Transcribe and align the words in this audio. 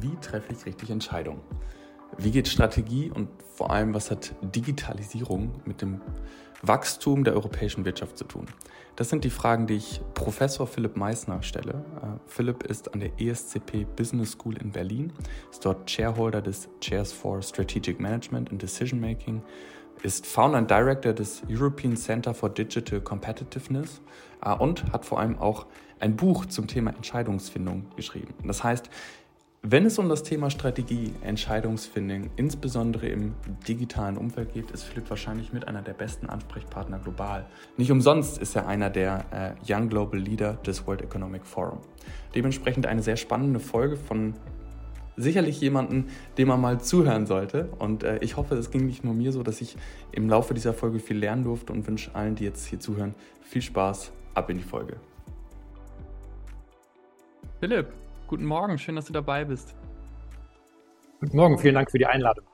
Wie 0.00 0.16
treffe 0.20 0.52
ich 0.52 0.64
richtig 0.64 0.90
Entscheidungen? 0.90 1.40
Wie 2.16 2.30
geht 2.30 2.46
Strategie 2.46 3.10
und 3.10 3.28
vor 3.54 3.70
allem, 3.70 3.94
was 3.94 4.10
hat 4.10 4.32
Digitalisierung 4.42 5.60
mit 5.64 5.82
dem 5.82 6.00
Wachstum 6.62 7.24
der 7.24 7.34
europäischen 7.34 7.84
Wirtschaft 7.84 8.16
zu 8.16 8.24
tun? 8.24 8.46
Das 8.94 9.08
sind 9.08 9.24
die 9.24 9.30
Fragen, 9.30 9.66
die 9.66 9.74
ich 9.74 10.00
Professor 10.14 10.66
Philipp 10.66 10.96
Meissner 10.96 11.42
stelle. 11.42 11.84
Äh, 12.02 12.18
Philipp 12.26 12.62
ist 12.64 12.94
an 12.94 13.00
der 13.00 13.10
ESCP 13.20 13.86
Business 13.96 14.32
School 14.32 14.56
in 14.58 14.70
Berlin, 14.70 15.12
ist 15.50 15.64
dort 15.64 15.88
Chairholder 15.88 16.42
des 16.42 16.68
Chairs 16.80 17.12
for 17.12 17.42
Strategic 17.42 17.98
Management 17.98 18.50
and 18.50 18.62
Decision 18.62 19.00
Making, 19.00 19.42
ist 20.02 20.26
Founder 20.26 20.58
und 20.58 20.70
Director 20.70 21.12
des 21.12 21.42
European 21.48 21.96
Center 21.96 22.32
for 22.34 22.48
Digital 22.50 23.00
Competitiveness 23.00 24.00
äh, 24.44 24.54
und 24.54 24.92
hat 24.92 25.04
vor 25.04 25.18
allem 25.18 25.38
auch 25.38 25.66
ein 26.00 26.14
Buch 26.14 26.46
zum 26.46 26.68
Thema 26.68 26.90
Entscheidungsfindung 26.90 27.86
geschrieben. 27.96 28.34
Das 28.44 28.62
heißt, 28.62 28.88
wenn 29.62 29.86
es 29.86 29.98
um 29.98 30.08
das 30.08 30.22
Thema 30.22 30.50
Strategie, 30.50 31.12
Entscheidungsfindung, 31.20 32.30
insbesondere 32.36 33.08
im 33.08 33.34
digitalen 33.66 34.16
Umfeld 34.16 34.52
geht, 34.52 34.70
ist 34.70 34.84
Philipp 34.84 35.10
wahrscheinlich 35.10 35.52
mit 35.52 35.66
einer 35.66 35.82
der 35.82 35.94
besten 35.94 36.28
Ansprechpartner 36.28 37.00
global. 37.00 37.44
Nicht 37.76 37.90
umsonst 37.90 38.38
ist 38.38 38.54
er 38.54 38.68
einer 38.68 38.88
der 38.88 39.56
äh, 39.66 39.72
Young 39.72 39.88
Global 39.88 40.20
Leader 40.20 40.54
des 40.54 40.86
World 40.86 41.02
Economic 41.02 41.44
Forum. 41.44 41.80
Dementsprechend 42.36 42.86
eine 42.86 43.02
sehr 43.02 43.16
spannende 43.16 43.58
Folge 43.58 43.96
von 43.96 44.34
sicherlich 45.16 45.60
jemanden, 45.60 46.06
dem 46.38 46.46
man 46.46 46.60
mal 46.60 46.80
zuhören 46.80 47.26
sollte. 47.26 47.68
Und 47.80 48.04
äh, 48.04 48.18
ich 48.18 48.36
hoffe, 48.36 48.54
es 48.54 48.70
ging 48.70 48.86
nicht 48.86 49.02
nur 49.02 49.14
mir 49.14 49.32
so, 49.32 49.42
dass 49.42 49.60
ich 49.60 49.76
im 50.12 50.28
Laufe 50.28 50.54
dieser 50.54 50.72
Folge 50.72 51.00
viel 51.00 51.18
lernen 51.18 51.42
durfte 51.42 51.72
und 51.72 51.84
wünsche 51.88 52.14
allen, 52.14 52.36
die 52.36 52.44
jetzt 52.44 52.66
hier 52.66 52.78
zuhören, 52.78 53.16
viel 53.42 53.62
Spaß. 53.62 54.12
Ab 54.34 54.50
in 54.50 54.58
die 54.58 54.62
Folge. 54.62 54.98
Philipp, 57.58 57.92
Guten 58.28 58.44
Morgen, 58.44 58.76
schön, 58.76 58.94
dass 58.94 59.06
du 59.06 59.14
dabei 59.14 59.46
bist. 59.46 59.74
Guten 61.18 61.34
Morgen, 61.34 61.58
vielen 61.58 61.74
Dank 61.74 61.90
für 61.90 61.96
die 61.96 62.04
Einladung. 62.04 62.44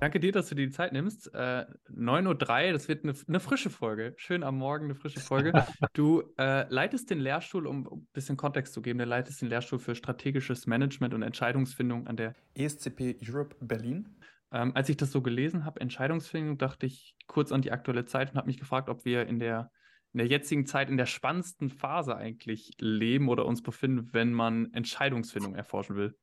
Danke 0.00 0.18
dir, 0.18 0.32
dass 0.32 0.48
du 0.48 0.56
dir 0.56 0.66
die 0.66 0.72
Zeit 0.72 0.92
nimmst. 0.92 1.32
Äh, 1.34 1.66
9.03 1.88 2.66
Uhr, 2.66 2.72
das 2.72 2.88
wird 2.88 3.04
eine, 3.04 3.14
eine, 3.28 3.38
frische 3.38 3.70
Folge. 3.70 4.14
Schön 4.16 4.42
am 4.42 4.58
Morgen, 4.58 4.86
eine 4.86 4.96
frische 4.96 5.20
Folge. 5.20 5.52
Du 5.94 6.24
äh, 6.36 6.66
leitest 6.68 7.10
den 7.10 7.20
Lehrstuhl, 7.20 7.68
um 7.68 7.86
ein 7.86 8.08
bisschen 8.12 8.36
Kontext 8.36 8.74
zu 8.74 8.82
geben, 8.82 8.98
du 8.98 9.04
leitest 9.04 9.40
den 9.40 9.48
Lehrstuhl 9.48 9.78
für 9.78 9.94
strategisches 9.94 10.66
Management 10.66 11.14
und 11.14 11.22
Entscheidungsfindung 11.22 12.08
an 12.08 12.16
der 12.16 12.34
ESCP 12.54 13.20
Europe 13.24 13.54
Berlin. 13.60 14.16
Ähm, 14.50 14.72
als 14.74 14.88
ich 14.88 14.96
das 14.96 15.12
so 15.12 15.22
gelesen 15.22 15.64
habe, 15.64 15.80
Entscheidungsfindung, 15.80 16.58
dachte 16.58 16.86
ich 16.86 17.14
kurz 17.28 17.52
an 17.52 17.62
die 17.62 17.70
aktuelle 17.70 18.04
Zeit 18.04 18.32
und 18.32 18.36
habe 18.36 18.48
mich 18.48 18.58
gefragt, 18.58 18.88
ob 18.88 19.04
wir 19.04 19.28
in 19.28 19.38
der 19.38 19.70
in 20.12 20.18
der 20.18 20.26
jetzigen 20.26 20.66
Zeit 20.66 20.88
in 20.88 20.96
der 20.96 21.06
spannendsten 21.06 21.70
Phase 21.70 22.16
eigentlich 22.16 22.72
leben 22.78 23.28
oder 23.28 23.46
uns 23.46 23.62
befinden, 23.62 24.08
wenn 24.12 24.32
man 24.32 24.72
Entscheidungsfindung 24.72 25.54
erforschen 25.54 25.96
will? 25.96 26.16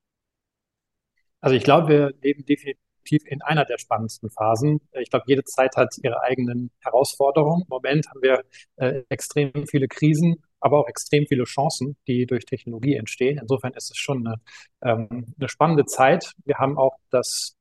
Also 1.42 1.56
ich 1.56 1.64
glaube, 1.64 1.90
wir 1.90 2.14
leben 2.22 2.46
definitiv 2.46 3.22
in 3.26 3.42
einer 3.42 3.66
der 3.66 3.78
spannendsten 3.78 4.30
Phasen. 4.32 4.82
Ich 4.94 5.10
glaube, 5.10 5.26
jede 5.28 5.44
Zeit 5.44 5.76
hat 5.76 5.96
ihre 6.02 6.22
eigenen 6.22 6.72
Herausforderungen. 6.80 7.62
Im 7.62 7.70
Moment 7.70 8.08
haben 8.10 8.22
wir 8.22 8.44
äh, 8.78 9.04
extrem 9.10 9.68
viele 9.68 9.88
Krisen, 9.88 10.44
aber 10.60 10.80
auch 10.80 10.88
extrem 10.88 11.28
viele 11.28 11.44
Chancen, 11.44 11.96
die 12.08 12.26
durch 12.26 12.46
Technologie 12.46 12.96
entstehen. 12.96 13.38
Insofern 13.40 13.74
ist 13.74 13.92
es 13.92 13.98
schon 13.98 14.26
eine, 14.26 14.42
ähm, 14.82 15.36
eine 15.38 15.50
spannende 15.50 15.86
Zeit. 15.86 16.32
Wir 16.46 16.58
haben 16.58 16.78
auch 16.80 16.98
das 17.12 17.55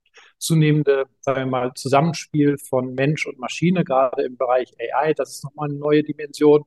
zunehmende, 0.45 1.06
sagen 1.20 1.41
wir 1.41 1.47
mal, 1.47 1.75
Zusammenspiel 1.75 2.59
von 2.59 2.95
Mensch 2.95 3.27
und 3.27 3.39
Maschine, 3.39 3.84
gerade 3.84 4.23
im 4.23 4.37
Bereich 4.37 4.73
AI. 4.78 5.14
Das 5.14 5.31
ist 5.31 5.45
nochmal 5.45 5.70
eine 5.70 5.78
neue 5.78 6.03
Dimension. 6.03 6.64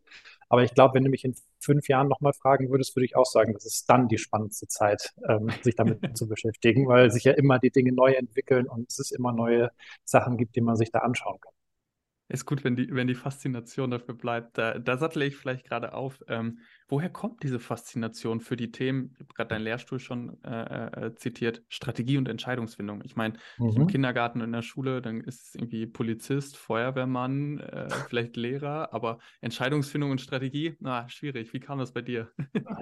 Aber 0.49 0.63
ich 0.63 0.73
glaube, 0.73 0.95
wenn 0.95 1.03
du 1.03 1.09
mich 1.09 1.25
in 1.25 1.35
fünf 1.59 1.87
Jahren 1.87 2.07
nochmal 2.07 2.33
fragen 2.33 2.69
würdest, 2.69 2.95
würde 2.95 3.05
ich 3.05 3.15
auch 3.15 3.25
sagen, 3.25 3.53
das 3.53 3.65
ist 3.65 3.89
dann 3.89 4.07
die 4.07 4.17
spannendste 4.17 4.67
Zeit, 4.67 5.13
ähm, 5.27 5.51
sich 5.61 5.75
damit 5.75 5.99
zu 6.17 6.27
beschäftigen, 6.27 6.87
weil 6.87 7.11
sich 7.11 7.25
ja 7.25 7.33
immer 7.33 7.59
die 7.59 7.71
Dinge 7.71 7.91
neu 7.91 8.13
entwickeln 8.13 8.67
und 8.67 8.89
es 8.89 9.11
immer 9.11 9.33
neue 9.33 9.71
Sachen 10.05 10.37
gibt, 10.37 10.55
die 10.55 10.61
man 10.61 10.77
sich 10.77 10.91
da 10.91 10.99
anschauen 10.99 11.39
kann. 11.41 11.53
Ist 12.29 12.45
gut, 12.45 12.65
wenn 12.65 12.75
die, 12.75 12.93
wenn 12.93 13.07
die 13.07 13.15
Faszination 13.15 13.89
dafür 13.89 14.13
bleibt. 14.13 14.57
Da, 14.57 14.79
da 14.79 14.97
sattle 14.97 15.25
ich 15.25 15.37
vielleicht 15.37 15.65
gerade 15.65 15.93
auf. 15.93 16.19
Ähm, 16.27 16.59
woher 16.89 17.09
kommt 17.09 17.41
diese 17.41 17.59
Faszination 17.59 18.41
für 18.41 18.57
die 18.57 18.71
Themen? 18.71 19.11
Ich 19.13 19.21
habe 19.21 19.33
gerade 19.33 19.47
deinen 19.49 19.63
Lehrstuhl 19.63 19.99
schon 19.99 20.43
äh, 20.43 21.05
äh, 21.05 21.15
zitiert, 21.15 21.63
Strategie 21.69 22.17
und 22.17 22.27
Entscheidungsfindung. 22.27 23.01
Ich 23.05 23.15
meine, 23.15 23.35
mhm. 23.57 23.69
im 23.77 23.87
Kindergarten 23.87 24.41
und 24.41 24.47
in 24.47 24.51
der 24.51 24.61
Schule, 24.61 25.01
dann 25.01 25.21
ist 25.21 25.47
es 25.47 25.55
irgendwie 25.55 25.85
Polizist, 25.85 26.57
Feuerwehrmann, 26.57 27.59
äh, 27.59 27.89
vielleicht 28.09 28.35
Lehrer, 28.35 28.93
aber 28.93 29.19
Entscheidungsfindung 29.39 30.11
und 30.11 30.19
Strategie, 30.19 30.75
na, 30.81 31.07
schwierig. 31.07 31.53
Wie 31.53 31.61
kam 31.61 31.79
das 31.79 31.93
bei 31.93 32.01
dir? 32.01 32.29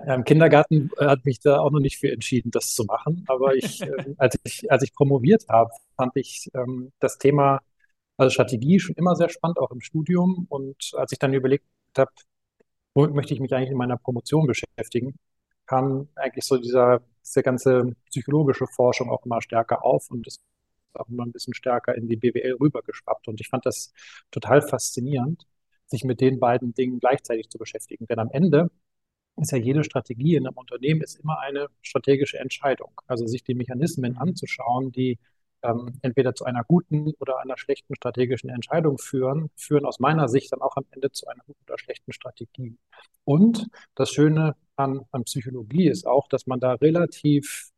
Ja, 0.07 0.15
Im 0.15 0.23
Kindergarten 0.23 0.89
äh, 0.97 1.05
hat 1.05 1.23
mich 1.25 1.39
da 1.39 1.59
auch 1.59 1.71
noch 1.71 1.79
nicht 1.79 1.97
für 1.97 2.11
entschieden, 2.11 2.49
das 2.49 2.73
zu 2.73 2.83
machen. 2.85 3.23
Aber 3.27 3.55
ich, 3.55 3.81
ähm, 3.81 4.15
als 4.17 4.39
ich, 4.43 4.71
als 4.71 4.83
ich 4.83 4.93
promoviert 4.93 5.45
habe, 5.49 5.69
fand 5.95 6.15
ich 6.15 6.49
ähm, 6.55 6.91
das 6.99 7.17
Thema 7.17 7.61
also 8.17 8.29
Strategie 8.29 8.79
schon 8.79 8.95
immer 8.95 9.15
sehr 9.15 9.29
spannend, 9.29 9.59
auch 9.59 9.71
im 9.71 9.81
Studium. 9.81 10.45
Und 10.49 10.91
als 10.95 11.11
ich 11.11 11.19
dann 11.19 11.33
überlegt 11.33 11.65
habe, 11.97 12.11
womit 12.93 13.13
möchte 13.13 13.33
ich 13.33 13.39
mich 13.39 13.53
eigentlich 13.53 13.71
in 13.71 13.77
meiner 13.77 13.97
Promotion 13.97 14.47
beschäftigen, 14.47 15.15
kam 15.65 16.09
eigentlich 16.15 16.45
so 16.45 16.57
dieser, 16.57 17.01
diese 17.25 17.43
ganze 17.43 17.95
psychologische 18.09 18.67
Forschung 18.67 19.09
auch 19.09 19.25
immer 19.25 19.41
stärker 19.41 19.83
auf 19.83 20.09
und 20.11 20.27
ist 20.27 20.41
auch 20.93 21.09
immer 21.09 21.25
ein 21.25 21.31
bisschen 21.31 21.53
stärker 21.53 21.95
in 21.95 22.07
die 22.07 22.15
BWL 22.15 22.57
rübergeschwappt. 22.59 23.27
Und 23.27 23.41
ich 23.41 23.49
fand 23.49 23.65
das 23.65 23.91
total 24.31 24.61
faszinierend, 24.61 25.45
sich 25.87 26.03
mit 26.03 26.21
den 26.21 26.39
beiden 26.39 26.73
Dingen 26.73 26.99
gleichzeitig 26.99 27.49
zu 27.49 27.57
beschäftigen. 27.57 28.05
Denn 28.07 28.19
am 28.19 28.29
Ende 28.31 28.69
ist 29.37 29.51
ja 29.51 29.57
jede 29.57 29.83
Strategie 29.83 30.35
in 30.35 30.47
einem 30.47 30.57
Unternehmen 30.57 31.01
ist 31.01 31.15
immer 31.15 31.39
eine 31.39 31.67
strategische 31.81 32.37
Entscheidung. 32.39 33.01
Also 33.07 33.27
sich 33.27 33.43
die 33.43 33.55
Mechanismen 33.55 34.17
anzuschauen, 34.17 34.91
die 34.91 35.19
ähm, 35.63 35.99
entweder 36.01 36.35
zu 36.35 36.45
einer 36.45 36.63
guten 36.63 37.13
oder 37.19 37.39
einer 37.39 37.57
schlechten 37.57 37.95
strategischen 37.95 38.49
Entscheidung 38.49 38.97
führen, 38.97 39.49
führen 39.55 39.85
aus 39.85 39.99
meiner 39.99 40.27
Sicht 40.27 40.51
dann 40.51 40.61
auch 40.61 40.75
am 40.77 40.85
Ende 40.91 41.11
zu 41.11 41.27
einer 41.27 41.43
guten 41.45 41.63
oder 41.67 41.77
schlechten 41.77 42.13
Strategie. 42.13 42.77
Und 43.23 43.67
das 43.95 44.11
Schöne 44.11 44.55
an, 44.75 45.01
an 45.11 45.23
Psychologie 45.23 45.87
ist 45.87 46.05
auch, 46.05 46.27
dass 46.27 46.47
man 46.47 46.59
da 46.59 46.73
relativ 46.73 47.71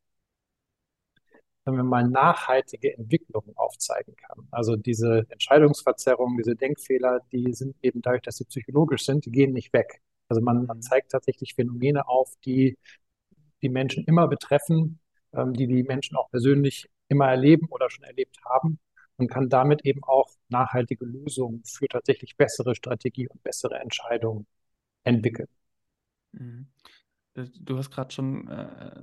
wenn 1.68 1.76
wir 1.76 1.84
mal 1.84 2.08
nachhaltige 2.08 2.98
Entwicklungen 2.98 3.52
aufzeigen 3.58 4.16
kann. 4.16 4.48
Also 4.52 4.78
diese 4.78 5.26
Entscheidungsverzerrungen, 5.30 6.38
diese 6.38 6.56
Denkfehler, 6.56 7.20
die 7.34 7.52
sind 7.54 7.76
eben 7.82 8.02
dadurch, 8.02 8.22
dass 8.22 8.38
sie 8.38 8.46
psychologisch 8.46 9.06
sind, 9.06 9.26
die 9.26 9.32
gehen 9.32 9.52
nicht 9.52 9.74
weg. 9.74 10.02
Also 10.30 10.42
man, 10.42 10.66
man 10.66 10.82
zeigt 10.82 11.12
tatsächlich 11.12 11.56
Phänomene 11.56 12.08
auf, 12.08 12.34
die 12.46 12.78
die 13.62 13.70
Menschen 13.70 14.06
immer 14.06 14.28
betreffen, 14.28 15.00
ähm, 15.34 15.54
die 15.54 15.68
die 15.68 15.84
Menschen 15.84 16.16
auch 16.16 16.30
persönlich 16.30 16.90
immer 17.09 17.28
erleben 17.28 17.68
oder 17.69 17.90
schon 17.90 18.03
erlebt 18.03 18.38
haben 18.45 18.79
und 19.18 19.29
kann 19.29 19.50
damit 19.50 19.85
eben 19.85 20.03
auch 20.03 20.29
nachhaltige 20.50 21.06
Lösungen 21.06 21.63
für 21.66 21.88
tatsächlich 21.88 22.38
bessere 22.38 22.75
Strategie 22.75 23.28
und 23.28 23.41
bessere 23.44 23.79
Entscheidungen 23.79 24.45
entwickeln. 25.03 25.50
Mhm. 26.31 26.67
Äh, 27.38 27.46
du 27.59 27.78
hast 27.78 27.91
gerade 27.91 28.13
schon 28.13 28.47
äh, 28.47 29.01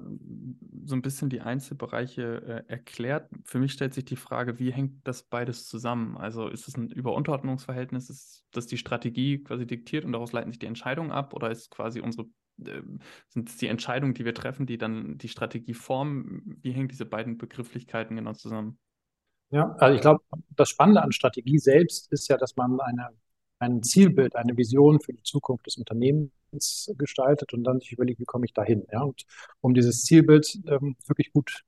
so 0.85 0.95
ein 0.95 1.03
bisschen 1.03 1.31
die 1.31 1.41
Einzelbereiche 1.41 2.65
äh, 2.69 2.71
erklärt. 2.71 3.31
Für 3.45 3.59
mich 3.59 3.73
stellt 3.73 3.95
sich 3.95 4.05
die 4.05 4.17
Frage, 4.17 4.59
wie 4.59 4.73
hängt 4.73 5.07
das 5.07 5.23
beides 5.23 5.67
zusammen? 5.67 6.17
Also 6.17 6.49
ist 6.49 6.69
es 6.69 6.77
ein 6.77 6.91
Überunterordnungsverhältnis, 6.91 8.11
ist 8.11 8.45
das 8.53 8.67
die 8.67 8.79
Strategie 8.79 9.43
quasi 9.43 9.67
diktiert 9.67 10.05
und 10.05 10.13
daraus 10.13 10.33
leiten 10.33 10.51
sich 10.51 10.59
die 10.59 10.67
Entscheidungen 10.67 11.11
ab 11.11 11.33
oder 11.35 11.51
ist 11.51 11.71
quasi 11.71 12.01
unsere 12.01 12.27
sind 12.57 13.49
es 13.49 13.57
die 13.57 13.67
Entscheidungen, 13.67 14.15
die 14.15 14.25
wir 14.25 14.35
treffen, 14.35 14.67
die 14.67 14.79
dann 14.79 15.19
die 15.19 15.29
Strategie 15.29 15.75
formen? 15.75 16.59
Wie 16.63 16.73
hängen 16.73 16.89
diese 16.89 17.07
beiden 17.07 17.39
Begrifflichkeiten 17.39 18.17
genau 18.17 18.33
zusammen? 18.33 18.79
Ja, 19.51 19.75
also 19.79 19.95
ich 19.95 20.01
glaube, 20.01 20.23
das 20.57 20.69
Spannende 20.69 21.03
an 21.03 21.13
Strategie 21.13 21.59
selbst 21.59 22.11
ist 22.13 22.29
ja, 22.29 22.37
dass 22.37 22.57
man 22.57 22.81
eine, 22.81 23.11
ein 23.59 23.83
Zielbild, 23.83 24.37
eine 24.37 24.57
Vision 24.57 25.01
für 25.01 25.13
die 25.13 25.23
Zukunft 25.23 25.67
des 25.67 25.77
Unternehmens 25.77 26.93
gestaltet 26.97 27.53
und 27.53 27.65
dann 27.65 27.81
sich 27.81 27.93
überlegt, 27.93 28.21
wie 28.21 28.25
komme 28.25 28.47
ich 28.47 28.53
dahin. 28.53 28.87
Ja? 28.91 29.03
Und 29.03 29.25
um 29.61 29.75
dieses 29.75 30.03
Zielbild 30.03 30.61
ähm, 30.67 30.97
wirklich 31.07 31.33
gut 31.33 31.65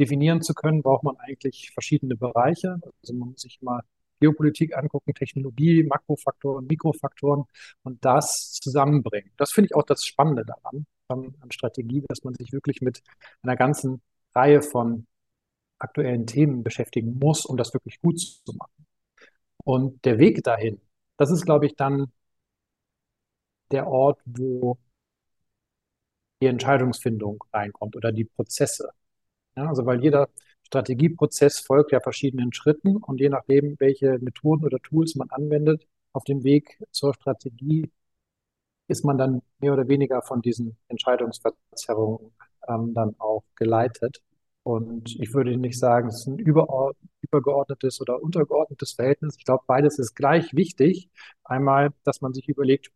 definieren 0.00 0.42
zu 0.42 0.54
können, 0.54 0.82
braucht 0.82 1.04
man 1.04 1.16
eigentlich 1.18 1.70
verschiedene 1.72 2.16
Bereiche. 2.16 2.80
Also 3.02 3.14
man 3.14 3.30
muss 3.30 3.42
sich 3.42 3.62
mal 3.62 3.82
Geopolitik 4.22 4.76
angucken, 4.76 5.14
Technologie, 5.14 5.82
Makrofaktoren, 5.84 6.66
Mikrofaktoren 6.66 7.44
und 7.82 8.04
das 8.04 8.52
zusammenbringen. 8.54 9.32
Das 9.36 9.52
finde 9.52 9.66
ich 9.68 9.74
auch 9.76 9.82
das 9.84 10.06
Spannende 10.06 10.44
daran, 10.46 10.86
an, 11.08 11.34
an 11.40 11.50
Strategie, 11.50 12.04
dass 12.08 12.24
man 12.24 12.34
sich 12.34 12.52
wirklich 12.52 12.80
mit 12.82 13.02
einer 13.42 13.56
ganzen 13.56 14.00
Reihe 14.34 14.62
von 14.62 15.06
aktuellen 15.78 16.26
Themen 16.26 16.62
beschäftigen 16.62 17.18
muss, 17.18 17.46
um 17.46 17.56
das 17.56 17.74
wirklich 17.74 18.00
gut 18.00 18.20
zu 18.20 18.52
machen. 18.56 18.86
Und 19.64 20.04
der 20.04 20.18
Weg 20.18 20.42
dahin, 20.44 20.80
das 21.16 21.30
ist, 21.30 21.44
glaube 21.44 21.66
ich, 21.66 21.76
dann 21.76 22.12
der 23.72 23.88
Ort, 23.88 24.20
wo 24.24 24.78
die 26.42 26.46
Entscheidungsfindung 26.46 27.42
reinkommt 27.52 27.96
oder 27.96 28.12
die 28.12 28.24
Prozesse. 28.24 28.90
Ja, 29.56 29.68
also 29.68 29.86
weil 29.86 30.02
jeder 30.02 30.28
Strategieprozess 30.72 31.60
folgt 31.60 31.92
ja 31.92 32.00
verschiedenen 32.00 32.50
Schritten 32.54 32.96
und 32.96 33.20
je 33.20 33.28
nachdem, 33.28 33.76
welche 33.78 34.18
Methoden 34.20 34.64
oder 34.64 34.78
Tools 34.78 35.14
man 35.16 35.28
anwendet 35.28 35.86
auf 36.14 36.24
dem 36.24 36.44
Weg 36.44 36.78
zur 36.90 37.12
Strategie, 37.12 37.90
ist 38.88 39.04
man 39.04 39.18
dann 39.18 39.42
mehr 39.58 39.74
oder 39.74 39.86
weniger 39.88 40.22
von 40.22 40.40
diesen 40.40 40.78
Entscheidungsverzerrungen 40.88 42.32
ähm, 42.68 42.94
dann 42.94 43.14
auch 43.18 43.44
geleitet. 43.54 44.22
Und 44.62 45.14
ich 45.20 45.34
würde 45.34 45.56
nicht 45.58 45.78
sagen, 45.78 46.08
es 46.08 46.20
ist 46.20 46.26
ein 46.28 46.38
übergeordnetes 46.38 48.00
oder 48.00 48.22
untergeordnetes 48.22 48.92
Verhältnis. 48.92 49.36
Ich 49.36 49.44
glaube, 49.44 49.64
beides 49.66 49.98
ist 49.98 50.14
gleich 50.14 50.54
wichtig. 50.54 51.10
Einmal, 51.44 51.90
dass 52.04 52.22
man 52.22 52.32
sich 52.32 52.48
überlegt, 52.48 52.90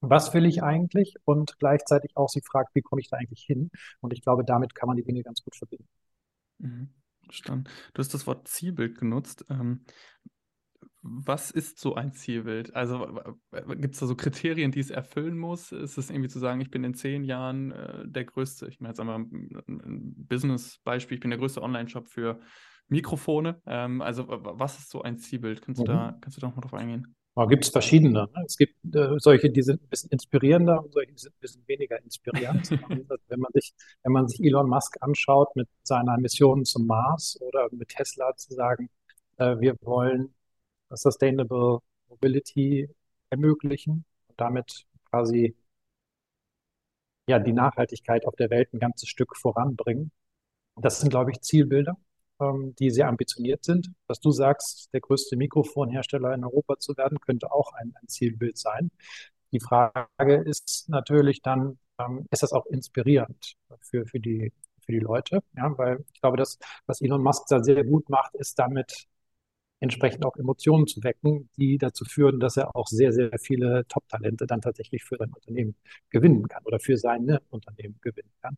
was 0.00 0.34
will 0.34 0.44
ich 0.44 0.62
eigentlich? 0.62 1.14
Und 1.24 1.58
gleichzeitig 1.58 2.14
auch 2.14 2.28
sich 2.28 2.44
fragt, 2.44 2.74
wie 2.74 2.82
komme 2.82 3.00
ich 3.00 3.08
da 3.08 3.16
eigentlich 3.16 3.42
hin? 3.42 3.70
Und 4.00 4.12
ich 4.12 4.20
glaube, 4.20 4.44
damit 4.44 4.74
kann 4.74 4.88
man 4.88 4.98
die 4.98 5.04
Dinge 5.04 5.22
ganz 5.22 5.42
gut 5.42 5.56
verbinden. 5.56 5.88
Mhm. 6.58 6.90
Verstanden. 7.26 7.64
Du 7.94 8.00
hast 8.00 8.14
das 8.14 8.26
Wort 8.26 8.48
Zielbild 8.48 8.98
genutzt. 8.98 9.44
Ähm, 9.50 9.84
was 11.02 11.50
ist 11.50 11.78
so 11.78 11.94
ein 11.94 12.12
Zielbild? 12.12 12.74
Also 12.74 13.06
gibt 13.52 13.94
es 13.94 14.00
da 14.00 14.06
so 14.06 14.16
Kriterien, 14.16 14.72
die 14.72 14.80
es 14.80 14.90
erfüllen 14.90 15.38
muss? 15.38 15.70
Ist 15.70 15.98
es 15.98 16.10
irgendwie 16.10 16.28
zu 16.28 16.38
sagen, 16.38 16.60
ich 16.60 16.70
bin 16.70 16.82
in 16.82 16.94
zehn 16.94 17.22
Jahren 17.22 17.70
äh, 17.70 18.08
der 18.08 18.24
größte, 18.24 18.66
ich 18.66 18.80
meine 18.80 18.90
jetzt 18.90 19.00
einmal 19.00 19.20
ein, 19.20 20.14
Business-Beispiel, 20.28 21.16
ich 21.16 21.20
bin 21.20 21.30
der 21.30 21.38
größte 21.38 21.62
Online-Shop 21.62 22.08
für 22.08 22.40
Mikrofone. 22.88 23.60
Ähm, 23.66 24.00
also 24.02 24.26
was 24.28 24.78
ist 24.78 24.90
so 24.90 25.02
ein 25.02 25.18
Zielbild? 25.18 25.62
Kannst 25.62 25.80
mhm. 25.80 25.84
du 25.84 25.92
da, 25.92 26.18
kannst 26.20 26.36
du 26.36 26.40
da 26.40 26.48
noch 26.48 26.56
mal 26.56 26.62
drauf 26.62 26.74
eingehen? 26.74 27.14
Da 27.36 27.44
gibt 27.44 27.64
es 27.64 27.70
verschiedene. 27.70 28.28
Ne? 28.34 28.44
Es 28.46 28.56
gibt 28.56 28.74
äh, 28.94 29.18
solche, 29.18 29.50
die 29.50 29.62
sind 29.62 29.82
ein 29.82 29.88
bisschen 29.88 30.10
inspirierender 30.10 30.82
und 30.82 30.92
solche, 30.94 31.12
die 31.12 31.18
sind 31.18 31.34
ein 31.34 31.40
bisschen 31.40 31.68
weniger 31.68 32.02
inspirierend. 32.02 32.70
wenn 33.28 33.40
man 33.40 33.52
sich, 33.52 33.74
wenn 34.02 34.12
man 34.12 34.26
sich 34.26 34.40
Elon 34.42 34.68
Musk 34.70 34.96
anschaut 35.02 35.54
mit 35.54 35.68
seiner 35.82 36.16
Mission 36.18 36.64
zum 36.64 36.86
Mars 36.86 37.38
oder 37.42 37.68
mit 37.72 37.88
Tesla 37.90 38.34
zu 38.36 38.54
sagen, 38.54 38.88
äh, 39.36 39.56
wir 39.60 39.76
wollen 39.82 40.34
Sustainable 40.90 41.80
Mobility 42.08 42.88
ermöglichen 43.30 44.06
und 44.28 44.40
damit 44.40 44.86
quasi 45.10 45.54
ja, 47.28 47.38
die 47.38 47.52
Nachhaltigkeit 47.52 48.26
auf 48.26 48.36
der 48.36 48.50
Welt 48.50 48.72
ein 48.72 48.78
ganzes 48.80 49.08
Stück 49.08 49.36
voranbringen. 49.36 50.10
Das 50.76 51.00
sind, 51.00 51.10
glaube 51.10 51.32
ich, 51.32 51.40
Zielbilder, 51.42 51.96
die 52.78 52.90
sehr 52.90 53.08
ambitioniert 53.08 53.64
sind. 53.64 53.90
Was 54.06 54.20
du 54.20 54.30
sagst, 54.30 54.90
der 54.92 55.00
größte 55.00 55.36
Mikrofonhersteller 55.36 56.34
in 56.34 56.44
Europa 56.44 56.78
zu 56.78 56.96
werden, 56.96 57.20
könnte 57.20 57.52
auch 57.52 57.72
ein, 57.72 57.94
ein 58.00 58.08
Zielbild 58.08 58.58
sein. 58.58 58.90
Die 59.52 59.60
Frage 59.60 60.34
ist 60.44 60.88
natürlich 60.88 61.42
dann, 61.42 61.78
ähm, 61.98 62.26
ist 62.30 62.42
das 62.42 62.52
auch 62.52 62.66
inspirierend 62.66 63.54
für, 63.80 64.06
für, 64.06 64.20
die, 64.20 64.52
für 64.84 64.92
die 64.92 64.98
Leute? 64.98 65.42
Ja, 65.56 65.76
weil 65.78 66.04
ich 66.12 66.20
glaube, 66.20 66.36
das, 66.36 66.58
was 66.86 67.00
Elon 67.00 67.22
Musk 67.22 67.46
da 67.48 67.62
sehr 67.62 67.84
gut 67.84 68.08
macht, 68.10 68.34
ist 68.34 68.58
damit 68.58 69.06
entsprechend 69.80 70.24
auch 70.24 70.36
Emotionen 70.36 70.86
zu 70.86 71.02
wecken, 71.04 71.48
die 71.56 71.78
dazu 71.78 72.04
führen, 72.04 72.40
dass 72.40 72.56
er 72.56 72.74
auch 72.76 72.86
sehr, 72.88 73.12
sehr 73.12 73.38
viele 73.38 73.86
Top-Talente 73.88 74.46
dann 74.46 74.60
tatsächlich 74.60 75.04
für 75.04 75.16
sein 75.18 75.32
Unternehmen 75.32 75.76
gewinnen 76.10 76.48
kann 76.48 76.64
oder 76.64 76.80
für 76.80 76.96
seine 76.96 77.40
Unternehmen 77.50 77.98
gewinnen 78.00 78.32
kann. 78.42 78.56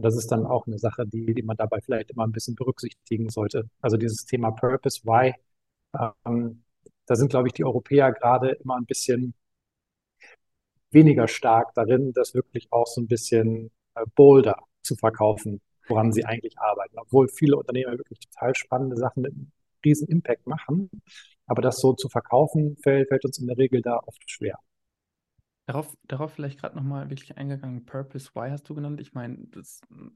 Und 0.00 0.04
das 0.04 0.16
ist 0.16 0.28
dann 0.32 0.46
auch 0.46 0.66
eine 0.66 0.78
Sache, 0.78 1.06
die, 1.06 1.34
die 1.34 1.42
man 1.42 1.58
dabei 1.58 1.78
vielleicht 1.82 2.10
immer 2.10 2.26
ein 2.26 2.32
bisschen 2.32 2.54
berücksichtigen 2.54 3.28
sollte. 3.28 3.68
Also 3.82 3.98
dieses 3.98 4.24
Thema 4.24 4.50
Purpose, 4.50 5.02
Why, 5.04 5.34
ähm, 6.24 6.64
da 7.04 7.16
sind, 7.16 7.28
glaube 7.28 7.48
ich, 7.48 7.52
die 7.52 7.66
Europäer 7.66 8.10
gerade 8.10 8.52
immer 8.52 8.76
ein 8.78 8.86
bisschen 8.86 9.34
weniger 10.90 11.28
stark 11.28 11.74
darin, 11.74 12.14
das 12.14 12.32
wirklich 12.32 12.68
auch 12.72 12.86
so 12.86 13.02
ein 13.02 13.08
bisschen 13.08 13.70
äh, 13.94 14.06
bolder 14.14 14.56
zu 14.80 14.96
verkaufen, 14.96 15.60
woran 15.86 16.12
sie 16.12 16.24
eigentlich 16.24 16.58
arbeiten. 16.58 16.98
Obwohl 16.98 17.28
viele 17.28 17.58
Unternehmer 17.58 17.92
wirklich 17.98 18.20
total 18.20 18.54
spannende 18.54 18.96
Sachen 18.96 19.20
mit 19.20 19.32
einem 19.34 19.52
riesen 19.84 20.08
Impact 20.08 20.46
machen. 20.46 20.88
Aber 21.46 21.60
das 21.60 21.78
so 21.78 21.92
zu 21.92 22.08
verkaufen, 22.08 22.78
fällt, 22.82 23.08
fällt 23.08 23.26
uns 23.26 23.38
in 23.38 23.48
der 23.48 23.58
Regel 23.58 23.82
da 23.82 23.98
oft 23.98 24.22
schwer. 24.30 24.58
Darauf, 25.70 25.96
darauf 26.08 26.32
vielleicht 26.32 26.58
gerade 26.58 26.74
nochmal 26.74 27.10
wirklich 27.10 27.38
eingegangen, 27.38 27.86
Purpose, 27.86 28.30
Why 28.34 28.50
hast 28.50 28.68
du 28.68 28.74
genannt? 28.74 29.00
Ich 29.00 29.14
meine, 29.14 29.46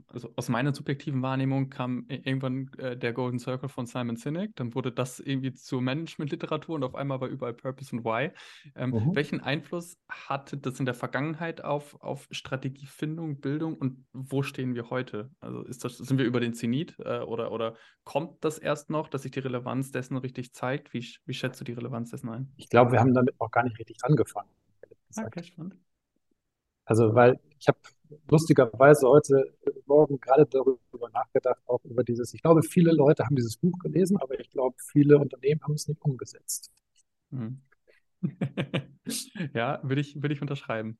also 0.09 0.33
aus 0.35 0.49
meiner 0.49 0.75
subjektiven 0.75 1.23
Wahrnehmung 1.23 1.71
kam 1.71 2.07
irgendwann 2.09 2.73
äh, 2.79 2.97
der 2.97 3.13
Golden 3.13 3.39
Circle 3.39 3.69
von 3.69 3.87
Simon 3.87 4.17
Sinek, 4.17 4.57
dann 4.57 4.75
wurde 4.75 4.91
das 4.91 5.21
irgendwie 5.21 5.53
zur 5.53 5.81
Management-Literatur 5.81 6.75
und 6.75 6.83
auf 6.83 6.97
einmal 6.97 7.21
war 7.21 7.29
überall 7.29 7.55
Purpose 7.55 7.95
und 7.95 8.05
Why. 8.05 8.33
Ähm, 8.75 8.91
mhm. 8.91 9.15
Welchen 9.15 9.43
Einfluss 9.43 9.97
hatte 10.09 10.57
das 10.57 10.81
in 10.81 10.87
der 10.87 10.95
Vergangenheit 10.95 11.63
auf, 11.63 12.03
auf 12.03 12.27
Strategiefindung, 12.33 13.41
Bildung 13.41 13.77
und 13.79 14.05
wo 14.13 14.43
stehen 14.43 14.75
wir 14.75 14.91
heute? 14.91 15.31
Also 15.39 15.63
ist 15.63 15.85
das, 15.85 15.99
sind 15.99 16.19
wir 16.19 16.27
über 16.27 16.41
den 16.41 16.55
Zenit 16.55 16.97
äh, 16.99 17.21
oder, 17.21 17.53
oder 17.53 17.77
kommt 18.03 18.45
das 18.45 18.59
erst 18.59 18.91
noch, 18.91 19.07
dass 19.07 19.23
sich 19.23 19.31
die 19.31 19.39
Relevanz 19.39 19.93
dessen 19.93 20.17
richtig 20.17 20.53
zeigt? 20.53 20.93
Wie, 20.93 21.07
wie 21.27 21.35
schätzt 21.35 21.61
du 21.61 21.65
die 21.65 21.75
Relevanz 21.75 22.11
dessen 22.11 22.29
ein? 22.29 22.53
Ich 22.57 22.69
glaube, 22.69 22.91
wir 22.91 22.99
haben 22.99 23.15
damit 23.15 23.39
noch 23.39 23.53
gar 23.53 23.63
nicht 23.63 23.79
richtig 23.79 23.99
angefangen 24.03 24.49
gesagt. 25.15 25.37
Okay, 25.37 25.45
spannend. 25.47 25.77
Also, 26.85 27.15
weil 27.15 27.41
ich 27.59 27.69
habe 27.69 27.79
lustigerweise 28.29 29.09
heute 29.09 29.57
Morgen 29.87 30.21
gerade 30.21 30.47
darüber 30.47 31.09
nachgedacht, 31.11 31.63
auch 31.67 31.83
über 31.85 32.05
dieses, 32.05 32.35
ich 32.35 32.43
glaube, 32.43 32.63
viele 32.63 32.93
Leute 32.93 33.25
haben 33.25 33.37
dieses 33.37 33.57
Buch 33.57 33.79
gelesen, 33.79 34.19
aber 34.19 34.39
ich 34.39 34.51
glaube, 34.51 34.77
viele 34.93 35.19
Unternehmen 35.19 35.63
haben 35.63 35.75
es 35.75 35.89
nicht 35.89 36.03
umgesetzt. 36.03 36.71
Hm. 37.31 37.63
ja, 39.55 39.81
würde 39.83 40.01
ich, 40.01 40.23
würd 40.23 40.33
ich 40.33 40.43
unterschreiben. 40.43 40.99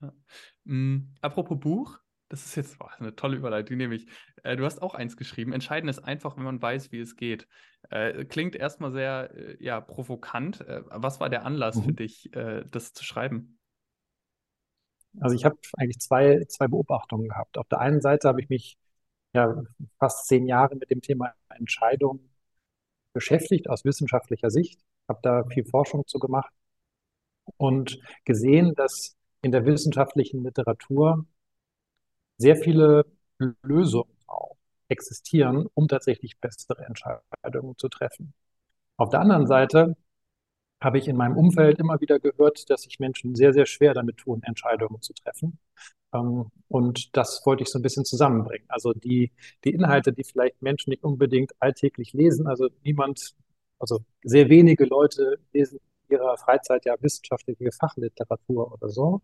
Ja. 0.00 0.12
Hm, 0.66 1.14
apropos 1.20 1.58
Buch, 1.58 2.00
das 2.28 2.44
ist 2.44 2.56
jetzt 2.56 2.78
boah, 2.78 2.90
eine 2.98 3.14
tolle 3.14 3.36
Überleitung, 3.36 3.70
die 3.70 3.76
nehme 3.76 3.94
ich. 3.94 4.06
Äh, 4.42 4.56
du 4.56 4.64
hast 4.64 4.82
auch 4.82 4.94
eins 4.94 5.16
geschrieben. 5.16 5.52
Entscheidend 5.52 5.90
ist 5.90 6.00
einfach, 6.00 6.36
wenn 6.36 6.44
man 6.44 6.60
weiß, 6.60 6.92
wie 6.92 7.00
es 7.00 7.16
geht. 7.16 7.46
Äh, 7.90 8.24
klingt 8.24 8.56
erstmal 8.56 8.92
sehr 8.92 9.30
äh, 9.34 9.56
ja, 9.62 9.80
provokant. 9.80 10.60
Äh, 10.62 10.82
was 10.86 11.20
war 11.20 11.28
der 11.30 11.44
Anlass 11.44 11.76
mhm. 11.76 11.84
für 11.84 11.92
dich, 11.92 12.34
äh, 12.34 12.64
das 12.70 12.92
zu 12.92 13.04
schreiben? 13.04 13.58
Also 15.20 15.34
ich 15.34 15.44
habe 15.44 15.56
eigentlich 15.76 16.00
zwei, 16.00 16.44
zwei 16.48 16.66
Beobachtungen 16.66 17.28
gehabt. 17.28 17.58
Auf 17.58 17.68
der 17.68 17.80
einen 17.80 18.00
Seite 18.00 18.28
habe 18.28 18.40
ich 18.40 18.48
mich 18.48 18.76
ja 19.32 19.62
fast 19.98 20.26
zehn 20.26 20.46
Jahre 20.46 20.76
mit 20.76 20.90
dem 20.90 21.00
Thema 21.00 21.32
Entscheidung 21.48 22.20
beschäftigt 23.12 23.70
aus 23.70 23.84
wissenschaftlicher 23.84 24.50
Sicht, 24.50 24.80
habe 25.08 25.20
da 25.22 25.44
viel 25.44 25.64
Forschung 25.64 26.06
zu 26.06 26.18
gemacht 26.18 26.52
und 27.56 27.98
gesehen, 28.24 28.74
dass 28.74 29.16
in 29.40 29.52
der 29.52 29.64
wissenschaftlichen 29.64 30.42
Literatur 30.42 31.24
sehr 32.38 32.56
viele 32.56 33.06
Lösungen 33.62 34.10
auch 34.26 34.56
existieren, 34.88 35.66
um 35.74 35.88
tatsächlich 35.88 36.38
bessere 36.40 36.84
Entscheidungen 36.84 37.76
zu 37.76 37.88
treffen. 37.88 38.32
Auf 38.96 39.10
der 39.10 39.20
anderen 39.20 39.46
Seite 39.46 39.96
habe 40.80 40.98
ich 40.98 41.08
in 41.08 41.16
meinem 41.16 41.36
Umfeld 41.36 41.78
immer 41.78 42.00
wieder 42.00 42.18
gehört, 42.20 42.68
dass 42.70 42.82
sich 42.82 42.98
Menschen 42.98 43.34
sehr, 43.34 43.52
sehr 43.52 43.66
schwer 43.66 43.94
damit 43.94 44.18
tun, 44.18 44.42
Entscheidungen 44.42 45.00
zu 45.02 45.12
treffen. 45.14 45.58
Ähm, 46.12 46.50
und 46.68 47.16
das 47.16 47.42
wollte 47.46 47.62
ich 47.62 47.70
so 47.70 47.78
ein 47.78 47.82
bisschen 47.82 48.04
zusammenbringen. 48.04 48.66
Also 48.68 48.92
die, 48.92 49.32
die 49.64 49.70
Inhalte, 49.70 50.12
die 50.12 50.24
vielleicht 50.24 50.60
Menschen 50.62 50.90
nicht 50.90 51.04
unbedingt 51.04 51.52
alltäglich 51.60 52.12
lesen, 52.12 52.46
also 52.46 52.68
niemand, 52.84 53.34
also 53.78 54.00
sehr 54.22 54.48
wenige 54.48 54.84
Leute 54.84 55.38
lesen 55.52 55.80
ihrer 56.08 56.36
Freizeit 56.38 56.84
ja 56.86 56.94
wissenschaftliche 57.00 57.70
Fachliteratur 57.72 58.72
oder 58.72 58.88
so, 58.88 59.22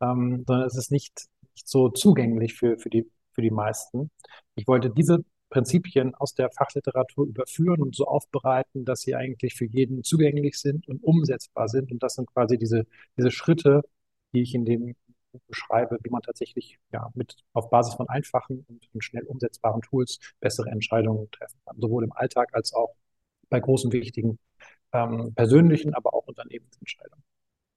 ähm, 0.00 0.44
sondern 0.46 0.66
es 0.66 0.76
ist 0.76 0.90
nicht 0.90 1.28
nicht 1.54 1.68
so 1.68 1.88
zugänglich 1.90 2.54
für, 2.54 2.78
für, 2.78 2.90
die, 2.90 3.10
für 3.32 3.42
die 3.42 3.50
meisten. 3.50 4.10
Ich 4.54 4.66
wollte 4.66 4.90
diese 4.90 5.24
Prinzipien 5.50 6.14
aus 6.14 6.34
der 6.34 6.50
Fachliteratur 6.50 7.26
überführen 7.26 7.82
und 7.82 7.94
so 7.94 8.06
aufbereiten, 8.06 8.84
dass 8.84 9.02
sie 9.02 9.14
eigentlich 9.14 9.54
für 9.54 9.66
jeden 9.66 10.02
zugänglich 10.02 10.58
sind 10.58 10.88
und 10.88 11.02
umsetzbar 11.04 11.68
sind. 11.68 11.92
Und 11.92 12.02
das 12.02 12.14
sind 12.14 12.32
quasi 12.32 12.58
diese, 12.58 12.86
diese 13.18 13.30
Schritte, 13.30 13.82
die 14.32 14.42
ich 14.42 14.54
in 14.54 14.64
dem 14.64 14.94
Buch 15.32 15.40
beschreibe, 15.48 15.98
wie 16.02 16.10
man 16.10 16.22
tatsächlich 16.22 16.78
ja, 16.92 17.10
mit 17.14 17.36
auf 17.52 17.70
Basis 17.70 17.94
von 17.94 18.08
einfachen 18.08 18.64
und, 18.68 18.88
und 18.94 19.04
schnell 19.04 19.24
umsetzbaren 19.24 19.82
Tools 19.82 20.18
bessere 20.40 20.70
Entscheidungen 20.70 21.30
treffen 21.30 21.58
kann, 21.66 21.80
sowohl 21.80 22.04
im 22.04 22.12
Alltag 22.12 22.50
als 22.54 22.72
auch 22.72 22.94
bei 23.52 23.60
großen, 23.60 23.92
wichtigen 23.92 24.38
ähm, 24.92 25.32
persönlichen, 25.34 25.94
aber 25.94 26.14
auch 26.14 26.26
Unternehmensentscheidungen. 26.26 27.22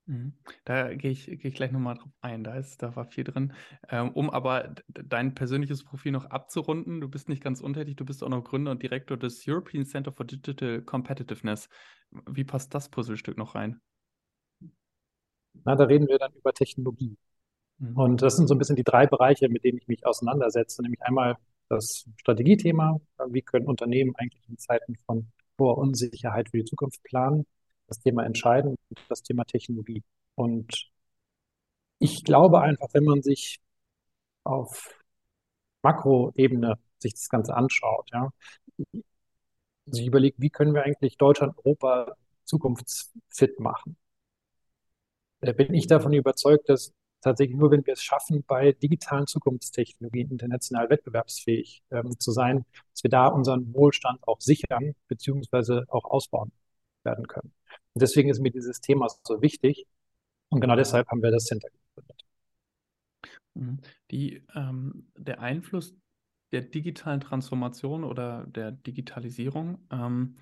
Mhm. 0.08 0.34
Da 0.66 0.94
gehe 0.94 1.12
ich, 1.12 1.26
gehe 1.26 1.48
ich 1.50 1.56
gleich 1.56 1.72
nochmal 1.72 1.96
drauf 1.96 2.12
ein. 2.22 2.44
Da, 2.44 2.56
ist, 2.56 2.82
da 2.82 2.96
war 2.96 3.06
viel 3.06 3.24
drin. 3.24 3.54
Ähm, 3.90 4.12
um 4.12 4.30
aber 4.30 4.76
dein 4.88 5.34
persönliches 5.34 5.84
Profil 5.84 6.12
noch 6.12 6.26
abzurunden, 6.26 7.02
du 7.02 7.10
bist 7.10 7.28
nicht 7.28 7.44
ganz 7.44 7.62
untätig, 7.62 7.96
du 7.96 8.06
bist 8.06 8.24
auch 8.24 8.30
noch 8.30 8.44
Gründer 8.44 8.72
und 8.72 8.84
Direktor 8.84 9.18
des 9.18 9.44
European 9.48 9.86
Center 9.86 10.12
for 10.12 10.26
Digital 10.26 10.82
Competitiveness. 10.82 11.70
Wie 12.30 12.44
passt 12.44 12.74
das 12.74 12.90
Puzzlestück 12.90 13.38
noch 13.38 13.56
rein? 13.56 13.82
Na, 15.64 15.76
da 15.76 15.86
reden 15.86 16.08
wir 16.08 16.20
dann 16.20 16.34
über 16.34 16.54
Technologie. 16.54 17.18
Mhm. 17.80 17.98
Und 17.98 18.22
das 18.22 18.38
sind 18.38 18.48
so 18.48 18.54
ein 18.56 18.60
bisschen 18.60 18.76
die 18.76 18.84
drei 18.84 19.08
Bereiche, 19.08 19.50
mit 19.50 19.64
denen 19.64 19.80
ich 19.80 19.88
mich 19.88 20.06
auseinandersetze. 20.06 20.82
Nämlich 20.82 21.02
einmal 21.02 21.38
das 21.68 22.06
Strategiethema. 22.18 23.00
Wie 23.30 23.42
können 23.42 23.66
Unternehmen 23.66 24.16
eigentlich 24.16 24.48
in 24.48 24.58
Zeiten 24.58 24.96
von 25.06 25.32
hoher 25.60 25.78
Unsicherheit 25.78 26.50
für 26.50 26.58
die 26.58 26.66
Zukunft 26.66 27.04
planen? 27.04 27.46
das 27.88 28.00
Thema 28.00 28.26
Entscheiden 28.26 28.72
und 28.90 29.00
das 29.10 29.22
Thema 29.24 29.44
Technologie. 29.46 30.04
Und 30.36 30.90
ich 32.00 32.24
glaube 32.24 32.62
einfach, 32.62 32.88
wenn 32.94 33.04
man 33.06 33.22
sich 33.22 33.60
auf 34.44 34.90
Makroebene 35.84 36.80
sich 37.00 37.14
das 37.14 37.30
Ganze 37.30 37.56
anschaut, 37.56 38.10
ja, 38.12 38.32
sich 39.86 40.08
überlegt, 40.08 40.40
wie 40.42 40.50
können 40.50 40.74
wir 40.74 40.84
eigentlich 40.84 41.18
Deutschland, 41.18 41.58
Europa 41.58 42.16
zukunftsfit 42.44 43.60
machen, 43.60 43.98
da 45.42 45.52
bin 45.54 45.74
ich 45.74 45.88
davon 45.88 46.14
überzeugt, 46.14 46.70
dass 46.70 46.94
tatsächlich 47.26 47.58
nur, 47.58 47.72
wenn 47.72 47.86
wir 47.86 47.94
es 47.94 48.04
schaffen, 48.04 48.44
bei 48.48 48.72
digitalen 48.72 49.26
Zukunftstechnologien 49.26 50.30
international 50.30 50.90
wettbewerbsfähig 50.90 51.84
ähm, 51.92 52.20
zu 52.20 52.32
sein, 52.32 52.66
dass 52.92 53.04
wir 53.04 53.10
da 53.10 53.28
unseren 53.28 53.74
Wohlstand 53.74 54.26
auch 54.28 54.40
sichern 54.40 54.94
beziehungsweise 55.08 55.86
auch 55.90 56.06
ausbauen 56.06 56.52
werden 57.04 57.28
können. 57.28 57.52
Und 57.94 58.02
deswegen 58.02 58.30
ist 58.30 58.40
mir 58.40 58.52
dieses 58.52 58.80
Thema 58.80 59.08
so 59.24 59.42
wichtig. 59.42 59.88
Und 60.50 60.62
genau 60.62 60.76
deshalb 60.76 61.08
haben 61.10 61.24
wir 61.24 61.32
das 61.32 61.46
Center 61.46 61.68
gegründet. 61.70 62.26
Mhm. 63.56 63.80
Die, 64.12 64.44
ähm, 64.54 65.08
der 65.18 65.42
Einfluss 65.42 65.96
der 66.52 66.62
digitalen 66.62 67.22
Transformation 67.22 68.04
oder 68.04 68.46
der 68.46 68.72
Digitalisierung, 68.72 69.80
ähm, 69.92 70.36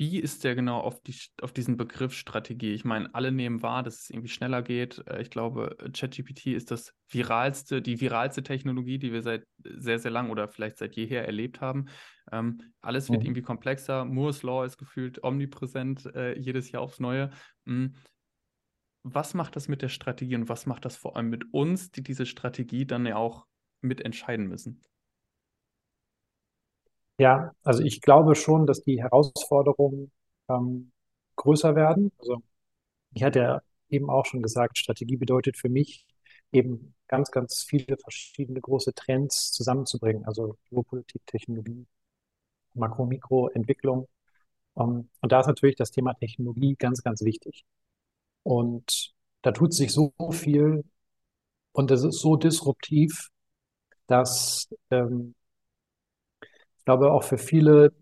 wie 0.00 0.18
ist 0.18 0.44
der 0.44 0.54
genau 0.54 0.80
auf, 0.80 1.02
die, 1.02 1.14
auf 1.42 1.52
diesen 1.52 1.76
Begriff 1.76 2.14
Strategie? 2.14 2.72
Ich 2.72 2.86
meine, 2.86 3.14
alle 3.14 3.30
nehmen 3.32 3.60
wahr, 3.60 3.82
dass 3.82 4.00
es 4.00 4.08
irgendwie 4.08 4.30
schneller 4.30 4.62
geht. 4.62 5.06
Äh, 5.06 5.20
ich 5.20 5.28
glaube, 5.28 5.76
ChatGPT 5.92 6.46
ist 6.46 6.70
das 6.70 6.94
viralste, 7.10 7.82
die 7.82 8.00
viralste 8.00 8.42
Technologie, 8.42 8.98
die 8.98 9.12
wir 9.12 9.20
seit 9.20 9.44
sehr, 9.62 9.98
sehr 9.98 10.10
lang 10.10 10.30
oder 10.30 10.48
vielleicht 10.48 10.78
seit 10.78 10.96
jeher 10.96 11.26
erlebt 11.26 11.60
haben. 11.60 11.88
Ähm, 12.32 12.62
alles 12.80 13.10
wird 13.10 13.20
mhm. 13.20 13.26
irgendwie 13.26 13.42
komplexer. 13.42 14.06
Moore's 14.06 14.42
Law 14.42 14.64
ist 14.64 14.78
gefühlt 14.78 15.22
omnipräsent 15.22 16.06
äh, 16.14 16.34
jedes 16.38 16.72
Jahr 16.72 16.80
aufs 16.80 16.98
Neue. 16.98 17.28
Mhm. 17.66 17.94
Was 19.02 19.34
macht 19.34 19.54
das 19.54 19.68
mit 19.68 19.82
der 19.82 19.90
Strategie 19.90 20.34
und 20.34 20.48
was 20.48 20.64
macht 20.64 20.86
das 20.86 20.96
vor 20.96 21.18
allem 21.18 21.28
mit 21.28 21.52
uns, 21.52 21.90
die 21.90 22.02
diese 22.02 22.24
Strategie 22.24 22.86
dann 22.86 23.04
ja 23.04 23.16
auch 23.16 23.46
mitentscheiden 23.82 24.46
müssen? 24.46 24.80
Ja, 27.20 27.52
also 27.64 27.82
ich 27.82 28.00
glaube 28.00 28.34
schon, 28.34 28.66
dass 28.66 28.82
die 28.82 29.02
Herausforderungen 29.02 30.10
ähm, 30.48 30.90
größer 31.36 31.74
werden. 31.76 32.12
Also 32.18 32.42
ich 33.14 33.24
hatte 33.24 33.40
ja 33.40 33.62
eben 33.90 34.10
auch 34.10 34.26
schon 34.26 34.42
gesagt, 34.42 34.78
Strategie 34.78 35.16
bedeutet 35.18 35.58
für 35.58 35.68
mich 35.68 36.06
eben 36.52 36.94
ganz, 37.08 37.30
ganz 37.30 37.62
viele 37.64 37.98
verschiedene 37.98 38.60
große 38.60 38.94
Trends 38.94 39.52
zusammenzubringen. 39.52 40.24
Also 40.26 40.58
Geopolitik, 40.70 41.22
Technologie, 41.26 41.86
Makro, 42.74 43.06
Mikro, 43.06 43.48
Entwicklung. 43.50 44.08
Um, 44.74 45.10
und 45.20 45.32
da 45.32 45.40
ist 45.40 45.48
natürlich 45.48 45.76
das 45.76 45.90
Thema 45.92 46.14
Technologie 46.14 46.76
ganz, 46.78 47.02
ganz 47.02 47.22
wichtig. 47.22 47.64
Und 48.44 49.12
da 49.42 49.52
tut 49.52 49.74
sich 49.74 49.92
so 49.92 50.14
viel 50.32 50.84
und 51.72 51.90
es 51.90 52.04
ist 52.04 52.20
so 52.20 52.36
disruptiv, 52.36 53.28
dass 54.08 54.68
ähm, 54.90 55.34
ich 56.80 56.84
glaube 56.86 57.12
auch 57.12 57.24
für 57.24 57.36
viele 57.36 57.92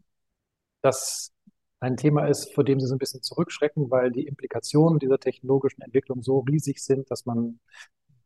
das 0.83 1.33
ein 1.81 1.97
Thema 1.97 2.27
ist, 2.27 2.55
vor 2.55 2.63
dem 2.63 2.79
sie 2.79 2.87
so 2.87 2.95
ein 2.95 2.99
bisschen 2.99 3.23
zurückschrecken, 3.23 3.91
weil 3.91 4.13
die 4.13 4.27
Implikationen 4.27 5.01
dieser 5.01 5.19
technologischen 5.19 5.83
Entwicklung 5.83 6.23
so 6.23 6.41
riesig 6.41 6.81
sind, 6.81 7.11
dass 7.11 7.27
man 7.27 7.59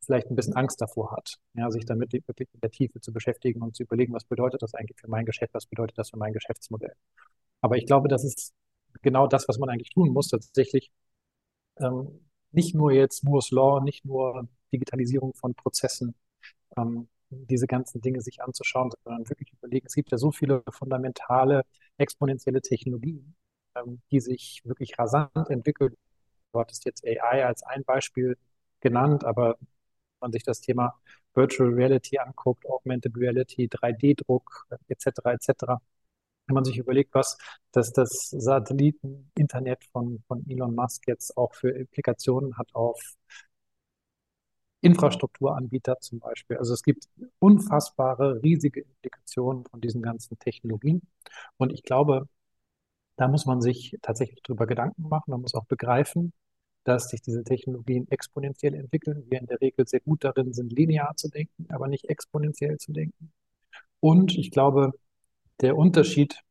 vielleicht 0.05 0.31
ein 0.31 0.37
bisschen 0.37 0.55
Angst 0.55 0.83
davor 0.83 1.13
hat, 1.13 1.39
ja, 1.55 1.71
sich 1.71 1.87
damit 1.87 2.13
wirklich 2.13 2.49
in 2.53 2.61
der 2.61 2.71
Tiefe 2.71 3.01
zu 3.01 3.15
beschäftigen 3.15 3.63
und 3.63 3.75
zu 3.75 3.85
überlegen, 3.85 4.13
was 4.13 4.25
bedeutet 4.25 4.61
das 4.61 4.75
eigentlich 4.75 5.01
für 5.01 5.09
mein 5.09 5.25
Geschäft, 5.25 5.55
was 5.55 5.65
bedeutet 5.65 5.97
das 5.97 6.11
für 6.11 6.19
mein 6.19 6.35
Geschäftsmodell. 6.35 6.95
Aber 7.63 7.77
ich 7.79 7.87
glaube, 7.87 8.09
das 8.09 8.25
ist 8.25 8.53
genau 9.01 9.27
das, 9.27 9.49
was 9.49 9.59
man 9.59 9.71
eigentlich 9.71 9.91
tun 9.91 10.11
muss, 10.11 10.29
tatsächlich 10.29 10.93
ähm, 11.81 12.29
nicht 12.51 12.75
nur 12.75 12.93
jetzt 12.93 13.25
Moore's 13.25 13.51
Law, 13.53 13.81
nicht 13.83 14.05
nur 14.05 14.49
Digitalisierung 14.71 15.33
von 15.35 15.55
Prozessen, 15.55 16.15
ähm, 16.77 17.09
diese 17.49 17.67
ganzen 17.67 18.01
Dinge 18.01 18.21
sich 18.21 18.43
anzuschauen, 18.43 18.91
sondern 19.05 19.29
wirklich 19.29 19.53
überlegen, 19.53 19.87
es 19.87 19.95
gibt 19.95 20.11
ja 20.13 20.19
so 20.19 20.33
viele 20.33 20.63
fundamentale, 20.71 21.65
exponentielle 21.99 22.61
Technologien, 22.61 23.35
ähm, 23.77 24.03
die 24.11 24.21
sich 24.21 24.61
wirklich 24.65 24.99
rasant 24.99 25.49
entwickeln. 25.49 25.97
Du 26.53 26.61
hattest 26.61 26.85
jetzt 26.85 27.05
AI 27.07 27.47
als 27.47 27.63
ein 27.63 27.85
Beispiel 27.85 28.37
genannt, 28.81 29.25
aber 29.25 29.57
wenn 29.61 29.69
man 30.21 30.33
sich 30.33 30.45
das 30.45 30.61
Thema 30.61 31.01
Virtual 31.35 31.71
Reality 31.71 32.19
anguckt, 32.19 32.67
Augmented 32.69 33.17
Reality, 33.17 33.69
3D-Druck 33.69 34.67
etc. 34.89 35.07
etc., 35.27 35.81
wenn 36.47 36.55
man 36.55 36.65
sich 36.65 36.79
überlegt, 36.79 37.15
was 37.15 37.39
dass 37.73 37.93
das 37.93 38.29
Satelliten-Internet 38.31 39.85
von, 39.93 40.23
von 40.29 40.45
Elon 40.49 40.75
Musk 40.75 41.07
jetzt 41.09 41.37
auch 41.37 41.55
für 41.55 41.71
Implikationen 41.71 42.59
hat 42.59 42.75
auf 42.75 43.01
Infrastrukturanbieter 44.83 46.01
zum 46.01 46.19
Beispiel. 46.19 46.59
Also 46.59 46.75
es 46.75 46.83
gibt 46.83 47.09
unfassbare, 47.39 48.43
riesige 48.43 48.83
Implikationen 48.83 49.65
von 49.65 49.81
diesen 49.81 50.03
ganzen 50.03 50.39
Technologien. 50.39 51.03
Und 51.57 51.73
ich 51.73 51.85
glaube, 51.85 52.29
da 53.17 53.29
muss 53.29 53.47
man 53.47 53.63
sich 53.63 53.97
tatsächlich 54.03 54.43
drüber 54.43 54.67
Gedanken 54.67 55.09
machen. 55.09 55.31
Man 55.31 55.41
muss 55.41 55.55
auch 55.55 55.67
begreifen, 55.67 56.33
dass 56.85 57.09
sich 57.09 57.23
diese 57.23 57.45
Technologien 57.45 58.09
exponentiell 58.11 58.75
entwickeln. 58.75 59.25
Wir 59.31 59.41
in 59.41 59.47
der 59.47 59.61
Regel 59.61 59.87
sehr 59.87 60.01
gut 60.01 60.25
darin 60.25 60.53
sind, 60.53 60.73
linear 60.73 61.15
zu 61.17 61.29
denken, 61.29 61.67
aber 61.71 61.87
nicht 61.87 62.07
exponentiell 62.07 62.79
zu 62.79 62.93
denken. 62.93 63.33
Und 64.01 64.37
ich 64.37 64.51
glaube, 64.51 64.93
der 65.61 65.77
Unterschied 65.77 66.43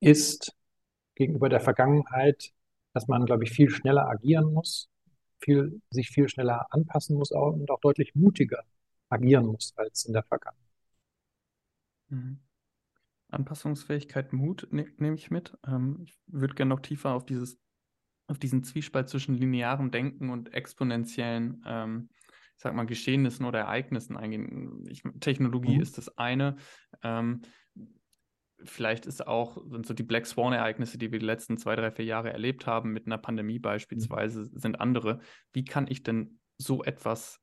ist 0.00 0.54
gegenüber 1.14 1.50
der 1.50 1.60
Vergangenheit, 1.60 2.52
dass 2.94 3.06
man, 3.08 3.26
glaube 3.26 3.44
ich, 3.44 3.50
viel 3.50 3.68
schneller 3.68 4.08
agieren 4.08 4.52
muss 4.52 4.88
viel, 5.38 5.80
sich 5.90 6.10
viel 6.10 6.28
schneller 6.28 6.66
anpassen 6.70 7.16
muss 7.16 7.30
und 7.30 7.70
auch 7.70 7.80
deutlich 7.80 8.14
mutiger 8.14 8.64
agieren 9.08 9.46
muss 9.46 9.72
als 9.76 10.04
in 10.04 10.12
der 10.12 10.22
Vergangenheit. 10.22 10.68
Mhm. 12.08 12.40
Anpassungsfähigkeit, 13.30 14.32
Mut 14.32 14.68
ne, 14.70 14.86
nehme 14.96 15.16
ich 15.16 15.30
mit. 15.30 15.56
Ähm, 15.66 16.00
ich 16.04 16.18
würde 16.26 16.54
gerne 16.54 16.70
noch 16.70 16.80
tiefer 16.80 17.12
auf 17.12 17.26
dieses, 17.26 17.58
auf 18.26 18.38
diesen 18.38 18.64
Zwiespalt 18.64 19.08
zwischen 19.08 19.34
linearem 19.34 19.90
Denken 19.90 20.30
und 20.30 20.54
exponentiellen, 20.54 21.62
ähm, 21.66 22.08
ich 22.56 22.62
sag 22.62 22.74
mal, 22.74 22.86
Geschehnissen 22.86 23.44
oder 23.44 23.60
Ereignissen 23.60 24.16
eingehen. 24.16 24.84
Ich, 24.88 25.02
Technologie 25.20 25.76
mhm. 25.76 25.82
ist 25.82 25.98
das 25.98 26.16
eine. 26.16 26.56
Ähm, 27.02 27.42
vielleicht 28.64 29.06
ist 29.06 29.26
auch, 29.26 29.58
sind 29.70 29.86
so 29.86 29.94
die 29.94 30.02
Black 30.02 30.26
Swan-Ereignisse, 30.26 30.98
die 30.98 31.12
wir 31.12 31.18
die 31.18 31.26
letzten 31.26 31.58
zwei, 31.58 31.76
drei, 31.76 31.90
vier 31.90 32.04
Jahre 32.04 32.32
erlebt 32.32 32.66
haben, 32.66 32.92
mit 32.92 33.06
einer 33.06 33.18
Pandemie 33.18 33.58
beispielsweise, 33.58 34.40
mhm. 34.40 34.58
sind 34.58 34.80
andere. 34.80 35.20
Wie 35.52 35.64
kann 35.64 35.86
ich 35.88 36.02
denn 36.02 36.40
so 36.56 36.82
etwas 36.82 37.40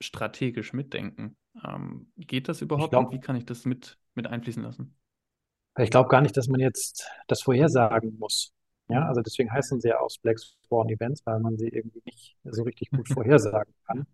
strategisch 0.00 0.72
mitdenken? 0.72 1.36
Ähm, 1.64 2.10
geht 2.16 2.48
das 2.48 2.62
überhaupt 2.62 2.90
glaub, 2.90 3.06
und 3.06 3.12
wie 3.12 3.20
kann 3.20 3.36
ich 3.36 3.46
das 3.46 3.64
mit, 3.64 3.98
mit 4.14 4.26
einfließen 4.26 4.62
lassen? 4.62 4.96
Ich 5.78 5.90
glaube 5.90 6.08
gar 6.08 6.20
nicht, 6.20 6.36
dass 6.36 6.48
man 6.48 6.60
jetzt 6.60 7.08
das 7.26 7.42
vorhersagen 7.42 8.16
muss. 8.18 8.52
Ja, 8.88 9.06
also 9.06 9.22
deswegen 9.22 9.50
heißen 9.50 9.80
sie 9.80 9.88
ja 9.88 9.98
auch 9.98 10.10
Black 10.22 10.38
Swan 10.38 10.88
Events, 10.88 11.24
weil 11.24 11.40
man 11.40 11.56
sie 11.56 11.68
irgendwie 11.68 12.02
nicht 12.04 12.36
so 12.44 12.64
richtig 12.64 12.90
gut 12.90 13.08
vorhersagen 13.12 13.74
kann. 13.86 14.06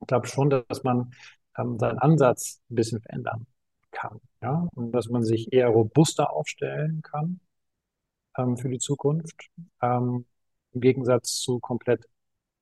Ich 0.00 0.06
glaube 0.06 0.26
schon, 0.26 0.50
dass 0.50 0.82
man 0.82 1.12
ähm, 1.58 1.78
seinen 1.78 1.98
Ansatz 1.98 2.60
ein 2.70 2.74
bisschen 2.76 3.00
verändern 3.00 3.46
kann. 3.94 4.20
Ja? 4.42 4.68
Und 4.74 4.92
dass 4.92 5.08
man 5.08 5.24
sich 5.24 5.52
eher 5.52 5.68
robuster 5.68 6.32
aufstellen 6.32 7.02
kann 7.02 7.40
ähm, 8.36 8.56
für 8.56 8.68
die 8.68 8.78
Zukunft, 8.78 9.50
ähm, 9.82 10.26
im 10.72 10.80
Gegensatz 10.80 11.36
zu 11.40 11.60
komplett 11.60 12.06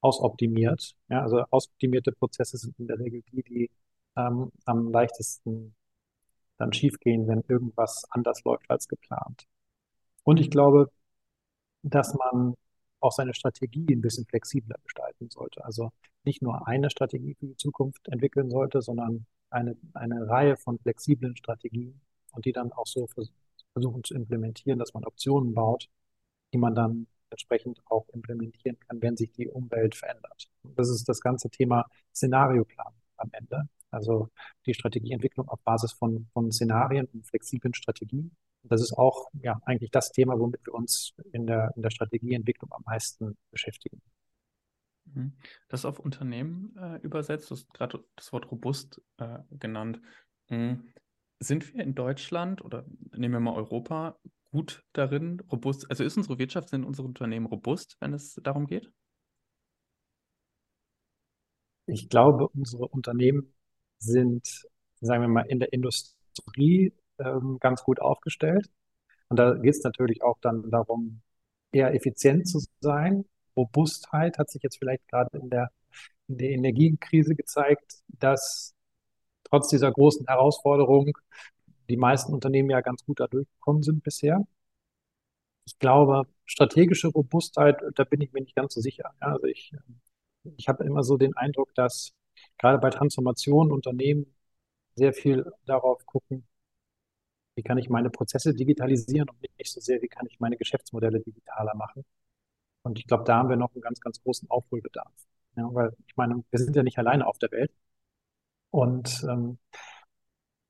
ausoptimiert. 0.01 0.95
Ja? 1.09 1.23
Also 1.23 1.43
ausoptimierte 1.51 2.13
Prozesse 2.13 2.59
sind 2.59 2.79
in 2.79 2.87
der 2.87 2.99
Regel 2.99 3.23
die, 3.33 3.43
die 3.43 3.71
ähm, 4.17 4.53
am 4.65 4.91
leichtesten 4.93 5.75
dann 6.59 6.73
schiefgehen, 6.73 7.27
wenn 7.27 7.43
irgendwas 7.49 8.05
anders 8.11 8.45
läuft 8.45 8.71
als 8.71 8.87
geplant. 8.89 9.47
Und 10.25 10.39
ich 10.39 10.51
glaube, 10.51 10.91
dass 11.83 12.15
man 12.15 12.55
auch 13.01 13.13
seine 13.13 13.35
Strategie 13.35 13.87
ein 13.91 14.01
bisschen 14.01 14.27
flexibler 14.27 14.77
gestalten 14.85 15.29
sollte. 15.31 15.65
Also 15.65 15.91
nicht 16.25 16.43
nur 16.43 16.69
eine 16.69 16.91
Strategie 16.91 17.35
für 17.35 17.47
die 17.47 17.57
Zukunft 17.57 18.07
entwickeln 18.09 18.51
sollte, 18.51 18.81
sondern 18.81 19.27
eine, 19.53 19.77
eine 19.95 20.29
Reihe 20.29 20.57
von 20.57 20.79
flexiblen 20.79 21.37
Strategien 21.37 22.01
und 22.33 22.45
die 22.45 22.53
dann 22.53 22.73
auch 22.73 22.87
so 22.87 23.07
versuchen 23.73 24.05
zu 24.05 24.15
implementieren, 24.15 24.79
dass 24.79 24.95
man 24.95 25.05
Optionen 25.05 25.55
baut, 25.55 25.89
die 26.53 26.59
man 26.59 26.75
dann 26.75 27.07
entsprechend 27.31 27.81
auch 27.87 28.09
implementieren 28.11 28.79
kann, 28.81 29.01
wenn 29.01 29.17
sich 29.17 29.33
die 29.33 29.49
Umwelt 29.49 29.95
verändert. 29.95 30.49
Das 30.63 30.91
ist 30.91 31.09
das 31.09 31.21
ganze 31.21 31.51
Thema 31.51 31.87
Szenarioplan 32.15 32.93
am 33.17 33.31
Ende. 33.33 33.69
Also 33.91 34.29
die 34.67 34.75
Strategieentwicklung 34.75 35.49
auf 35.49 35.61
Basis 35.63 35.93
von, 35.93 36.29
von 36.33 36.51
Szenarien 36.51 37.07
und 37.13 37.27
flexiblen 37.27 37.75
Strategien. 37.75 38.35
Das 38.65 38.81
ist 38.81 38.93
auch 38.93 39.29
ja 39.43 39.61
eigentlich 39.65 39.91
das 39.91 40.13
Thema, 40.13 40.39
womit 40.39 40.65
wir 40.67 40.75
uns 40.75 41.15
in 41.33 41.47
der, 41.47 41.73
in 41.77 41.83
der 41.83 41.91
Strategieentwicklung 41.91 42.73
am 42.73 42.83
meisten 42.87 43.37
beschäftigen. 43.51 44.01
Mhm. 45.15 45.33
Das 45.69 45.85
auf 45.85 45.99
Unternehmen 45.99 46.75
äh, 46.77 46.97
übersetzt, 47.03 47.51
du 47.51 47.55
hast 47.55 47.73
gerade 47.73 48.05
das 48.17 48.33
Wort 48.33 48.51
robust 48.51 49.01
äh, 49.19 49.39
genannt. 49.51 50.01
Mhm. 50.49 50.93
Sind 51.39 51.73
wir 51.75 51.83
in 51.83 51.95
Deutschland 51.95 52.65
oder 52.65 52.85
nehmen 53.17 53.35
wir 53.35 53.41
mal 53.41 53.55
Europa 53.55 54.17
gut 54.51 54.85
darin, 54.93 55.41
robust, 55.51 55.91
also 55.91 56.05
ist 56.05 56.17
unsere 56.17 56.39
Wirtschaft, 56.39 56.69
sind 56.69 56.85
unsere 56.85 57.09
Unternehmen 57.09 57.47
robust, 57.47 57.97
wenn 58.01 58.13
es 58.13 58.35
darum 58.43 58.67
geht? 58.67 58.93
Ich 61.87 62.09
glaube, 62.09 62.49
unsere 62.49 62.87
Unternehmen 62.87 63.53
sind, 63.99 64.47
sagen 65.01 65.23
wir 65.23 65.29
mal, 65.29 65.47
in 65.49 65.59
der 65.59 65.73
Industrie 65.73 66.93
ähm, 67.19 67.59
ganz 67.61 67.83
gut 67.83 68.01
aufgestellt. 68.01 68.71
Und 69.29 69.39
da 69.39 69.55
geht 69.55 69.75
es 69.75 69.83
natürlich 69.83 70.23
auch 70.23 70.39
dann 70.41 70.71
darum, 70.71 71.23
eher 71.73 71.95
effizient 71.95 72.47
zu 72.47 72.61
sein 72.81 73.25
Robustheit 73.57 74.39
hat 74.39 74.51
sich 74.51 74.63
jetzt 74.63 74.79
vielleicht 74.79 75.07
gerade 75.09 75.39
in 75.39 75.51
der, 75.51 75.71
in 76.29 76.39
der 76.39 76.51
Energiekrise 76.51 77.35
gezeigt, 77.35 78.03
dass 78.09 78.75
trotz 79.45 79.69
dieser 79.69 79.93
großen 79.93 80.27
Herausforderung 80.27 81.13
die 81.89 81.97
meisten 81.97 82.33
Unternehmen 82.33 82.71
ja 82.71 82.81
ganz 82.81 83.05
gut 83.05 83.21
da 83.21 83.27
durchgekommen 83.27 83.83
sind 83.83 84.03
bisher. 84.03 84.47
Ich 85.65 85.79
glaube, 85.79 86.27
strategische 86.45 87.09
Robustheit, 87.09 87.81
da 87.95 88.05
bin 88.05 88.21
ich 88.21 88.33
mir 88.33 88.41
nicht 88.41 88.57
ganz 88.57 88.75
so 88.75 88.81
sicher. 88.81 89.13
Also 89.21 89.47
ich, 89.47 89.73
ich 90.57 90.69
habe 90.69 90.85
immer 90.85 91.03
so 91.05 91.17
den 91.17 91.37
Eindruck, 91.37 91.75
dass 91.75 92.13
gerade 92.59 92.79
bei 92.79 92.91
Transformationen 92.91 93.73
Unternehmen 93.73 94.27
sehr 94.95 95.13
viel 95.13 95.51
darauf 95.67 96.05
gucken, 96.07 96.47
wie 97.55 97.63
kann 97.63 97.79
ich 97.79 97.89
meine 97.89 98.11
Prozesse 98.11 98.55
digitalisieren 98.55 99.29
und 99.29 99.41
nicht 99.59 99.73
so 99.73 99.81
sehr, 99.81 100.01
wie 100.03 100.09
kann 100.09 100.27
ich 100.27 100.41
meine 100.41 100.57
Geschäftsmodelle 100.57 101.21
digitaler 101.21 101.75
machen. 101.75 102.05
Und 102.83 102.99
ich 102.99 103.07
glaube, 103.07 103.25
da 103.25 103.37
haben 103.39 103.49
wir 103.49 103.57
noch 103.57 103.73
einen 103.75 103.83
ganz, 103.83 104.01
ganz 104.01 104.23
großen 104.23 104.51
Aufholbedarf. 104.51 105.13
Ja, 105.57 105.69
weil 105.75 105.95
ich 106.07 106.17
meine, 106.17 106.43
wir 106.51 106.59
sind 106.59 106.75
ja 106.77 106.83
nicht 106.83 106.99
alleine 106.99 107.27
auf 107.27 107.39
der 107.39 107.51
Welt. 107.53 107.73
Und 108.71 109.25
ähm, 109.29 109.59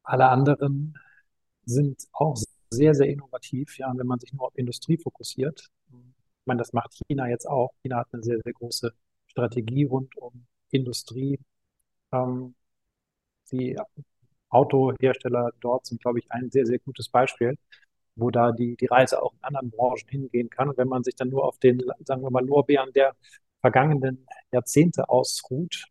alle 0.03 0.29
anderen 0.29 0.99
sind 1.65 2.03
auch 2.13 2.37
sehr, 2.71 2.95
sehr 2.95 3.09
innovativ. 3.09 3.79
Ja, 3.79 3.93
wenn 3.97 4.07
man 4.07 4.19
sich 4.21 4.33
nur 4.33 4.47
auf 4.47 4.59
Industrie 4.59 4.99
fokussiert, 4.99 5.69
ich 5.91 6.47
meine, 6.47 6.59
das 6.59 6.73
macht 6.73 6.95
China 7.07 7.29
jetzt 7.29 7.49
auch. 7.49 7.73
China 7.83 7.99
hat 7.99 8.09
eine 8.13 8.23
sehr, 8.23 8.41
sehr 8.43 8.53
große 8.53 8.93
Strategie 9.29 9.85
rund 9.85 10.17
um 10.17 10.47
Industrie. 10.71 11.39
Ähm, 12.13 12.55
die 13.53 13.77
Autohersteller 14.51 15.51
dort 15.61 15.87
sind, 15.87 16.01
glaube 16.03 16.19
ich, 16.21 16.31
ein 16.33 16.51
sehr, 16.51 16.67
sehr 16.67 16.79
gutes 16.81 17.09
Beispiel, 17.09 17.57
wo 18.15 18.31
da 18.31 18.53
die, 18.53 18.77
die 18.77 18.87
Reise 18.87 19.23
auch 19.23 19.33
in 19.33 19.43
anderen 19.43 19.71
Branchen 19.71 20.09
hingehen 20.09 20.51
kann. 20.51 20.69
Und 20.69 20.77
wenn 20.79 20.89
man 20.89 21.03
sich 21.03 21.15
dann 21.15 21.29
nur 21.29 21.45
auf 21.45 21.59
den, 21.59 21.83
sagen 22.05 22.23
wir 22.23 22.31
mal, 22.31 22.45
Lorbeeren 22.45 22.93
der 22.93 23.17
vergangenen 23.61 24.27
Jahrzehnte 24.51 25.09
ausruht, 25.09 25.87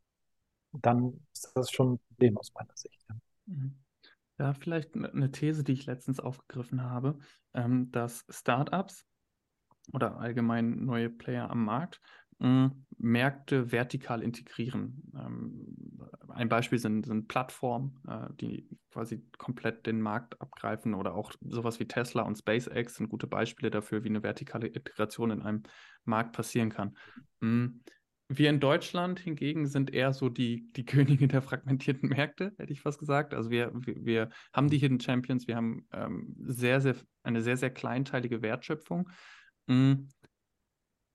dann 0.74 1.26
ist 1.34 1.52
das 1.56 1.72
schon 1.72 1.94
ein 1.94 2.00
Problem 2.00 2.38
aus 2.38 2.54
meiner 2.54 2.76
Sicht. 2.76 3.06
Ja. 3.10 3.16
Mhm. 3.48 3.76
Vielleicht 4.60 4.96
eine 4.96 5.32
These, 5.32 5.64
die 5.64 5.74
ich 5.74 5.86
letztens 5.86 6.20
aufgegriffen 6.20 6.84
habe, 6.84 7.20
ähm, 7.54 7.92
dass 7.92 8.26
Startups 8.28 9.06
oder 9.94 10.18
allgemein 10.18 10.84
neue 10.84 11.10
Player 11.10 11.50
am 11.50 11.66
Markt 11.66 12.02
Märkte 12.98 13.72
vertikal 13.72 14.24
integrieren. 14.24 15.12
Ähm, 15.16 15.76
ein 16.30 16.50
Beispiel 16.50 16.80
sind, 16.80 17.06
sind 17.06 17.28
Plattformen, 17.28 18.00
äh, 18.08 18.28
die 18.40 18.68
quasi 18.92 19.24
komplett 19.38 19.86
den 19.86 20.02
Markt 20.02 20.42
abgreifen 20.42 20.94
oder 20.94 21.14
auch 21.14 21.32
sowas 21.42 21.80
wie 21.80 21.88
Tesla 21.88 22.24
und 22.24 22.38
SpaceX 22.38 22.96
sind 22.96 23.10
gute 23.10 23.28
Beispiele 23.28 23.70
dafür, 23.70 24.04
wie 24.04 24.10
eine 24.10 24.24
vertikale 24.24 24.68
Integration 24.68 25.32
in 25.32 25.42
einem 25.42 25.64
Markt 26.04 26.34
passieren 26.34 26.70
kann. 26.70 26.98
Wir 27.40 28.50
in 28.50 28.60
Deutschland 28.60 29.20
hingegen 29.20 29.68
sind 29.68 29.94
eher 29.94 30.14
so 30.14 30.30
die, 30.30 30.72
die 30.74 30.86
Könige 30.86 31.28
der 31.28 31.42
fragmentierten 31.42 32.10
Märkte, 32.10 32.54
hätte 32.58 32.74
ich 32.74 32.82
fast 32.82 33.00
gesagt. 33.00 33.34
Also 33.34 33.50
wir, 33.50 33.72
wir, 33.74 34.06
wir 34.06 34.30
haben 34.54 34.70
die 34.70 34.78
Hidden 34.78 35.00
Champions, 35.00 35.48
wir 35.48 35.56
haben 35.58 35.86
ähm, 35.92 36.36
sehr, 36.40 36.82
sehr, 36.82 36.96
eine 37.24 37.42
sehr, 37.42 37.58
sehr 37.58 37.72
kleinteilige 37.72 38.42
Wertschöpfung 38.42 39.10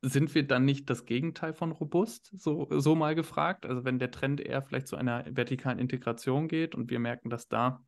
sind 0.08 0.34
wir 0.34 0.46
dann 0.46 0.64
nicht 0.64 0.88
das 0.88 1.04
Gegenteil 1.04 1.52
von 1.52 1.72
robust? 1.72 2.32
So, 2.38 2.68
so 2.70 2.94
mal 2.94 3.14
gefragt. 3.14 3.66
Also 3.66 3.84
wenn 3.84 3.98
der 3.98 4.10
Trend 4.10 4.40
eher 4.40 4.62
vielleicht 4.62 4.88
zu 4.88 4.96
einer 4.96 5.24
vertikalen 5.28 5.78
Integration 5.78 6.48
geht 6.48 6.74
und 6.74 6.90
wir 6.90 6.98
merken, 6.98 7.30
dass 7.30 7.48
da 7.48 7.84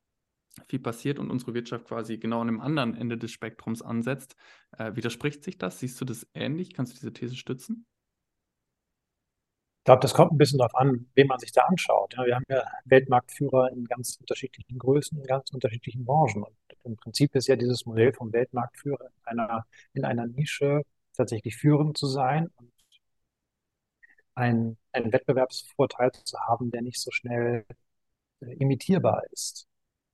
viel 0.67 0.81
passiert 0.81 1.19
und 1.19 1.31
unsere 1.31 1.55
Wirtschaft 1.55 1.87
quasi 1.87 2.19
genau 2.19 2.41
an 2.41 2.49
dem 2.49 2.61
anderen 2.61 2.97
Ende 2.97 3.17
des 3.17 3.31
Spektrums 3.31 3.83
ansetzt, 3.83 4.35
äh, 4.77 4.97
widerspricht 4.97 5.45
sich 5.45 5.59
das? 5.59 5.79
Siehst 5.79 6.01
du 6.01 6.05
das 6.05 6.27
ähnlich? 6.35 6.75
Kannst 6.75 6.93
du 6.93 6.97
diese 6.97 7.13
These 7.13 7.37
stützen? 7.37 7.87
Ich 9.81 9.85
glaube, 9.85 10.01
das 10.01 10.13
kommt 10.13 10.33
ein 10.33 10.39
bisschen 10.39 10.59
darauf 10.59 10.75
an, 10.75 11.07
wen 11.15 11.29
man 11.29 11.39
sich 11.39 11.53
da 11.53 11.63
anschaut. 11.63 12.15
Ja, 12.15 12.27
wir 12.27 12.35
haben 12.35 12.45
ja 12.49 12.63
Weltmarktführer 12.85 13.71
in 13.73 13.85
ganz 13.85 14.17
unterschiedlichen 14.21 14.79
Größen, 14.79 15.19
in 15.19 15.25
ganz 15.25 15.51
unterschiedlichen 15.51 16.05
Branchen. 16.05 16.43
Und 16.43 16.57
im 16.85 16.97
Prinzip 16.97 17.35
ist 17.35 17.47
ja 17.47 17.57
dieses 17.57 17.87
Modell 17.87 18.13
vom 18.13 18.33
Weltmarktführer 18.33 19.11
in 19.31 19.39
einer, 19.39 19.65
in 19.95 20.05
einer 20.05 20.27
Nische 20.27 20.83
tatsächlich 21.19 21.57
führend 21.57 21.99
zu 21.99 22.07
sein 22.07 22.49
und 22.57 22.73
einen, 24.35 24.79
einen 24.93 25.13
Wettbewerbsvorteil 25.13 26.13
zu 26.13 26.39
haben, 26.41 26.71
der 26.71 26.83
nicht 26.83 27.01
so 27.01 27.11
schnell 27.11 27.67
äh, 28.41 28.55
imitierbar 28.55 29.23
ist. 29.33 29.67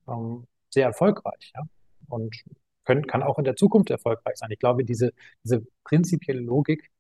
Ähm, 0.09 0.47
sehr 0.71 0.87
erfolgreich, 0.87 1.53
ja. 1.55 1.63
Und 2.09 2.37
können, 2.85 3.07
kann 3.07 3.23
auch 3.23 3.39
in 3.39 3.45
der 3.45 3.57
Zukunft 3.57 3.91
erfolgreich 3.91 4.37
sein. 4.37 4.51
Ich 4.51 4.59
glaube, 4.59 4.85
diese, 4.85 5.13
diese 5.45 5.67
prinzipielle 5.85 6.41
Logik 6.41 6.91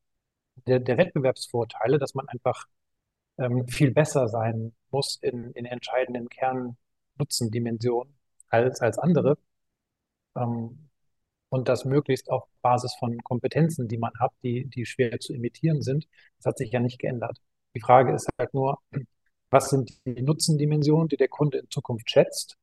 der, 0.66 0.80
der 0.80 0.98
Wettbewerbsvorteile, 0.98 1.98
dass 1.98 2.14
man 2.14 2.28
einfach 2.28 2.66
ähm, 3.38 3.66
viel 3.68 3.92
besser 3.92 4.28
sein 4.28 4.74
muss 4.90 5.16
in, 5.22 5.52
in 5.52 5.66
entscheidenden 5.66 6.28
Kernnutzendimensionen 6.28 8.14
als, 8.50 8.80
als 8.80 8.98
andere, 8.98 9.38
ähm, 10.36 10.88
und 11.54 11.68
das 11.68 11.84
möglichst 11.84 12.30
auf 12.32 12.48
Basis 12.62 12.96
von 12.98 13.16
Kompetenzen, 13.22 13.86
die 13.86 13.96
man 13.96 14.10
hat, 14.18 14.32
die, 14.42 14.64
die 14.66 14.84
schwer 14.86 15.20
zu 15.20 15.32
imitieren 15.32 15.82
sind. 15.82 16.08
Das 16.38 16.46
hat 16.46 16.58
sich 16.58 16.72
ja 16.72 16.80
nicht 16.80 16.98
geändert. 16.98 17.38
Die 17.76 17.80
Frage 17.80 18.12
ist 18.12 18.28
halt 18.36 18.52
nur, 18.54 18.78
was 19.50 19.70
sind 19.70 20.04
die 20.04 20.20
Nutzendimensionen, 20.20 21.06
die 21.06 21.16
der 21.16 21.28
Kunde 21.28 21.58
in 21.58 21.70
Zukunft 21.70 22.10
schätzt? 22.10 22.56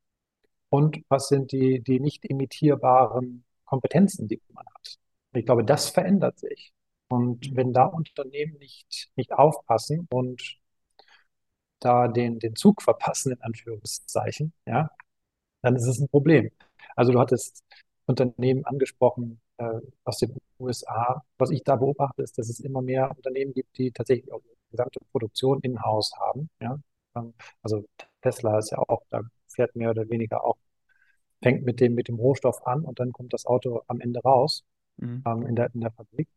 Und 0.67 0.97
was 1.07 1.29
sind 1.29 1.53
die, 1.53 1.79
die 1.81 2.01
nicht 2.01 2.25
imitierbaren 2.25 3.45
Kompetenzen, 3.63 4.27
die 4.27 4.41
man 4.53 4.65
hat? 4.75 4.97
Ich 5.35 5.45
glaube, 5.45 5.63
das 5.63 5.89
verändert 5.89 6.39
sich. 6.39 6.73
Und 7.07 7.55
wenn 7.55 7.71
da 7.71 7.85
Unternehmen 7.85 8.57
nicht, 8.57 9.09
nicht 9.15 9.31
aufpassen 9.31 10.05
und 10.11 10.57
da 11.79 12.09
den, 12.09 12.39
den 12.39 12.57
Zug 12.57 12.81
verpassen, 12.81 13.31
in 13.31 13.41
Anführungszeichen, 13.41 14.51
ja, 14.65 14.89
dann 15.61 15.77
ist 15.77 15.87
es 15.87 15.99
ein 15.99 16.09
Problem. 16.09 16.51
Also 16.95 17.13
du 17.13 17.19
hattest 17.19 17.63
Unternehmen 18.11 18.65
angesprochen 18.65 19.41
äh, 19.57 19.79
aus 20.03 20.17
den 20.19 20.35
USA. 20.59 21.23
Was 21.37 21.51
ich 21.51 21.63
da 21.63 21.75
beobachte, 21.75 22.23
ist, 22.23 22.37
dass 22.37 22.49
es 22.49 22.59
immer 22.59 22.81
mehr 22.81 23.09
Unternehmen 23.15 23.53
gibt, 23.53 23.77
die 23.77 23.91
tatsächlich 23.91 24.31
auch 24.31 24.41
die 24.41 24.71
gesamte 24.71 24.99
Produktion 25.11 25.59
in-house 25.61 26.13
haben. 26.19 26.49
Ja? 26.61 26.79
Ähm, 27.15 27.33
also 27.61 27.85
Tesla 28.21 28.59
ist 28.59 28.71
ja 28.71 28.79
auch, 28.79 29.03
da 29.09 29.21
fährt 29.47 29.75
mehr 29.75 29.91
oder 29.91 30.09
weniger 30.09 30.43
auch, 30.45 30.57
fängt 31.41 31.63
mit 31.65 31.79
dem, 31.79 31.95
mit 31.95 32.07
dem 32.07 32.15
Rohstoff 32.15 32.65
an 32.65 32.83
und 32.83 32.99
dann 32.99 33.11
kommt 33.11 33.33
das 33.33 33.45
Auto 33.45 33.81
am 33.87 33.99
Ende 33.99 34.21
raus 34.21 34.63
mhm. 34.97 35.23
ähm, 35.25 35.47
in, 35.47 35.55
der, 35.55 35.73
in 35.73 35.81
der 35.81 35.91
Fabrik. 35.91 36.29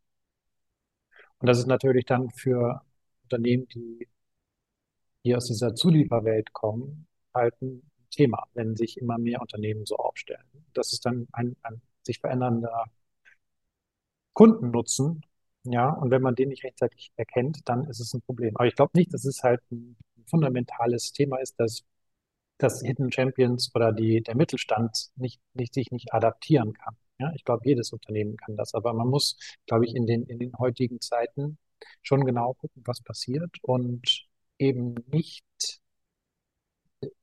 Und 1.38 1.48
das 1.48 1.58
ist 1.58 1.66
natürlich 1.66 2.06
dann 2.06 2.30
für 2.30 2.82
Unternehmen, 3.24 3.66
die, 3.68 4.08
die 5.24 5.34
aus 5.37 5.46
dieser 5.46 5.74
Zulieferwelt 5.74 6.52
kommen, 6.52 7.06
halt 7.34 7.60
ein 7.62 7.82
Thema, 8.14 8.44
wenn 8.55 8.77
sich 8.77 8.98
immer 8.98 9.18
mehr 9.18 9.40
Unternehmen 9.40 9.87
so 9.87 9.96
aufstellen. 9.96 10.44
Das 10.74 10.92
ist 10.92 11.05
dann 11.07 11.29
ein, 11.33 11.57
ein 11.62 11.81
sich 12.03 12.20
verändernder 12.20 12.87
Kundennutzen. 14.33 15.22
Ja, 15.64 15.90
und 15.90 16.11
wenn 16.11 16.20
man 16.22 16.35
den 16.35 16.50
nicht 16.50 16.64
rechtzeitig 16.64 17.12
erkennt, 17.16 17.61
dann 17.68 17.85
ist 17.88 18.00
es 18.00 18.12
ein 18.12 18.20
Problem. 18.22 18.55
Aber 18.57 18.66
ich 18.66 18.74
glaube 18.74 18.92
nicht, 18.94 19.14
dass 19.14 19.24
es 19.24 19.42
halt 19.42 19.61
ein 19.72 19.96
fundamentales 20.27 21.12
Thema 21.12 21.38
ist, 21.40 21.59
dass 21.59 21.85
dass 22.59 22.83
Hidden 22.83 23.12
Champions 23.12 23.70
oder 23.74 23.92
die, 23.92 24.22
der 24.22 24.37
Mittelstand 24.37 25.11
nicht, 25.16 25.40
nicht, 25.55 25.74
sich 25.74 25.90
nicht 25.92 26.14
adaptieren 26.14 26.74
kann. 26.74 26.96
Ja, 27.18 27.33
ich 27.35 27.44
glaube, 27.44 27.62
jedes 27.66 27.92
Unternehmen 27.92 28.37
kann 28.37 28.57
das, 28.57 28.74
aber 28.74 28.94
man 28.94 29.09
muss, 29.09 29.38
glaube 29.66 29.87
ich, 29.87 29.94
in 29.94 30.07
den, 30.07 30.24
in 30.27 30.38
den 30.38 30.53
heutigen 30.59 31.00
Zeiten 31.00 31.59
schon 32.03 32.24
genau 32.27 32.55
gucken, 32.55 32.83
was 32.87 33.03
passiert 33.03 33.50
und 33.62 34.27
eben 34.59 34.94
nicht 35.11 35.44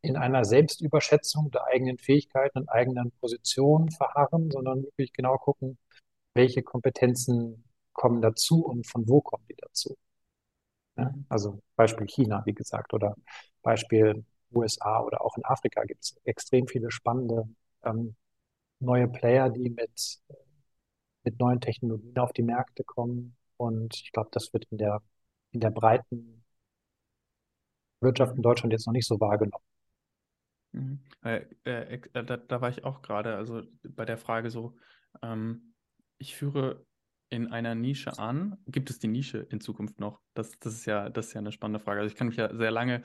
in 0.01 0.17
einer 0.17 0.45
Selbstüberschätzung 0.45 1.51
der 1.51 1.65
eigenen 1.65 1.97
Fähigkeiten 1.97 2.59
und 2.59 2.69
eigenen 2.69 3.11
Positionen 3.19 3.91
verharren, 3.91 4.51
sondern 4.51 4.83
wirklich 4.83 5.13
genau 5.13 5.37
gucken, 5.37 5.77
welche 6.33 6.63
Kompetenzen 6.63 7.63
kommen 7.93 8.21
dazu 8.21 8.65
und 8.65 8.87
von 8.87 9.07
wo 9.07 9.21
kommen 9.21 9.45
die 9.49 9.55
dazu. 9.57 9.97
Ja, 10.97 11.13
also 11.29 11.61
Beispiel 11.75 12.07
China, 12.07 12.43
wie 12.45 12.53
gesagt, 12.53 12.93
oder 12.93 13.15
Beispiel 13.61 14.25
USA 14.53 15.01
oder 15.01 15.21
auch 15.23 15.37
in 15.37 15.45
Afrika 15.45 15.83
gibt 15.83 16.03
es 16.03 16.15
extrem 16.23 16.67
viele 16.67 16.91
spannende 16.91 17.47
ähm, 17.83 18.15
neue 18.79 19.07
Player, 19.07 19.49
die 19.49 19.69
mit, 19.69 20.19
mit 21.23 21.39
neuen 21.39 21.61
Technologien 21.61 22.17
auf 22.17 22.33
die 22.33 22.43
Märkte 22.43 22.83
kommen. 22.83 23.35
Und 23.57 23.95
ich 23.95 24.11
glaube, 24.11 24.29
das 24.33 24.53
wird 24.53 24.65
in 24.71 24.77
der, 24.77 25.01
in 25.51 25.59
der 25.61 25.71
breiten 25.71 26.43
Wirtschaft 28.01 28.35
in 28.35 28.41
Deutschland 28.41 28.73
jetzt 28.73 28.87
noch 28.87 28.93
nicht 28.93 29.07
so 29.07 29.19
wahrgenommen. 29.19 29.63
Mhm. 30.71 30.99
Äh, 31.23 31.45
äh, 31.63 31.99
da, 32.13 32.37
da, 32.37 32.61
war 32.61 32.69
ich 32.69 32.83
auch 32.83 33.01
gerade, 33.01 33.35
also 33.35 33.61
bei 33.83 34.05
der 34.05 34.17
Frage 34.17 34.49
so, 34.49 34.77
ähm, 35.21 35.73
ich 36.17 36.35
führe 36.35 36.85
in 37.29 37.47
einer 37.47 37.75
Nische 37.75 38.19
an. 38.19 38.57
Gibt 38.67 38.89
es 38.89 38.99
die 38.99 39.07
Nische 39.07 39.39
in 39.49 39.61
Zukunft 39.61 39.99
noch? 39.99 40.21
Das, 40.33 40.57
das, 40.59 40.73
ist 40.73 40.85
ja, 40.85 41.09
das 41.09 41.27
ist 41.27 41.33
ja 41.33 41.39
eine 41.39 41.51
spannende 41.51 41.79
Frage. 41.79 42.01
Also 42.01 42.11
ich 42.11 42.17
kann 42.17 42.27
mich 42.27 42.37
ja 42.37 42.53
sehr 42.55 42.71
lange 42.71 43.03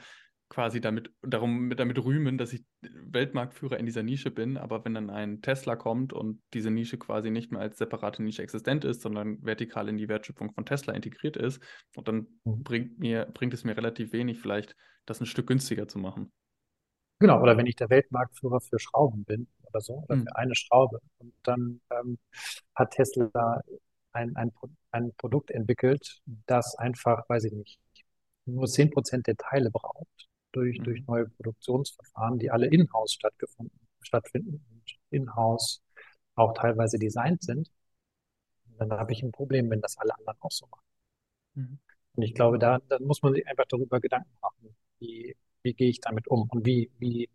quasi 0.48 0.80
damit, 0.80 1.12
darum, 1.22 1.70
damit 1.76 2.04
rühmen, 2.04 2.38
dass 2.38 2.52
ich 2.52 2.64
Weltmarktführer 2.82 3.78
in 3.78 3.86
dieser 3.86 4.02
Nische 4.02 4.30
bin. 4.30 4.56
Aber 4.56 4.84
wenn 4.84 4.94
dann 4.94 5.10
ein 5.10 5.42
Tesla 5.42 5.76
kommt 5.76 6.12
und 6.12 6.40
diese 6.54 6.70
Nische 6.70 6.98
quasi 6.98 7.30
nicht 7.30 7.50
mehr 7.50 7.60
als 7.60 7.78
separate 7.78 8.22
Nische 8.22 8.42
existent 8.42 8.84
ist, 8.84 9.00
sondern 9.00 9.42
vertikal 9.42 9.88
in 9.88 9.96
die 9.96 10.08
Wertschöpfung 10.08 10.52
von 10.52 10.64
Tesla 10.64 10.92
integriert 10.92 11.36
ist, 11.36 11.62
und 11.96 12.06
dann 12.08 12.26
mhm. 12.44 12.62
bringt, 12.62 12.98
mir, 12.98 13.26
bringt 13.26 13.54
es 13.54 13.64
mir 13.64 13.76
relativ 13.76 14.12
wenig, 14.12 14.40
vielleicht 14.40 14.76
das 15.04 15.20
ein 15.20 15.26
Stück 15.26 15.46
günstiger 15.46 15.88
zu 15.88 15.98
machen. 15.98 16.32
Genau, 17.18 17.40
oder 17.40 17.56
wenn 17.56 17.66
ich 17.66 17.76
der 17.76 17.88
Weltmarktführer 17.88 18.60
für 18.60 18.78
Schrauben 18.78 19.24
bin 19.24 19.46
oder 19.62 19.80
so, 19.80 20.04
oder 20.04 20.16
mhm. 20.16 20.24
für 20.24 20.36
eine 20.36 20.54
Schraube. 20.54 21.00
Und 21.18 21.32
dann 21.42 21.80
ähm, 21.90 22.18
hat 22.74 22.92
Tesla 22.92 23.62
ein, 24.12 24.36
ein, 24.36 24.52
ein 24.90 25.12
Produkt 25.16 25.50
entwickelt, 25.50 26.20
das 26.46 26.76
einfach, 26.76 27.28
weiß 27.28 27.44
ich 27.44 27.52
nicht, 27.52 27.78
nur 28.46 28.66
10 28.66 28.90
Prozent 28.90 29.26
der 29.26 29.36
Teile 29.36 29.70
braucht 29.70 30.28
durch, 30.52 30.78
mhm. 30.78 30.84
durch 30.84 31.06
neue 31.06 31.28
Produktionsverfahren, 31.28 32.38
die 32.38 32.50
alle 32.50 32.66
in-house 32.66 33.12
stattgefunden, 33.12 33.78
stattfinden 34.00 34.64
und 34.70 34.84
in-house 35.10 35.82
auch 36.34 36.52
teilweise 36.54 36.98
designt 36.98 37.42
sind. 37.42 37.70
Und 38.68 38.78
dann 38.78 38.92
habe 38.92 39.12
ich 39.12 39.22
ein 39.22 39.32
Problem, 39.32 39.70
wenn 39.70 39.80
das 39.80 39.96
alle 39.98 40.16
anderen 40.16 40.38
auch 40.40 40.50
so 40.50 40.66
machen. 40.66 40.84
Mhm. 41.54 41.78
Und 42.14 42.22
ich 42.22 42.34
glaube, 42.34 42.58
da, 42.58 42.78
da 42.88 42.98
muss 43.00 43.22
man 43.22 43.34
sich 43.34 43.46
einfach 43.46 43.66
darüber 43.68 44.00
Gedanken 44.00 44.30
machen, 44.40 44.76
wie, 44.98 45.36
wie 45.66 45.74
gehe 45.74 45.90
ich 45.90 46.00
damit 46.00 46.28
um 46.28 46.48
und 46.48 46.64
wie, 46.64 46.90
wie 46.98 47.28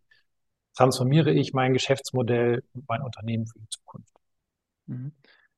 transformiere 0.75 1.31
ich 1.31 1.53
mein 1.53 1.73
Geschäftsmodell 1.73 2.63
und 2.73 2.87
mein 2.87 3.01
Unternehmen 3.01 3.45
für 3.45 3.59
die 3.59 3.69
Zukunft. 3.69 4.13
Mhm. 4.87 5.11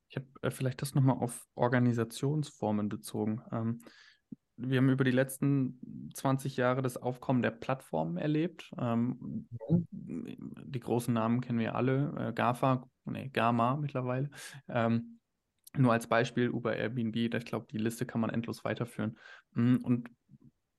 Ich 0.10 0.18
habe 0.18 0.28
äh, 0.42 0.52
vielleicht 0.52 0.82
das 0.82 0.96
nochmal 0.96 1.18
auf 1.18 1.46
Organisationsformen 1.56 2.90
bezogen. 2.90 3.42
Ähm, 3.52 3.84
wir 4.56 4.78
haben 4.80 4.90
über 4.90 5.04
die 5.04 5.12
letzten 5.12 5.80
20 6.14 6.58
Jahre 6.58 6.82
das 6.82 6.98
Aufkommen 6.98 7.42
der 7.42 7.52
Plattformen 7.52 8.18
erlebt. 8.18 8.72
Ähm, 8.80 9.48
mhm. 9.68 9.88
Die 9.92 10.80
großen 10.80 11.14
Namen 11.14 11.42
kennen 11.42 11.60
wir 11.60 11.76
alle, 11.76 12.14
äh, 12.18 12.34
GAFA, 12.34 12.88
nee, 13.06 13.30
GAMA 13.30 13.78
mittlerweile. 13.78 14.30
Ähm, 14.68 15.20
nur 15.76 15.92
als 15.92 16.08
Beispiel 16.08 16.50
Uber, 16.50 16.76
Airbnb, 16.76 17.16
ich 17.16 17.46
glaube, 17.46 17.66
die 17.72 17.80
Liste 17.80 18.06
kann 18.06 18.22
man 18.22 18.30
endlos 18.30 18.64
weiterführen. 18.64 19.18
Mm, 19.54 19.78
und 19.78 20.10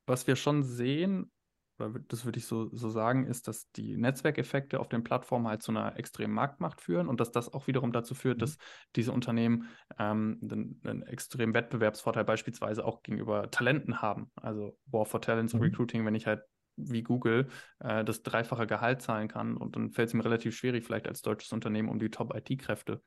was 0.07 0.26
wir 0.28 0.37
schon 0.37 0.62
sehen, 0.62 1.33
das 1.78 2.24
würde 2.24 2.38
ich 2.38 2.46
so, 2.46 2.68
so 2.74 2.88
sagen, 2.88 3.26
ist, 3.26 3.48
dass 3.48 3.70
die 3.72 3.96
Netzwerkeffekte 3.96 4.78
auf 4.78 4.88
den 4.88 5.02
Plattformen 5.02 5.48
halt 5.48 5.62
zu 5.62 5.72
einer 5.72 5.98
extremen 5.98 6.32
Marktmacht 6.32 6.80
führen 6.80 7.08
und 7.08 7.20
dass 7.20 7.32
das 7.32 7.52
auch 7.52 7.66
wiederum 7.66 7.92
dazu 7.92 8.14
führt, 8.14 8.37
mhm. 8.37 8.40
dass 8.40 8.58
diese 8.96 9.12
Unternehmen 9.12 9.68
ähm, 9.98 10.38
einen, 10.42 10.80
einen, 10.84 11.02
extremen 11.02 11.54
Wettbewerbsvorteil 11.54 12.24
beispielsweise 12.24 12.84
auch 12.84 13.02
gegenüber 13.02 13.50
Talenten 13.50 14.00
haben. 14.00 14.30
Also 14.37 14.78
War 14.87 15.04
for 15.04 15.20
Talents 15.20 15.54
mhm. 15.54 15.62
Recruiting, 15.62 16.06
wenn 16.06 16.14
ich 16.14 16.26
halt 16.26 16.42
wie 16.76 17.02
Google 17.02 17.48
äh, 17.80 18.04
das 18.04 18.22
dreifache 18.22 18.66
Gehalt 18.66 19.02
zahlen 19.02 19.28
kann 19.28 19.56
und 19.56 19.76
dann 19.76 19.90
fällt 19.90 20.08
es 20.08 20.14
mir 20.14 20.24
relativ 20.24 20.56
schwierig, 20.56 20.84
vielleicht 20.84 21.06
als 21.06 21.22
deutsches 21.22 21.52
Unternehmen 21.52 21.88
um 21.88 21.98
die 21.98 22.10
Top-IT-Kräfte 22.10 23.02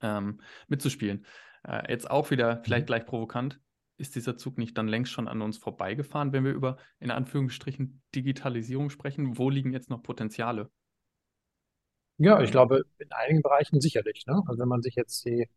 ähm, 0.00 0.40
mitzuspielen. 0.68 1.26
Äh, 1.66 1.90
jetzt 1.90 2.10
auch 2.10 2.30
wieder 2.30 2.62
vielleicht 2.64 2.84
mhm. 2.84 2.86
gleich 2.86 3.06
provokant 3.06 3.60
ist 3.98 4.14
dieser 4.14 4.36
Zug 4.36 4.58
nicht 4.58 4.78
dann 4.78 4.88
längst 4.88 5.12
schon 5.12 5.28
an 5.28 5.42
uns 5.42 5.58
vorbeigefahren, 5.58 6.32
wenn 6.32 6.44
wir 6.44 6.52
über 6.52 6.78
in 7.00 7.10
Anführungsstrichen 7.10 8.02
Digitalisierung 8.14 8.90
sprechen? 8.90 9.38
Wo 9.38 9.50
liegen 9.50 9.72
jetzt 9.72 9.90
noch 9.90 10.02
Potenziale? 10.02 10.70
Ja, 12.16 12.40
ich 12.40 12.50
glaube, 12.50 12.84
in 12.98 13.12
einigen 13.12 13.42
Bereichen 13.42 13.80
sicherlich. 13.80 14.24
Ne? 14.26 14.42
Also 14.46 14.60
wenn 14.60 14.68
man 14.68 14.82
sich 14.82 14.94
jetzt 14.96 15.24
die 15.24 15.48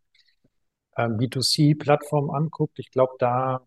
ähm, 0.97 1.17
B2C-Plattform 1.17 2.29
anguckt, 2.29 2.77
ich 2.79 2.91
glaube, 2.91 3.13
da 3.19 3.65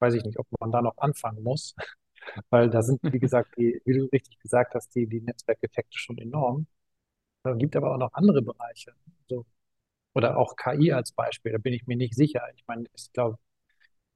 weiß 0.00 0.14
ich 0.14 0.24
nicht, 0.24 0.38
ob 0.38 0.46
man 0.60 0.70
da 0.72 0.82
noch 0.82 0.96
anfangen 0.98 1.42
muss, 1.42 1.74
weil 2.50 2.70
da 2.70 2.82
sind, 2.82 3.00
wie 3.02 3.18
gesagt, 3.20 3.56
die, 3.58 3.80
wie 3.84 3.98
du 3.98 4.04
richtig 4.06 4.38
gesagt 4.38 4.74
hast, 4.74 4.94
die, 4.94 5.06
die 5.06 5.20
Netzwerkeffekte 5.20 5.98
schon 5.98 6.18
enorm. 6.18 6.66
Es 7.44 7.58
gibt 7.58 7.76
aber 7.76 7.94
auch 7.94 7.98
noch 7.98 8.12
andere 8.14 8.42
Bereiche. 8.42 8.94
Also, 9.22 9.46
oder 10.14 10.38
auch 10.38 10.56
KI 10.56 10.92
als 10.92 11.12
Beispiel, 11.12 11.52
da 11.52 11.58
bin 11.58 11.72
ich 11.74 11.86
mir 11.86 11.96
nicht 11.96 12.14
sicher. 12.14 12.42
Ich 12.56 12.64
meine, 12.66 12.86
ich 12.94 13.12
glaube, 13.12 13.38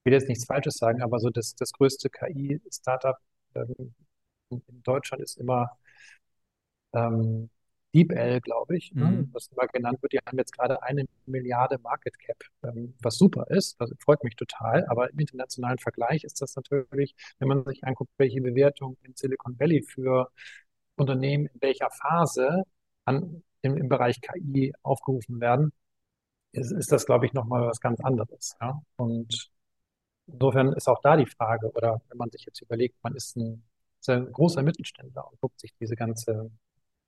will 0.05 0.13
jetzt 0.13 0.29
nichts 0.29 0.47
Falsches 0.47 0.75
sagen, 0.77 1.03
aber 1.03 1.19
so 1.19 1.31
das, 1.31 1.55
das 1.55 1.73
größte 1.73 2.11
KI-Startup 2.11 3.17
ähm, 3.55 3.95
in 4.51 4.83
Deutschland 4.83 5.23
ist 5.23 5.39
immer 5.39 5.71
ähm, 6.93 7.51
DeepL, 7.95 8.41
glaube 8.41 8.77
ich, 8.77 8.93
ne, 8.93 9.05
mhm. 9.05 9.31
was 9.33 9.47
immer 9.49 9.67
genannt 9.69 10.03
wird. 10.03 10.13
Die 10.13 10.19
haben 10.19 10.37
jetzt 10.37 10.53
gerade 10.53 10.83
eine 10.83 11.05
Milliarde 11.27 11.79
Market 11.79 12.19
Cap, 12.19 12.37
ähm, 12.65 12.95
was 13.01 13.17
super 13.17 13.47
ist. 13.51 13.81
Das 13.81 13.91
freut 14.01 14.25
mich 14.25 14.35
total. 14.37 14.85
Aber 14.89 15.11
im 15.11 15.19
internationalen 15.19 15.79
Vergleich 15.79 16.25
ist 16.25 16.43
das 16.43 16.57
natürlich, 16.57 17.15
wenn 17.39 17.49
man 17.49 17.65
sich 17.65 17.85
anguckt, 17.85 18.11
welche 18.19 18.41
Bewertungen 18.41 18.97
in 19.03 19.15
Silicon 19.15 19.59
Valley 19.59 19.83
für 19.83 20.31
Unternehmen 20.97 21.47
in 21.47 21.61
welcher 21.63 21.91
Phase 21.91 22.65
an, 23.05 23.43
im, 23.63 23.77
im 23.77 23.89
Bereich 23.89 24.21
KI 24.21 24.73
aufgerufen 24.83 25.41
werden, 25.41 25.73
ist, 26.53 26.73
ist 26.73 26.93
das, 26.93 27.07
glaube 27.07 27.27
ich, 27.27 27.33
nochmal 27.33 27.67
was 27.67 27.81
ganz 27.81 28.01
anderes. 28.01 28.57
Ja? 28.61 28.81
Und 28.97 29.51
Insofern 30.27 30.73
ist 30.73 30.89
auch 30.89 31.01
da 31.03 31.17
die 31.17 31.27
Frage, 31.27 31.71
oder 31.73 32.01
wenn 32.09 32.19
man 32.19 32.31
sich 32.31 32.45
jetzt 32.45 32.61
überlegt, 32.63 32.97
man 33.03 33.15
ist 33.15 33.37
ein, 33.37 33.65
ist 34.01 34.09
ein 34.09 34.33
großer 34.33 34.63
Mittelständler 34.63 35.31
und 35.31 35.41
guckt 35.41 35.61
sich 35.61 35.75
diese 35.81 35.97
ganze 35.97 36.51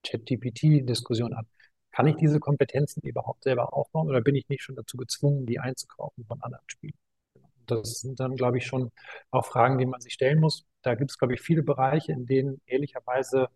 Chat-GPT-Diskussion 0.03 1.33
an. 1.35 1.47
Kann 1.93 2.07
ich 2.07 2.17
diese 2.17 2.41
Kompetenzen 2.41 3.01
überhaupt 3.03 3.45
selber 3.45 3.73
aufbauen 3.73 4.09
oder 4.09 4.21
bin 4.21 4.35
ich 4.35 4.49
nicht 4.49 4.63
schon 4.63 4.77
dazu 4.77 4.97
gezwungen, 4.99 5.47
die 5.47 5.59
einzukaufen 5.59 6.25
von 6.27 6.43
anderen 6.43 6.65
Spielen? 6.69 6.95
Das 7.67 8.01
sind 8.01 8.21
dann, 8.21 8.37
glaube 8.37 8.59
ich, 8.59 8.67
schon 8.67 8.93
auch 9.31 9.47
Fragen, 9.47 9.79
die 9.79 9.87
man 9.87 10.01
sich 10.01 10.13
stellen 10.13 10.39
muss. 10.39 10.67
Da 10.83 10.95
gibt 10.95 11.11
es, 11.11 11.19
glaube 11.19 11.35
ich, 11.35 11.41
viele 11.41 11.63
Bereiche, 11.63 12.13
in 12.13 12.27
denen 12.27 12.61
ehrlicherweise 12.67 13.49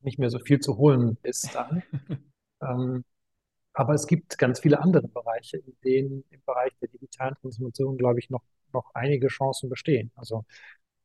nicht 0.00 0.18
mehr 0.18 0.30
so 0.30 0.38
viel 0.38 0.60
zu 0.60 0.76
holen 0.78 1.18
ist 1.22 1.54
dann. 1.54 1.82
ähm, 2.62 3.04
aber 3.74 3.94
es 3.94 4.06
gibt 4.06 4.38
ganz 4.38 4.60
viele 4.60 4.80
andere 4.80 5.08
Bereiche, 5.08 5.58
in 5.58 5.74
denen 5.84 6.24
im 6.30 6.42
Bereich 6.44 6.72
der 6.80 6.88
digitalen 6.88 7.34
Transformation, 7.36 7.96
glaube 7.96 8.18
ich, 8.18 8.30
noch, 8.30 8.42
noch 8.72 8.90
einige 8.94 9.28
Chancen 9.28 9.70
bestehen. 9.70 10.10
Also 10.16 10.44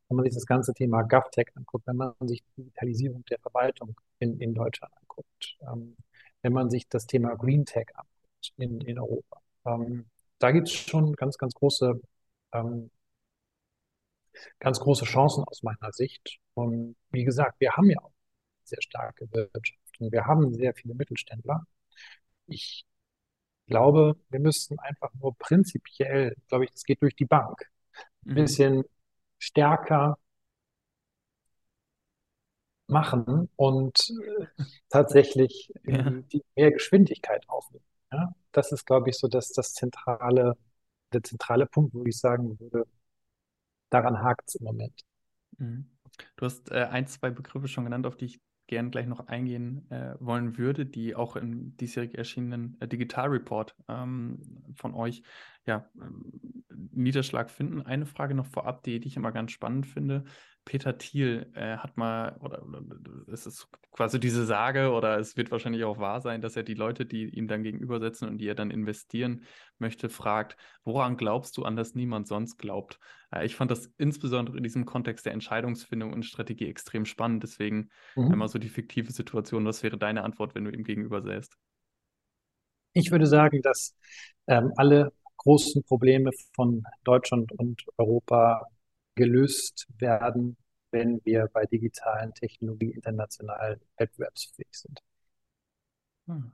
wenn 0.10 0.18
man 0.18 0.26
sich 0.26 0.34
das 0.34 0.46
ganze 0.46 0.74
Thema 0.74 1.04
GovTech 1.04 1.48
anguckt, 1.56 1.88
wenn 1.88 1.98
man 1.98 2.14
sich 2.26 2.44
die 2.44 2.64
Digitalisierung 2.64 3.24
der 3.26 3.40
Verwaltung 3.40 3.96
in, 4.20 4.40
in 4.40 4.54
Deutschland 4.54 4.94
anguckt, 5.02 5.58
ähm, 5.62 5.96
wenn 6.42 6.54
man 6.54 6.70
sich 6.70 6.88
das 6.88 7.08
Thema 7.08 7.36
Green 7.36 7.66
Tech 7.66 7.88
anguckt 7.96 8.54
in, 8.58 8.82
in 8.82 9.00
Europa, 9.00 9.42
ähm, 9.66 10.06
da 10.40 10.52
gibt 10.52 10.68
es 10.68 10.74
schon 10.74 11.14
ganz, 11.14 11.38
ganz 11.38 11.54
große, 11.56 12.00
ähm, 12.54 12.92
ganz 14.60 14.80
große 14.80 15.06
Chancen 15.06 15.44
aus 15.46 15.64
meiner 15.64 15.92
Sicht. 15.92 16.40
Und 16.54 16.96
wie 17.12 17.24
gesagt, 17.24 17.60
wir 17.60 17.72
haben 17.72 17.90
ja 17.90 18.00
auch 18.02 18.12
sehr 18.64 18.82
starke 18.82 19.32
Wirtschaft 19.32 20.00
und 20.00 20.12
wir 20.12 20.26
haben 20.26 20.54
sehr 20.54 20.74
viele 20.74 20.94
Mittelständler 20.96 21.66
ich 22.48 22.86
glaube, 23.68 24.16
wir 24.30 24.40
müssten 24.40 24.80
einfach 24.80 25.14
nur 25.16 25.36
prinzipiell, 25.38 26.36
glaube 26.48 26.66
ich, 26.66 26.72
das 26.72 26.84
geht 26.84 27.02
durch 27.02 27.16
die 27.16 27.26
Bank, 27.26 27.70
ein 28.26 28.32
mhm. 28.32 28.36
bisschen 28.36 28.84
stärker 29.40 30.18
machen 32.88 33.50
und 33.56 34.00
äh, 34.10 34.64
tatsächlich 34.90 35.74
ja. 35.84 36.10
die, 36.10 36.44
mehr 36.56 36.72
Geschwindigkeit 36.72 37.48
aufnehmen. 37.50 37.84
Ja? 38.12 38.34
Das 38.52 38.72
ist, 38.72 38.86
glaube 38.86 39.10
ich, 39.10 39.18
so 39.18 39.28
dass 39.28 39.52
das 39.52 39.74
zentrale, 39.74 40.58
der 41.14 41.24
zentrale 41.24 41.66
Punkt, 41.66 41.94
wo 41.94 42.06
ich 42.06 42.18
sagen 42.18 42.58
würde, 42.60 42.88
daran 43.90 44.24
hakt 44.24 44.48
es 44.48 44.56
im 44.56 44.66
Moment. 44.66 45.02
Mhm. 45.58 45.92
Du 46.38 46.46
hast 46.46 46.72
äh, 46.72 46.86
ein, 46.86 47.08
zwei 47.08 47.30
Begriffe 47.30 47.68
schon 47.68 47.84
genannt, 47.84 48.08
auf 48.08 48.16
die 48.16 48.26
ich 48.26 48.40
gerne 48.68 48.90
gleich 48.90 49.08
noch 49.08 49.28
eingehen 49.28 49.90
äh, 49.90 50.16
wollen 50.20 50.58
würde, 50.58 50.86
die 50.86 51.16
auch 51.16 51.36
im 51.36 51.76
diesjährig 51.78 52.18
erschienenen 52.18 52.78
äh, 52.80 52.88
Digital 52.88 53.30
Report 53.30 53.76
ähm, 53.88 54.40
von 54.76 54.94
euch 54.94 55.24
ja, 55.66 55.90
ähm, 56.00 56.64
Niederschlag 56.92 57.50
finden. 57.50 57.82
Eine 57.82 58.06
Frage 58.06 58.36
noch 58.36 58.46
vorab, 58.46 58.84
die, 58.84 59.00
die 59.00 59.08
ich 59.08 59.18
immer 59.18 59.32
ganz 59.32 59.52
spannend 59.52 59.88
finde. 59.88 60.26
Peter 60.68 60.98
Thiel 60.98 61.50
äh, 61.56 61.78
hat 61.78 61.96
mal, 61.96 62.36
oder, 62.42 62.62
oder 62.62 62.84
es 63.32 63.46
ist 63.48 63.70
quasi 63.92 64.20
diese 64.20 64.46
Sage, 64.46 64.92
oder 64.92 65.18
es 65.18 65.38
wird 65.38 65.50
wahrscheinlich 65.50 65.86
auch 65.86 65.98
wahr 65.98 66.20
sein, 66.20 66.42
dass 66.42 66.58
er 66.58 66.64
die 66.64 66.74
Leute, 66.74 67.06
die 67.06 67.30
ihm 67.30 67.48
dann 67.48 67.64
gegenübersetzen 67.64 68.28
und 68.28 68.38
die 68.38 68.50
er 68.50 68.54
dann 68.54 68.70
investieren 68.70 69.46
möchte, 69.80 70.10
fragt, 70.10 70.58
woran 70.84 71.16
glaubst 71.16 71.56
du 71.56 71.64
an, 71.64 71.78
dass 71.78 71.96
niemand 71.96 72.28
sonst 72.28 72.58
glaubt? 72.58 73.00
Äh, 73.34 73.46
ich 73.46 73.56
fand 73.56 73.72
das 73.72 73.94
insbesondere 73.98 74.58
in 74.58 74.64
diesem 74.64 74.86
Kontext 74.86 75.26
der 75.26 75.32
Entscheidungsfindung 75.32 76.12
und 76.12 76.26
Strategie 76.26 76.68
extrem 76.68 77.06
spannend. 77.06 77.44
Deswegen 77.44 77.90
mhm. 78.18 78.34
einmal 78.34 78.50
so 78.50 78.60
die 78.60 78.68
fiktive 78.68 79.14
Situation. 79.14 79.66
Was 79.66 79.84
wäre 79.84 79.98
deine 79.98 80.26
Antwort, 80.26 80.54
wenn 80.54 80.66
du 80.66 80.72
ihm 80.72 80.84
gegenüber 80.84 81.22
säßt? 81.22 81.58
Ich 82.92 83.10
würde 83.10 83.26
sagen, 83.26 83.62
dass 83.62 83.96
ähm, 84.48 84.74
alle 84.76 85.14
großen 85.38 85.82
Probleme 85.86 86.32
von 86.54 86.84
Deutschland 87.06 87.54
und 87.54 87.86
Europa 87.96 88.68
gelöst 89.18 89.88
werden, 89.98 90.56
wenn 90.92 91.20
wir 91.26 91.50
bei 91.52 91.66
digitalen 91.66 92.34
Technologie 92.34 92.92
international 92.92 93.82
wettbewerbsfähig 93.98 94.70
sind. 94.72 95.02
Hm. 96.28 96.54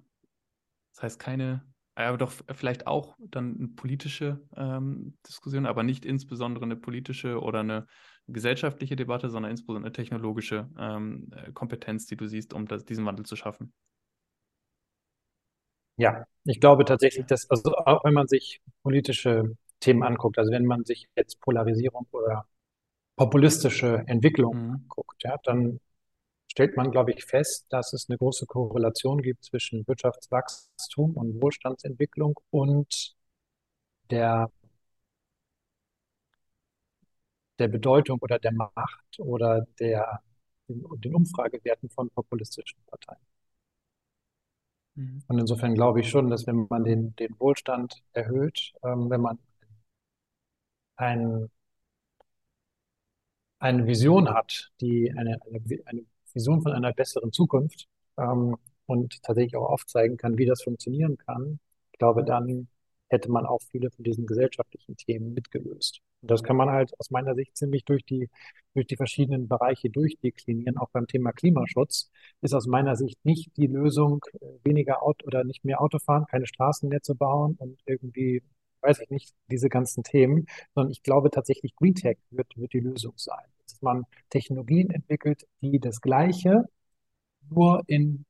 Das 0.94 1.04
heißt 1.04 1.20
keine 1.20 1.64
aber 1.96 2.18
doch 2.18 2.32
vielleicht 2.54 2.88
auch 2.88 3.16
dann 3.20 3.56
eine 3.58 3.68
politische 3.70 4.42
ähm, 4.56 5.18
Diskussion, 5.28 5.66
aber 5.66 5.84
nicht 5.84 6.06
insbesondere 6.06 6.66
eine 6.66 6.76
politische 6.76 7.40
oder 7.40 7.60
eine 7.60 7.88
gesellschaftliche 8.28 8.96
Debatte, 8.96 9.30
sondern 9.30 9.52
insbesondere 9.52 9.88
eine 9.88 9.94
technologische 9.94 10.68
ähm, 10.80 11.30
äh, 11.36 11.52
Kompetenz, 11.52 12.06
die 12.06 12.16
du 12.16 12.28
siehst, 12.28 12.54
um 12.54 12.68
das, 12.68 12.86
diesen 12.86 13.06
Wandel 13.06 13.26
zu 13.26 13.36
schaffen. 13.36 13.74
Ja, 15.98 16.26
ich 16.46 16.60
glaube 16.60 16.86
tatsächlich, 16.86 17.28
dass, 17.28 17.48
also 17.52 17.76
auch 17.76 18.04
wenn 18.04 18.14
man 18.14 18.28
sich 18.28 18.62
politische 18.82 19.56
Themen 19.80 20.02
anguckt, 20.02 20.40
also 20.40 20.52
wenn 20.52 20.66
man 20.66 20.86
sich 20.86 21.08
jetzt 21.16 21.40
Polarisierung 21.42 22.08
oder 22.12 22.48
populistische 23.16 24.04
Entwicklung 24.08 24.56
mhm. 24.56 24.72
anguckt, 24.74 25.24
ja, 25.24 25.38
dann 25.44 25.80
stellt 26.52 26.78
man, 26.78 26.92
glaube 26.92 27.12
ich, 27.12 27.26
fest, 27.26 27.66
dass 27.70 27.94
es 27.94 28.10
eine 28.10 28.18
große 28.18 28.46
Korrelation 28.46 29.22
gibt 29.22 29.44
zwischen 29.46 29.88
Wirtschaftswachstum 29.88 31.16
und 31.16 31.42
Wohlstandsentwicklung 31.42 32.40
und 32.52 33.16
der, 34.10 34.52
der 37.60 37.68
Bedeutung 37.68 38.20
oder 38.22 38.40
der 38.40 38.52
Macht 38.52 39.20
oder 39.20 39.66
der, 39.80 40.22
den, 40.68 40.84
den 40.98 41.16
Umfragewerten 41.16 41.90
von 41.90 42.10
populistischen 42.12 42.80
Parteien. 42.86 43.22
Mhm. 44.96 45.24
Und 45.28 45.40
insofern 45.40 45.74
glaube 45.74 46.02
ich 46.02 46.10
schon, 46.10 46.30
dass 46.30 46.46
wenn 46.48 46.68
man 46.70 46.84
den, 46.84 47.16
den 47.16 47.40
Wohlstand 47.40 48.04
erhöht, 48.14 48.74
ähm, 48.84 49.10
wenn 49.10 49.22
man 49.22 49.40
ein, 50.96 51.50
eine 53.64 53.88
Vision 53.88 54.30
hat, 54.30 54.72
die 54.82 55.12
eine, 55.12 55.40
eine, 55.48 55.62
eine 55.86 56.02
Vision 56.34 56.62
von 56.62 56.74
einer 56.74 56.92
besseren 56.92 57.32
Zukunft 57.32 57.88
ähm, 58.18 58.58
und 58.88 59.24
tatsächlich 59.24 59.56
auch 59.56 59.70
aufzeigen 59.70 60.18
kann, 60.18 60.38
wie 60.38 60.46
das 60.46 60.64
funktionieren 60.64 61.18
kann, 61.18 61.60
ich 61.94 62.00
glaube, 62.00 62.26
dann 62.26 62.68
hätte 63.08 63.32
man 63.32 63.46
auch 63.46 63.62
viele 63.72 63.90
von 63.92 64.04
diesen 64.04 64.26
gesellschaftlichen 64.26 64.98
Themen 64.98 65.34
mitgelöst. 65.34 66.02
Und 66.22 66.32
das 66.32 66.44
kann 66.44 66.58
man 66.58 66.72
halt 66.72 66.92
aus 67.00 67.12
meiner 67.12 67.36
Sicht 67.36 67.56
ziemlich 67.56 67.86
durch 67.86 68.04
die, 68.04 68.30
durch 68.74 68.88
die 68.88 68.98
verschiedenen 68.98 69.48
Bereiche 69.48 69.90
durchdeklinieren. 69.90 70.78
Auch 70.78 70.90
beim 70.90 71.08
Thema 71.08 71.32
Klimaschutz 71.32 72.10
ist 72.42 72.54
aus 72.54 72.68
meiner 72.68 72.96
Sicht 72.98 73.24
nicht 73.24 73.56
die 73.56 73.68
Lösung, 73.68 74.26
äh, 74.42 74.48
weniger 74.66 75.04
Auto 75.04 75.26
oder 75.26 75.44
nicht 75.46 75.64
mehr 75.64 75.80
Autofahren, 75.82 76.26
keine 76.26 76.48
Straßennetze 76.48 77.16
bauen 77.16 77.56
und 77.60 77.80
irgendwie, 77.86 78.42
weiß 78.82 79.00
ich 79.00 79.10
nicht, 79.10 79.34
diese 79.50 79.70
ganzen 79.70 80.04
Themen, 80.04 80.48
sondern 80.76 80.92
ich 80.92 81.04
glaube 81.04 81.30
tatsächlich 81.32 81.76
Green 81.76 81.96
Tech 81.96 82.18
wird, 82.32 82.48
wird 82.58 82.74
die 82.74 82.80
Lösung 82.82 83.14
sein 83.16 83.53
man 83.84 84.06
Technologien 84.30 84.90
entwickelt, 84.90 85.46
die 85.62 85.80
das 85.80 86.02
Gleiche 86.02 86.66
nur 87.50 87.84
in 87.88 88.26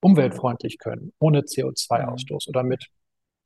umweltfreundlich 0.00 0.78
können, 0.78 1.12
ohne 1.18 1.40
CO2-Ausstoß 1.40 2.48
oder 2.48 2.62
mit 2.62 2.90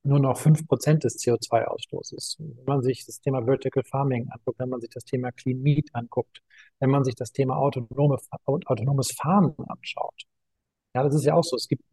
nur 0.03 0.19
noch 0.19 0.38
5% 0.38 1.05
des 1.05 1.19
CO2-Ausstoßes. 1.19 2.37
Wenn 2.38 2.64
man 2.64 2.83
sich 2.83 3.05
das 3.05 3.21
Thema 3.21 3.45
Vertical 3.45 3.85
Farming 3.85 4.29
anguckt, 4.31 4.59
wenn 4.59 4.69
man 4.69 4.81
sich 4.81 4.91
das 4.91 5.05
Thema 5.05 5.33
Clean 5.33 5.61
Meat 5.61 5.91
anguckt, 5.93 6.43
wenn 6.81 6.91
man 6.91 7.05
sich 7.05 7.14
das 7.14 7.33
Thema 7.33 7.57
autonome, 7.57 8.19
autonomes 8.45 9.12
Fahren 9.12 9.55
anschaut. 9.69 10.23
Ja, 10.95 11.03
das 11.03 11.14
ist 11.14 11.25
ja 11.25 11.35
auch 11.35 11.45
so. 11.45 11.57
Es 11.57 11.69
gibt 11.69 11.85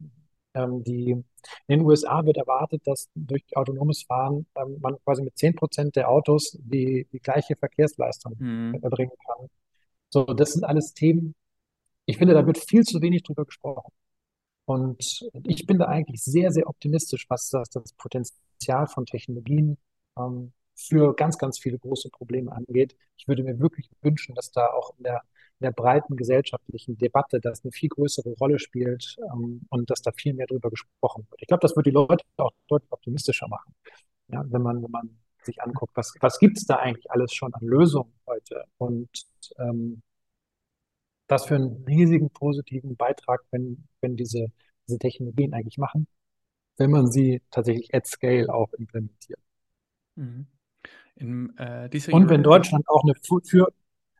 ähm, 0.56 0.82
die, 0.82 1.10
in 1.10 1.24
den 1.68 1.82
USA 1.82 2.24
wird 2.24 2.38
erwartet, 2.38 2.82
dass 2.86 3.08
durch 3.14 3.44
autonomes 3.54 4.02
Fahren 4.04 4.46
ähm, 4.56 4.78
man 4.80 4.96
quasi 5.04 5.22
mit 5.22 5.36
10 5.38 5.54
Prozent 5.54 5.96
der 5.96 6.10
Autos 6.10 6.56
die, 6.60 7.06
die 7.12 7.20
gleiche 7.20 7.56
Verkehrsleistung 7.56 8.34
mhm. 8.38 8.78
erbringen 8.82 9.12
kann. 9.26 9.48
So, 10.08 10.24
das 10.24 10.52
sind 10.52 10.64
alles 10.64 10.94
Themen. 10.94 11.34
Ich 12.06 12.18
finde, 12.18 12.34
da 12.34 12.46
wird 12.46 12.58
viel 12.58 12.84
zu 12.84 13.02
wenig 13.02 13.22
drüber 13.22 13.44
gesprochen. 13.44 13.92
Und 14.64 15.28
ich 15.44 15.66
bin 15.66 15.78
da 15.78 15.86
eigentlich 15.86 16.22
sehr, 16.22 16.50
sehr 16.50 16.68
optimistisch, 16.68 17.26
was 17.28 17.50
das, 17.50 17.68
das 17.68 17.92
Potenzial 17.92 18.86
von 18.88 19.06
Technologien 19.06 19.76
ähm, 20.18 20.52
für 20.74 21.14
ganz, 21.14 21.38
ganz 21.38 21.58
viele 21.58 21.78
große 21.78 22.10
Probleme 22.10 22.52
angeht. 22.52 22.96
Ich 23.16 23.28
würde 23.28 23.44
mir 23.44 23.60
wirklich 23.60 23.88
wünschen, 24.02 24.34
dass 24.34 24.50
da 24.50 24.66
auch 24.72 24.96
in 24.98 25.04
der 25.04 25.22
der 25.60 25.72
breiten 25.72 26.16
gesellschaftlichen 26.16 26.98
Debatte 26.98 27.40
das 27.40 27.64
eine 27.64 27.72
viel 27.72 27.88
größere 27.88 28.34
Rolle 28.40 28.58
spielt 28.58 29.16
ähm, 29.32 29.62
und 29.70 29.90
dass 29.90 30.02
da 30.02 30.12
viel 30.12 30.34
mehr 30.34 30.46
drüber 30.46 30.70
gesprochen 30.70 31.26
wird. 31.30 31.40
Ich 31.40 31.48
glaube, 31.48 31.62
das 31.62 31.74
wird 31.76 31.86
die 31.86 31.92
Leute 31.92 32.24
auch 32.36 32.52
deutlich 32.68 32.92
optimistischer 32.92 33.48
machen. 33.48 33.74
Ja, 34.28 34.44
wenn 34.48 34.62
man, 34.62 34.82
wenn 34.82 34.90
man 34.90 35.18
sich 35.42 35.62
anguckt, 35.62 35.96
was, 35.96 36.12
was 36.20 36.38
gibt 36.38 36.58
es 36.58 36.66
da 36.66 36.76
eigentlich 36.76 37.10
alles 37.10 37.32
schon 37.32 37.54
an 37.54 37.64
Lösungen 37.64 38.12
heute 38.26 38.64
und 38.78 39.08
ähm, 39.58 40.02
was 41.28 41.46
für 41.46 41.56
einen 41.56 41.84
riesigen 41.86 42.30
positiven 42.30 42.96
Beitrag, 42.96 43.42
wenn, 43.50 43.84
wenn 44.00 44.16
diese, 44.16 44.46
diese 44.86 44.98
Technologien 44.98 45.54
eigentlich 45.54 45.78
machen, 45.78 46.06
wenn 46.76 46.90
man 46.90 47.10
sie 47.10 47.42
tatsächlich 47.50 47.94
at 47.94 48.06
scale 48.06 48.52
auch 48.52 48.72
implementiert. 48.74 49.40
Mhm. 50.16 50.46
In, 51.14 51.56
äh, 51.56 51.88
und 52.12 52.28
wenn 52.28 52.42
Deutschland 52.42 52.86
auch 52.88 53.02
eine 53.02 53.14
für, 53.44 53.72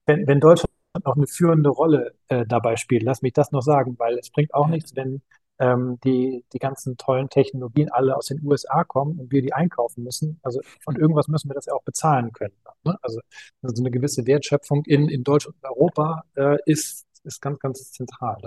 wenn, 0.06 0.26
wenn 0.26 0.40
Deutschland 0.40 0.72
auch 1.04 1.16
eine 1.16 1.26
führende 1.26 1.70
Rolle 1.70 2.14
äh, 2.28 2.46
dabei 2.46 2.76
spielt. 2.76 3.02
Lass 3.02 3.22
mich 3.22 3.32
das 3.32 3.52
noch 3.52 3.62
sagen, 3.62 3.98
weil 3.98 4.18
es 4.18 4.30
bringt 4.30 4.54
auch 4.54 4.68
nichts, 4.68 4.94
wenn 4.96 5.22
ähm, 5.58 5.98
die, 6.04 6.44
die 6.52 6.58
ganzen 6.58 6.96
tollen 6.96 7.28
Technologien 7.28 7.90
alle 7.90 8.16
aus 8.16 8.26
den 8.26 8.44
USA 8.44 8.84
kommen 8.84 9.18
und 9.18 9.32
wir 9.32 9.42
die 9.42 9.52
einkaufen 9.52 10.04
müssen. 10.04 10.38
Also 10.42 10.60
von 10.82 10.96
irgendwas 10.96 11.28
müssen 11.28 11.48
wir 11.48 11.54
das 11.54 11.66
ja 11.66 11.74
auch 11.74 11.82
bezahlen 11.82 12.32
können. 12.32 12.54
Ne? 12.84 12.96
Also, 13.02 13.20
also 13.62 13.82
eine 13.82 13.90
gewisse 13.90 14.26
Wertschöpfung 14.26 14.84
in, 14.84 15.08
in 15.08 15.24
Deutschland 15.24 15.56
und 15.62 15.68
Europa 15.68 16.24
äh, 16.36 16.58
ist, 16.66 17.06
ist 17.24 17.40
ganz, 17.40 17.58
ganz 17.58 17.90
zentral. 17.92 18.38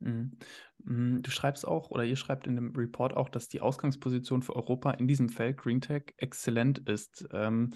Mhm. 0.00 0.38
Mm, 0.84 1.22
du 1.22 1.30
schreibst 1.30 1.66
auch, 1.66 1.90
oder 1.90 2.04
ihr 2.04 2.16
schreibt 2.16 2.46
in 2.46 2.56
dem 2.56 2.74
Report 2.76 3.16
auch, 3.16 3.28
dass 3.28 3.48
die 3.48 3.60
Ausgangsposition 3.60 4.42
für 4.42 4.56
Europa 4.56 4.90
in 4.92 5.08
diesem 5.08 5.28
Feld 5.28 5.56
Green 5.56 5.80
Tech 5.80 6.14
exzellent 6.18 6.78
ist. 6.88 7.26
Ähm, 7.32 7.74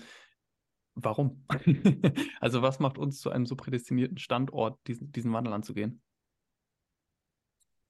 Warum? 1.00 1.44
also 2.40 2.62
was 2.62 2.80
macht 2.80 2.98
uns 2.98 3.20
zu 3.20 3.30
einem 3.30 3.46
so 3.46 3.54
prädestinierten 3.54 4.18
Standort, 4.18 4.78
diesen, 4.88 5.12
diesen 5.12 5.32
Wandel 5.32 5.52
anzugehen? 5.52 6.02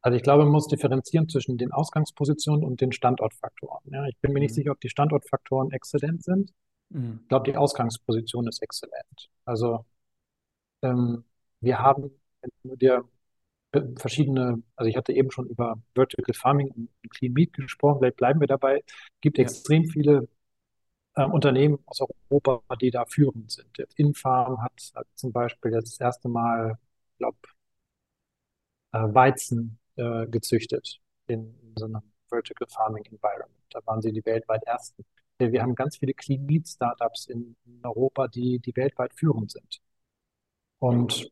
Also 0.02 0.16
ich 0.16 0.22
glaube, 0.22 0.44
man 0.44 0.52
muss 0.52 0.68
differenzieren 0.68 1.28
zwischen 1.28 1.56
den 1.56 1.72
Ausgangspositionen 1.72 2.64
und 2.64 2.80
den 2.80 2.92
Standortfaktoren. 2.92 3.80
Ja, 3.90 4.06
ich 4.06 4.18
bin 4.18 4.32
mir 4.32 4.40
nicht 4.40 4.52
mhm. 4.52 4.56
sicher, 4.56 4.72
ob 4.72 4.80
die 4.80 4.90
Standortfaktoren 4.90 5.72
exzellent 5.72 6.22
sind. 6.22 6.52
Mhm. 6.90 7.20
Ich 7.22 7.28
glaube, 7.28 7.50
die 7.50 7.56
Ausgangsposition 7.56 8.46
ist 8.46 8.62
exzellent. 8.62 9.30
Also 9.44 9.84
ähm, 10.82 11.24
wir 11.60 11.78
haben, 11.78 12.10
wenn 12.42 12.50
du 12.62 12.76
dir 12.76 13.04
verschiedene, 13.96 14.62
also 14.76 14.88
ich 14.88 14.96
hatte 14.96 15.12
eben 15.12 15.30
schon 15.30 15.46
über 15.46 15.80
Vertical 15.94 16.34
Farming 16.34 16.70
und 16.70 16.90
Clean 17.10 17.32
Meat 17.32 17.54
gesprochen, 17.54 17.98
vielleicht 18.00 18.16
bleiben 18.16 18.40
wir 18.40 18.46
dabei, 18.46 18.82
gibt 19.20 19.38
ja. 19.38 19.42
extrem 19.42 19.86
viele 19.86 20.28
äh, 21.18 21.24
Unternehmen 21.24 21.78
aus 21.86 22.00
Europa, 22.30 22.76
die 22.76 22.90
da 22.90 23.04
führend 23.06 23.50
sind. 23.50 23.76
Jetzt 23.76 23.98
Infarm 23.98 24.62
hat, 24.62 24.92
hat 24.94 25.06
zum 25.16 25.32
Beispiel 25.32 25.72
das 25.72 25.98
erste 26.00 26.28
Mal, 26.28 26.78
ich 27.12 27.18
glaube, 27.18 27.38
äh, 28.92 28.98
Weizen 29.14 29.78
äh, 29.96 30.26
gezüchtet 30.26 31.00
in, 31.26 31.58
in, 31.62 31.74
so 31.76 31.86
einem 31.86 32.02
Vertical 32.28 32.68
Farming 32.68 33.04
Environment. 33.06 33.50
Da 33.70 33.80
waren 33.86 34.00
sie 34.02 34.12
die 34.12 34.24
weltweit 34.24 34.62
ersten. 34.64 35.04
Wir 35.38 35.62
haben 35.62 35.74
ganz 35.74 35.98
viele 35.98 36.14
Clean 36.14 36.44
Meat 36.46 36.68
Startups 36.68 37.26
in, 37.26 37.56
in 37.64 37.80
Europa, 37.84 38.28
die, 38.28 38.58
die 38.60 38.74
weltweit 38.76 39.14
führend 39.14 39.50
sind. 39.52 39.80
Und 40.78 41.30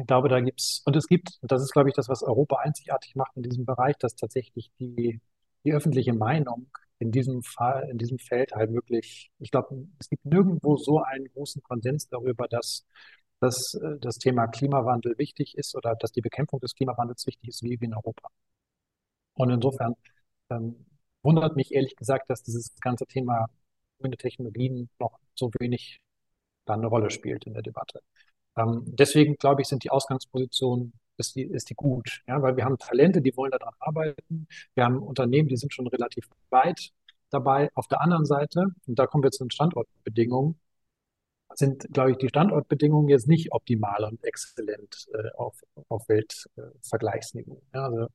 ich 0.00 0.06
glaube, 0.06 0.28
da 0.28 0.40
gibt's, 0.40 0.82
und 0.86 0.96
es 0.96 1.06
gibt, 1.08 1.38
und 1.42 1.50
das 1.52 1.62
ist, 1.62 1.72
glaube 1.72 1.88
ich, 1.88 1.94
das, 1.94 2.08
was 2.08 2.22
Europa 2.22 2.56
einzigartig 2.58 3.16
macht 3.16 3.36
in 3.36 3.42
diesem 3.42 3.64
Bereich, 3.64 3.96
dass 3.98 4.14
tatsächlich 4.14 4.70
die, 4.78 5.20
die 5.64 5.72
öffentliche 5.72 6.12
Meinung 6.14 6.68
in 6.98 7.12
diesem 7.12 7.42
Fall, 7.42 7.88
in 7.90 7.98
diesem 7.98 8.18
Feld 8.18 8.52
halt 8.52 8.72
wirklich, 8.72 9.30
ich 9.38 9.50
glaube, 9.50 9.86
es 9.98 10.08
gibt 10.08 10.24
nirgendwo 10.24 10.76
so 10.76 11.00
einen 11.02 11.26
großen 11.28 11.62
Konsens 11.62 12.08
darüber, 12.08 12.48
dass, 12.48 12.86
dass 13.40 13.74
äh, 13.74 13.98
das 14.00 14.18
Thema 14.18 14.48
Klimawandel 14.48 15.16
wichtig 15.18 15.56
ist 15.56 15.74
oder 15.76 15.94
dass 15.96 16.12
die 16.12 16.20
Bekämpfung 16.22 16.60
des 16.60 16.74
Klimawandels 16.74 17.26
wichtig 17.26 17.48
ist, 17.50 17.62
wie 17.62 17.74
in 17.74 17.94
Europa. 17.94 18.28
Und 19.34 19.50
insofern 19.50 19.94
ähm, 20.50 20.86
wundert 21.22 21.56
mich 21.56 21.72
ehrlich 21.74 21.96
gesagt, 21.96 22.30
dass 22.30 22.42
dieses 22.42 22.74
ganze 22.80 23.06
Thema 23.06 23.48
grüne 24.00 24.16
Technologien 24.16 24.88
noch 24.98 25.18
so 25.34 25.50
wenig 25.58 26.00
da 26.66 26.74
eine 26.74 26.86
Rolle 26.88 27.10
spielt 27.10 27.46
in 27.46 27.54
der 27.54 27.62
Debatte. 27.62 28.02
Ähm, 28.56 28.82
deswegen 28.86 29.36
glaube 29.36 29.62
ich, 29.62 29.68
sind 29.68 29.84
die 29.84 29.90
Ausgangspositionen 29.90 30.92
ist 31.18 31.36
die, 31.36 31.42
ist 31.42 31.70
die 31.70 31.74
gut. 31.74 32.22
Ja, 32.26 32.40
weil 32.42 32.56
wir 32.56 32.64
haben 32.64 32.78
Talente, 32.78 33.20
die 33.20 33.36
wollen 33.36 33.50
daran 33.50 33.74
arbeiten. 33.78 34.46
Wir 34.74 34.84
haben 34.84 35.02
Unternehmen, 35.02 35.48
die 35.48 35.56
sind 35.56 35.72
schon 35.74 35.86
relativ 35.88 36.28
weit 36.50 36.92
dabei. 37.30 37.70
Auf 37.74 37.88
der 37.88 38.00
anderen 38.00 38.24
Seite, 38.24 38.66
und 38.86 38.98
da 38.98 39.06
kommen 39.06 39.24
wir 39.24 39.30
zu 39.30 39.44
den 39.44 39.50
Standortbedingungen, 39.50 40.58
sind, 41.54 41.88
glaube 41.92 42.12
ich, 42.12 42.18
die 42.18 42.28
Standortbedingungen 42.28 43.08
jetzt 43.08 43.26
nicht 43.26 43.52
optimal 43.52 44.04
und 44.04 44.22
exzellent 44.24 45.06
äh, 45.12 45.30
auf, 45.36 45.60
auf 45.88 46.08
Weltvergleichsniveau. 46.08 47.62
Äh, 47.72 47.76
ja, 47.76 47.84
also 47.84 48.06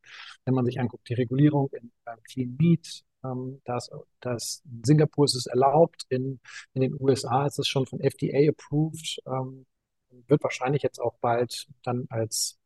wenn 0.46 0.54
man 0.54 0.66
sich 0.66 0.80
anguckt, 0.80 1.10
die 1.10 1.16
Regulierung 1.16 1.70
in 1.72 1.92
äh, 2.06 2.16
Clean 2.24 2.56
Meat, 2.60 3.04
ähm, 3.24 3.62
das, 3.66 3.90
das 4.20 4.62
in 4.66 4.84
Singapur 4.84 5.26
ist 5.26 5.36
es 5.36 5.48
erlaubt, 5.48 6.06
in, 6.10 6.40
in 6.74 6.82
den 6.82 6.96
USA 7.00 7.46
ist 7.46 7.60
es 7.60 7.68
schon 7.68 7.86
von 7.86 8.00
FDA 8.00 8.50
approved, 8.50 9.20
ähm, 9.26 9.66
wird 10.28 10.44
wahrscheinlich 10.44 10.84
jetzt 10.84 11.00
auch 11.00 11.16
bald 11.20 11.68
dann 11.82 12.06
als 12.10 12.60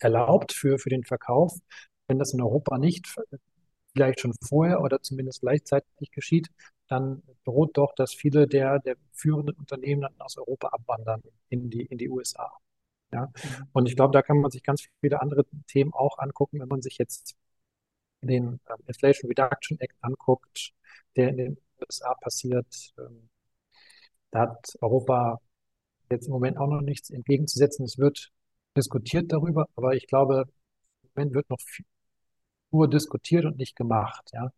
erlaubt 0.00 0.52
für, 0.52 0.78
für 0.78 0.90
den 0.90 1.04
Verkauf. 1.04 1.56
Wenn 2.08 2.18
das 2.18 2.32
in 2.32 2.42
Europa 2.42 2.78
nicht 2.78 3.06
vielleicht 3.92 4.20
schon 4.20 4.34
vorher 4.46 4.80
oder 4.80 5.02
zumindest 5.02 5.40
gleichzeitig 5.40 6.10
geschieht, 6.10 6.48
dann 6.88 7.22
droht 7.44 7.76
doch, 7.76 7.94
dass 7.94 8.12
viele 8.14 8.46
der, 8.46 8.78
der 8.80 8.96
führenden 9.12 9.56
Unternehmen 9.56 10.02
dann 10.02 10.20
aus 10.20 10.36
Europa 10.36 10.68
abwandern 10.68 11.22
in 11.48 11.70
die, 11.70 11.82
in 11.82 11.98
die 11.98 12.08
USA. 12.08 12.50
Ja? 13.12 13.26
Mhm. 13.26 13.68
Und 13.72 13.88
ich 13.88 13.96
glaube, 13.96 14.12
da 14.12 14.22
kann 14.22 14.38
man 14.38 14.50
sich 14.50 14.62
ganz 14.62 14.86
viele 15.00 15.20
andere 15.20 15.44
Themen 15.66 15.92
auch 15.92 16.18
angucken, 16.18 16.60
wenn 16.60 16.68
man 16.68 16.82
sich 16.82 16.98
jetzt 16.98 17.36
den 18.22 18.60
ähm, 18.68 18.76
Inflation 18.86 19.28
Reduction 19.28 19.78
Act 19.80 19.96
anguckt, 20.00 20.72
der 21.16 21.30
in 21.30 21.36
den 21.36 21.58
USA 21.80 22.14
passiert. 22.14 22.92
Ähm, 22.98 23.28
da 24.30 24.40
hat 24.40 24.76
Europa 24.80 25.40
jetzt 26.10 26.26
im 26.26 26.32
Moment 26.32 26.58
auch 26.58 26.68
noch 26.68 26.82
nichts 26.82 27.10
entgegenzusetzen. 27.10 27.84
Es 27.84 27.98
wird 27.98 28.30
diskutiert 28.80 29.32
darüber, 29.32 29.66
aber 29.76 29.94
ich 29.94 30.06
glaube, 30.06 30.44
im 31.02 31.10
Moment 31.14 31.34
wird 31.34 31.50
noch 31.50 31.60
viel, 31.60 31.86
nur 32.72 32.88
diskutiert 32.90 33.44
und 33.46 33.58
nicht 33.58 33.76
gemacht, 33.76 34.30
ja. 34.32 34.52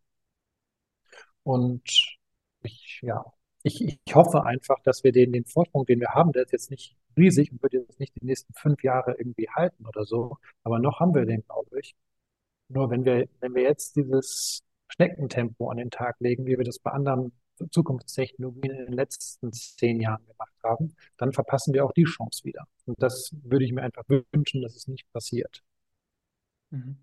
Und 1.44 1.82
ich, 2.62 3.00
ja, 3.02 3.24
ich, 3.62 3.80
ich 4.04 4.14
hoffe 4.14 4.44
einfach, 4.44 4.80
dass 4.82 5.04
wir 5.04 5.12
den, 5.12 5.32
den 5.32 5.44
Vorsprung, 5.44 5.86
den 5.86 6.00
wir 6.00 6.10
haben, 6.10 6.32
der 6.32 6.44
ist 6.44 6.52
jetzt 6.52 6.70
nicht 6.70 6.96
riesig 7.16 7.52
und 7.52 7.62
wird 7.62 7.74
jetzt 7.74 8.00
nicht 8.00 8.14
die 8.20 8.24
nächsten 8.24 8.54
fünf 8.54 8.82
Jahre 8.82 9.16
irgendwie 9.18 9.48
halten 9.50 9.86
oder 9.86 10.04
so, 10.04 10.38
aber 10.64 10.78
noch 10.78 11.00
haben 11.00 11.14
wir 11.14 11.26
den, 11.26 11.44
glaube 11.44 11.80
ich. 11.80 11.94
Nur 12.68 12.90
wenn 12.90 13.04
wir, 13.04 13.28
wenn 13.40 13.54
wir 13.54 13.62
jetzt 13.64 13.96
dieses 13.96 14.62
Schneckentempo 14.88 15.70
an 15.70 15.78
den 15.78 15.90
Tag 15.90 16.16
legen, 16.20 16.46
wie 16.46 16.58
wir 16.58 16.64
das 16.64 16.78
bei 16.78 16.90
anderen 16.92 17.32
Zukunftstechnologien 17.70 18.72
in 18.72 18.86
den 18.86 18.92
letzten 18.92 19.52
zehn 19.52 20.00
Jahren 20.00 20.26
gemacht 20.26 20.54
haben, 20.62 20.94
dann 21.16 21.32
verpassen 21.32 21.74
wir 21.74 21.84
auch 21.84 21.92
die 21.92 22.04
Chance 22.04 22.44
wieder. 22.44 22.66
Und 22.86 23.02
das 23.02 23.34
würde 23.42 23.64
ich 23.64 23.72
mir 23.72 23.82
einfach 23.82 24.04
wünschen, 24.32 24.62
dass 24.62 24.76
es 24.76 24.88
nicht 24.88 25.10
passiert. 25.12 25.62
Mhm. 26.70 26.96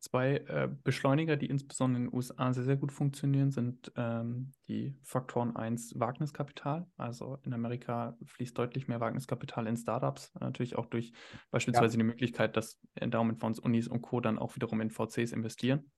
Zwei 0.00 0.36
äh, 0.36 0.68
Beschleuniger, 0.84 1.36
die 1.36 1.46
insbesondere 1.46 2.02
in 2.02 2.08
den 2.08 2.14
USA 2.14 2.52
sehr, 2.52 2.62
sehr 2.62 2.76
gut 2.76 2.92
funktionieren, 2.92 3.50
sind 3.50 3.90
ähm, 3.96 4.52
die 4.68 4.94
Faktoren 5.02 5.56
1 5.56 5.98
Wagniskapital. 5.98 6.86
Also 6.96 7.38
in 7.42 7.52
Amerika 7.52 8.16
fließt 8.24 8.56
deutlich 8.56 8.86
mehr 8.86 9.00
Wagniskapital 9.00 9.66
in 9.66 9.76
Startups, 9.76 10.32
natürlich 10.38 10.76
auch 10.76 10.86
durch 10.86 11.12
beispielsweise 11.50 11.96
ja. 11.96 11.98
die 11.98 12.06
Möglichkeit, 12.06 12.56
dass 12.56 12.78
Endowment-Fonds, 12.94 13.58
Unis 13.58 13.88
und 13.88 14.02
Co. 14.02 14.20
dann 14.20 14.38
auch 14.38 14.54
wiederum 14.54 14.80
in 14.80 14.90
VCs 14.90 15.32
investieren. 15.32 15.90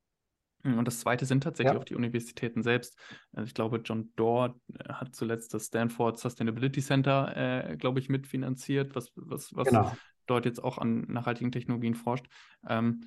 Und 0.62 0.84
das 0.86 1.00
zweite 1.00 1.24
sind 1.24 1.42
tatsächlich 1.42 1.74
ja. 1.74 1.80
auch 1.80 1.84
die 1.84 1.94
Universitäten 1.94 2.62
selbst. 2.62 2.98
Also 3.32 3.46
ich 3.46 3.54
glaube, 3.54 3.80
John 3.84 4.12
Doerr 4.16 4.54
äh, 4.78 4.92
hat 4.92 5.14
zuletzt 5.14 5.54
das 5.54 5.66
Stanford 5.66 6.18
Sustainability 6.18 6.80
Center, 6.80 7.36
äh, 7.36 7.76
glaube 7.76 8.00
ich, 8.00 8.08
mitfinanziert, 8.08 8.94
was, 8.94 9.12
was, 9.14 9.54
was 9.54 9.68
genau. 9.68 9.92
dort 10.26 10.44
jetzt 10.44 10.62
auch 10.62 10.78
an 10.78 11.06
nachhaltigen 11.08 11.52
Technologien 11.52 11.94
forscht. 11.94 12.26
Ähm, 12.68 13.00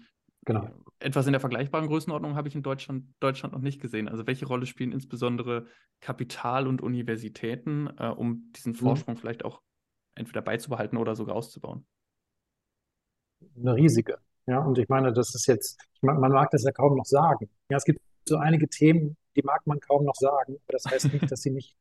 Genau. 0.45 0.69
Etwas 0.99 1.25
in 1.25 1.31
der 1.31 1.39
vergleichbaren 1.39 1.87
Größenordnung 1.87 2.35
habe 2.35 2.47
ich 2.47 2.55
in 2.55 2.63
Deutschland, 2.63 3.05
Deutschland 3.19 3.53
noch 3.53 3.61
nicht 3.61 3.81
gesehen. 3.81 4.09
Also 4.09 4.27
welche 4.27 4.45
Rolle 4.45 4.65
spielen 4.65 4.91
insbesondere 4.91 5.67
Kapital 6.01 6.67
und 6.67 6.81
Universitäten, 6.81 7.87
äh, 7.97 8.07
um 8.07 8.51
diesen 8.51 8.73
mhm. 8.73 8.77
Vorsprung 8.77 9.15
mhm. 9.15 9.19
vielleicht 9.19 9.45
auch 9.45 9.61
entweder 10.15 10.41
beizubehalten 10.41 10.97
oder 10.97 11.15
sogar 11.15 11.35
auszubauen? 11.35 11.85
Eine 13.55 13.75
riesige. 13.75 14.17
Ja, 14.45 14.59
und 14.59 14.77
ich 14.77 14.89
meine, 14.89 15.13
das 15.13 15.33
ist 15.35 15.47
jetzt, 15.47 15.79
man, 16.01 16.19
man 16.19 16.31
mag 16.31 16.49
das 16.51 16.63
ja 16.63 16.71
kaum 16.71 16.97
noch 16.97 17.05
sagen. 17.05 17.49
Ja, 17.69 17.77
es 17.77 17.85
gibt 17.85 18.01
so 18.27 18.37
einige 18.37 18.67
Themen, 18.67 19.17
die 19.35 19.41
mag 19.43 19.65
man 19.65 19.79
kaum 19.79 20.05
noch 20.05 20.15
sagen, 20.15 20.57
aber 20.63 20.73
das 20.73 20.85
heißt 20.85 21.11
nicht, 21.13 21.31
dass 21.31 21.41
sie 21.41 21.51
nicht 21.51 21.75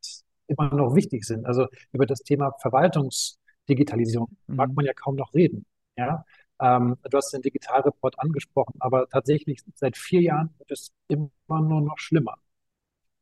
immer 0.47 0.75
noch 0.75 0.95
wichtig 0.95 1.25
sind. 1.25 1.47
Also 1.47 1.67
über 1.93 2.07
das 2.07 2.21
Thema 2.21 2.53
Verwaltungsdigitalisierung 2.61 4.29
mhm. 4.47 4.57
mag 4.57 4.71
man 4.75 4.85
ja 4.85 4.93
kaum 4.95 5.17
noch 5.17 5.35
reden. 5.35 5.67
Ja, 5.97 6.25
ähm, 6.61 6.97
du 7.03 7.17
hast 7.17 7.33
den 7.33 7.43
Digitalreport 7.43 8.19
angesprochen, 8.19 8.75
aber 8.81 9.09
tatsächlich 9.09 9.61
seit 9.75 9.97
vier 9.97 10.23
Jahren 10.23 10.55
wird 10.59 10.71
es 10.71 10.93
immer 11.09 11.31
nur 11.49 11.81
noch 11.81 11.99
schlimmer. 11.99 12.37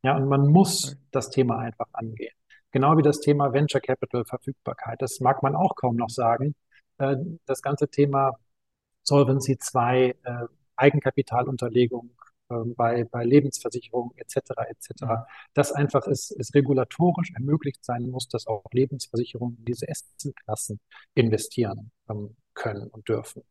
Ja, 0.03 0.15
und 0.17 0.27
man 0.27 0.47
muss 0.47 0.97
das 1.11 1.29
Thema 1.29 1.59
einfach 1.59 1.87
angehen. 1.93 2.33
Genau 2.71 2.97
wie 2.97 3.01
das 3.03 3.19
Thema 3.19 3.53
Venture 3.53 3.81
Capital 3.81 4.25
Verfügbarkeit. 4.25 5.01
Das 5.01 5.19
mag 5.19 5.43
man 5.43 5.55
auch 5.55 5.75
kaum 5.75 5.95
noch 5.95 6.09
sagen. 6.09 6.55
Äh, 6.97 7.17
das 7.45 7.61
ganze 7.61 7.87
Thema 7.89 8.33
Solvency 9.03 9.57
2, 9.57 10.15
äh, 10.23 10.47
Eigenkapitalunterlegung 10.75 12.11
äh, 12.49 12.55
bei, 12.75 13.03
bei 13.05 13.23
Lebensversicherungen 13.23 14.17
etc. 14.17 14.37
etc. 14.69 15.01
Mhm. 15.01 15.17
Das 15.53 15.71
einfach 15.71 16.07
ist, 16.07 16.31
ist 16.31 16.53
regulatorisch 16.55 17.31
ermöglicht 17.33 17.83
sein 17.83 18.09
muss, 18.09 18.27
dass 18.27 18.47
auch 18.47 18.63
Lebensversicherungen 18.71 19.57
in 19.57 19.65
diese 19.65 19.87
Assetklassen 19.89 20.79
investieren 21.15 21.91
ähm, 22.09 22.35
können 22.53 22.87
und 22.89 23.07
dürfen. 23.07 23.43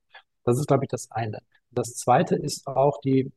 Das 0.45 0.59
ist, 0.59 0.67
glaube 0.67 0.85
ich, 0.85 0.91
das 0.91 1.11
eine. 1.11 1.41
Das 1.71 1.95
zweite 1.95 2.37
ist 2.37 2.67
auch 2.67 3.01
die, 3.01 3.33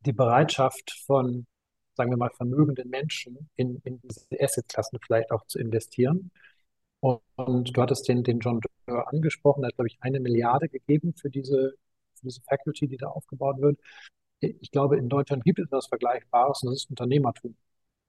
die 0.00 0.12
Bereitschaft 0.12 0.92
von, 1.06 1.46
sagen 1.94 2.10
wir 2.10 2.16
mal, 2.16 2.30
vermögenden 2.30 2.88
Menschen 2.90 3.50
in, 3.56 3.80
in 3.84 4.00
diese 4.00 4.26
Assetklassen 4.40 4.98
vielleicht 5.04 5.30
auch 5.30 5.46
zu 5.46 5.58
investieren. 5.58 6.30
Und, 7.00 7.20
und 7.36 7.76
du 7.76 7.82
hattest 7.82 8.08
den, 8.08 8.22
den 8.24 8.40
John 8.40 8.60
angesprochen, 8.86 9.64
er 9.64 9.68
hat, 9.68 9.76
glaube 9.76 9.88
ich, 9.88 9.98
eine 10.00 10.20
Milliarde 10.20 10.68
gegeben 10.68 11.14
für 11.14 11.30
diese, 11.30 11.74
für 12.14 12.26
diese 12.26 12.40
Faculty, 12.42 12.88
die 12.88 12.96
da 12.96 13.08
aufgebaut 13.08 13.60
wird. 13.60 13.78
Ich 14.40 14.70
glaube, 14.70 14.98
in 14.98 15.08
Deutschland 15.08 15.44
gibt 15.44 15.58
es 15.60 15.66
etwas 15.66 15.86
Vergleichbares 15.86 16.62
und 16.62 16.70
das 16.70 16.82
ist 16.82 16.90
Unternehmertum. 16.90 17.56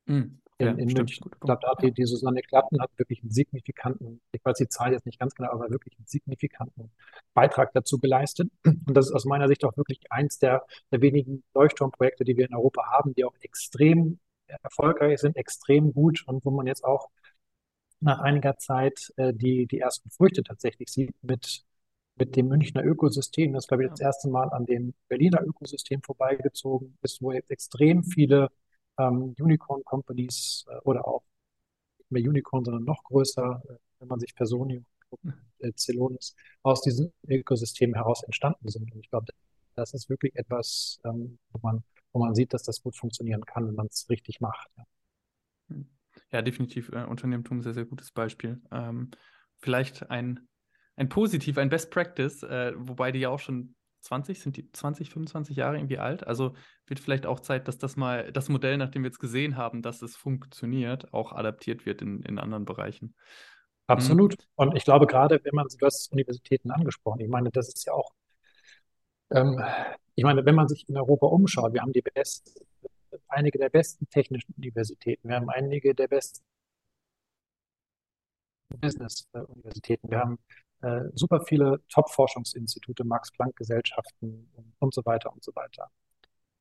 Mhm 0.05 0.41
in, 0.57 0.65
ja, 0.65 0.71
in 0.73 0.87
München. 0.87 1.07
Ich 1.31 1.39
glaube, 1.39 1.59
da 1.61 1.71
hat 1.71 1.83
die, 1.83 1.91
die 1.91 2.05
Susanne 2.05 2.41
Klatten 2.41 2.81
hat 2.81 2.91
wirklich 2.97 3.21
einen 3.21 3.31
signifikanten, 3.31 4.21
ich 4.31 4.43
weiß 4.43 4.57
die 4.57 4.67
Zahl 4.67 4.93
jetzt 4.93 5.05
nicht 5.05 5.19
ganz 5.19 5.35
genau, 5.35 5.51
aber 5.51 5.69
wirklich 5.69 5.97
einen 5.97 6.07
signifikanten 6.07 6.91
Beitrag 7.33 7.71
dazu 7.73 7.99
geleistet. 7.99 8.49
Und 8.65 8.93
das 8.95 9.07
ist 9.07 9.13
aus 9.13 9.25
meiner 9.25 9.47
Sicht 9.47 9.63
auch 9.65 9.75
wirklich 9.77 9.99
eins 10.11 10.39
der, 10.39 10.65
der 10.91 11.01
wenigen 11.01 11.43
Leuchtturmprojekte, 11.53 12.23
die 12.23 12.37
wir 12.37 12.47
in 12.47 12.55
Europa 12.55 12.83
haben, 12.91 13.13
die 13.13 13.25
auch 13.25 13.35
extrem 13.41 14.19
erfolgreich 14.61 15.19
sind, 15.19 15.35
extrem 15.35 15.93
gut 15.93 16.23
und 16.27 16.45
wo 16.45 16.51
man 16.51 16.67
jetzt 16.67 16.83
auch 16.83 17.09
nach 18.03 18.19
einiger 18.19 18.57
Zeit 18.57 19.13
äh, 19.17 19.33
die, 19.33 19.65
die 19.67 19.79
ersten 19.79 20.09
Früchte 20.09 20.43
tatsächlich 20.43 20.89
sieht 20.89 21.15
mit, 21.21 21.63
mit 22.15 22.35
dem 22.35 22.47
Münchner 22.47 22.83
Ökosystem. 22.83 23.53
Das 23.53 23.63
ist, 23.65 23.67
glaube 23.69 23.83
ich, 23.85 23.89
das 23.89 23.99
erste 24.01 24.29
Mal 24.29 24.49
an 24.49 24.65
dem 24.65 24.93
Berliner 25.07 25.41
Ökosystem 25.43 26.01
vorbeigezogen 26.01 26.97
ist, 27.01 27.21
wo 27.21 27.31
jetzt 27.31 27.51
extrem 27.51 28.03
viele 28.03 28.49
ähm, 28.97 29.35
Unicorn-Companies 29.39 30.65
äh, 30.69 30.77
oder 30.83 31.07
auch 31.07 31.23
nicht 31.99 32.11
mehr 32.11 32.29
Unicorn, 32.29 32.65
sondern 32.65 32.83
noch 32.83 33.03
größer, 33.03 33.61
äh, 33.69 33.73
wenn 33.99 34.07
man 34.09 34.19
sich 34.19 34.35
Personio 34.35 34.81
äh, 35.59 35.71
Celonis 35.75 36.35
aus 36.61 36.81
diesem 36.81 37.11
Ökosystem 37.27 37.93
heraus 37.93 38.23
entstanden 38.23 38.69
sind. 38.69 38.91
Und 38.93 38.99
ich 38.99 39.09
glaube, 39.09 39.27
das 39.75 39.93
ist 39.93 40.09
wirklich 40.09 40.35
etwas, 40.35 40.99
ähm, 41.05 41.39
wo, 41.51 41.59
man, 41.61 41.83
wo 42.11 42.19
man 42.19 42.35
sieht, 42.35 42.53
dass 42.53 42.63
das 42.63 42.81
gut 42.81 42.95
funktionieren 42.97 43.45
kann, 43.45 43.67
wenn 43.67 43.75
man 43.75 43.87
es 43.87 44.09
richtig 44.09 44.41
macht. 44.41 44.69
Ja, 44.77 44.85
hm. 45.69 45.87
Ja 46.33 46.41
definitiv. 46.41 46.89
Äh, 46.89 47.05
Unternehmertum 47.05 47.61
sehr, 47.61 47.73
sehr 47.73 47.85
gutes 47.85 48.11
Beispiel. 48.11 48.61
Ähm, 48.71 49.11
vielleicht 49.59 50.09
ein, 50.09 50.47
ein 50.95 51.09
positiv, 51.09 51.57
ein 51.57 51.69
Best 51.69 51.91
Practice, 51.91 52.43
äh, 52.43 52.73
wobei 52.75 53.11
die 53.11 53.19
ja 53.19 53.29
auch 53.29 53.39
schon 53.39 53.75
20, 54.01 54.41
sind 54.41 54.57
die 54.57 54.69
20, 54.71 55.09
25 55.09 55.55
Jahre 55.55 55.77
irgendwie 55.77 55.97
alt? 55.97 56.27
Also 56.27 56.55
wird 56.85 56.99
vielleicht 56.99 57.25
auch 57.25 57.39
Zeit, 57.39 57.67
dass 57.67 57.77
das 57.77 57.95
mal, 57.95 58.31
das 58.31 58.49
Modell, 58.49 58.77
nachdem 58.77 59.03
wir 59.03 59.09
jetzt 59.09 59.19
gesehen 59.19 59.55
haben, 59.55 59.81
dass 59.81 60.01
es 60.01 60.15
funktioniert, 60.15 61.13
auch 61.13 61.31
adaptiert 61.31 61.85
wird 61.85 62.01
in, 62.01 62.21
in 62.23 62.37
anderen 62.37 62.65
Bereichen. 62.65 63.15
Absolut. 63.87 64.33
Mhm. 64.33 64.45
Und 64.55 64.75
ich 64.75 64.83
glaube, 64.83 65.07
gerade 65.07 65.39
wenn 65.43 65.55
man, 65.55 65.67
du 65.67 65.85
hast 65.85 66.11
Universitäten 66.11 66.71
angesprochen, 66.71 67.21
ich 67.21 67.29
meine, 67.29 67.49
das 67.49 67.69
ist 67.69 67.85
ja 67.85 67.93
auch, 67.93 68.11
ähm, 69.31 69.61
ich 70.15 70.23
meine, 70.23 70.45
wenn 70.45 70.55
man 70.55 70.67
sich 70.67 70.87
in 70.87 70.97
Europa 70.97 71.27
umschaut, 71.27 71.73
wir 71.73 71.81
haben 71.81 71.93
die 71.93 72.01
besten, 72.01 72.51
einige 73.33 73.59
der 73.59 73.69
besten 73.69 74.09
technischen 74.09 74.53
Universitäten, 74.57 75.27
wir 75.27 75.35
haben 75.35 75.49
einige 75.49 75.93
der 75.93 76.07
besten 76.07 76.43
Business-Universitäten, 78.79 80.09
wir 80.09 80.19
haben 80.19 80.39
äh, 80.81 81.09
super 81.13 81.41
viele 81.41 81.81
Top-Forschungsinstitute, 81.89 83.03
Max-Planck-Gesellschaften 83.03 84.49
und 84.79 84.93
so 84.93 85.05
weiter 85.05 85.31
und 85.31 85.43
so 85.43 85.53
weiter. 85.55 85.89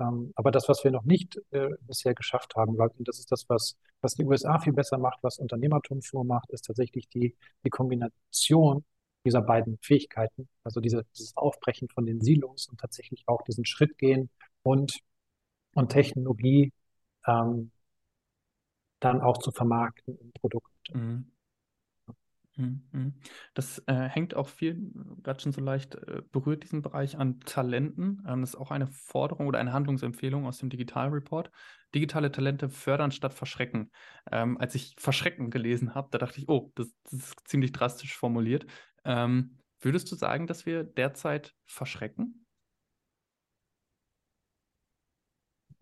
Ähm, 0.00 0.32
aber 0.36 0.50
das, 0.50 0.68
was 0.68 0.84
wir 0.84 0.90
noch 0.90 1.04
nicht 1.04 1.40
äh, 1.50 1.70
bisher 1.82 2.14
geschafft 2.14 2.54
haben, 2.56 2.76
und 2.76 3.08
das 3.08 3.18
ist 3.18 3.30
das, 3.32 3.44
was, 3.48 3.76
was 4.00 4.14
die 4.14 4.24
USA 4.24 4.58
viel 4.58 4.72
besser 4.72 4.98
macht, 4.98 5.18
was 5.22 5.38
Unternehmertum 5.38 6.02
vormacht, 6.02 6.50
ist 6.50 6.66
tatsächlich 6.66 7.08
die, 7.08 7.36
die 7.64 7.70
Kombination 7.70 8.84
dieser 9.24 9.42
beiden 9.42 9.78
Fähigkeiten, 9.82 10.48
also 10.64 10.80
diese, 10.80 11.04
dieses 11.16 11.36
Aufbrechen 11.36 11.88
von 11.88 12.06
den 12.06 12.20
Silos 12.20 12.68
und 12.68 12.80
tatsächlich 12.80 13.22
auch 13.26 13.42
diesen 13.42 13.64
Schritt 13.64 13.96
gehen 13.98 14.30
und, 14.62 14.98
und 15.74 15.90
Technologie 15.90 16.72
ähm, 17.26 17.70
dann 19.00 19.20
auch 19.20 19.38
zu 19.38 19.50
vermarkten 19.50 20.16
in 20.18 20.32
Produkte. 20.32 20.96
Mhm. 20.96 21.32
Mhm, 22.56 22.82
mhm. 22.92 23.14
Das 23.54 23.82
äh, 23.86 23.94
hängt 23.94 24.34
auch 24.34 24.48
viel, 24.48 24.92
gerade 25.22 25.40
schon 25.40 25.52
so 25.52 25.60
leicht 25.62 25.94
äh, 25.94 26.22
berührt 26.32 26.64
diesen 26.64 26.82
Bereich 26.82 27.16
an 27.18 27.40
Talenten. 27.40 28.22
Ähm, 28.28 28.42
das 28.42 28.50
ist 28.50 28.56
auch 28.56 28.70
eine 28.70 28.86
Forderung 28.88 29.46
oder 29.46 29.58
eine 29.58 29.72
Handlungsempfehlung 29.72 30.46
aus 30.46 30.58
dem 30.58 30.68
Digital 30.68 31.08
Report. 31.08 31.50
Digitale 31.94 32.30
Talente 32.30 32.68
fördern 32.68 33.10
statt 33.10 33.32
verschrecken. 33.32 33.90
Ähm, 34.30 34.58
als 34.58 34.74
ich 34.74 34.94
verschrecken 34.98 35.50
gelesen 35.50 35.94
habe, 35.94 36.08
da 36.10 36.18
dachte 36.18 36.40
ich, 36.40 36.48
oh, 36.48 36.70
das, 36.74 36.88
das 37.04 37.12
ist 37.14 37.48
ziemlich 37.48 37.72
drastisch 37.72 38.16
formuliert. 38.16 38.66
Ähm, 39.04 39.56
würdest 39.80 40.12
du 40.12 40.16
sagen, 40.16 40.46
dass 40.46 40.66
wir 40.66 40.84
derzeit 40.84 41.54
verschrecken? 41.64 42.41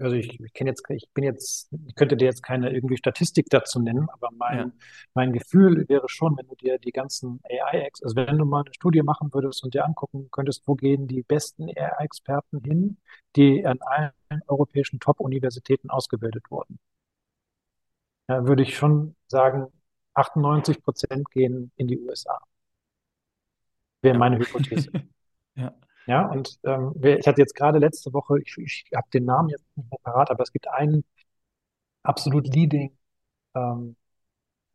Also 0.00 0.16
ich, 0.16 0.40
ich 0.40 0.52
kenne 0.52 0.70
jetzt, 0.70 0.84
ich 0.90 1.08
bin 1.14 1.24
jetzt, 1.24 1.70
ich 1.86 1.94
könnte 1.94 2.16
dir 2.16 2.24
jetzt 2.26 2.42
keine 2.42 2.70
irgendwie 2.72 2.96
Statistik 2.96 3.46
dazu 3.50 3.80
nennen, 3.80 4.08
aber 4.10 4.30
mein, 4.32 4.58
Ja. 4.58 4.72
mein 5.14 5.32
Gefühl 5.32 5.88
wäre 5.88 6.08
schon, 6.08 6.36
wenn 6.38 6.48
du 6.48 6.54
dir 6.56 6.78
die 6.78 6.92
ganzen 6.92 7.40
AI-Ex, 7.44 8.02
also 8.02 8.16
wenn 8.16 8.38
du 8.38 8.44
mal 8.44 8.62
eine 8.64 8.74
Studie 8.74 9.02
machen 9.02 9.32
würdest 9.34 9.62
und 9.64 9.74
dir 9.74 9.84
angucken 9.84 10.28
könntest, 10.30 10.62
wo 10.66 10.74
gehen 10.74 11.06
die 11.08 11.22
besten 11.22 11.68
AI-Experten 11.68 12.60
hin, 12.64 12.96
die 13.36 13.66
an 13.66 13.78
allen 13.82 14.12
europäischen 14.48 15.00
Top-Universitäten 15.00 15.90
ausgebildet 15.90 16.44
wurden, 16.50 16.78
da 18.28 18.46
würde 18.46 18.62
ich 18.62 18.76
schon 18.76 19.14
sagen, 19.26 19.66
98 20.14 20.82
Prozent 20.82 21.30
gehen 21.30 21.70
in 21.76 21.86
die 21.88 21.98
USA. 21.98 22.38
Wäre 24.02 24.18
meine 24.18 24.38
Hypothese. 24.38 24.90
Ja. 25.56 25.74
Ja, 26.10 26.26
und 26.28 26.58
ähm, 26.64 26.92
ich 27.04 27.26
hatte 27.28 27.40
jetzt 27.40 27.54
gerade 27.54 27.78
letzte 27.78 28.12
Woche, 28.12 28.40
ich, 28.42 28.58
ich 28.58 28.84
habe 28.96 29.08
den 29.14 29.26
Namen 29.26 29.50
jetzt 29.50 29.64
nicht 29.76 29.90
mehr 29.90 30.00
parat, 30.02 30.30
aber 30.32 30.42
es 30.42 30.52
gibt 30.52 30.68
einen 30.68 31.04
absolut 32.02 32.46
leading 32.54 32.96
ähm, 33.54 33.96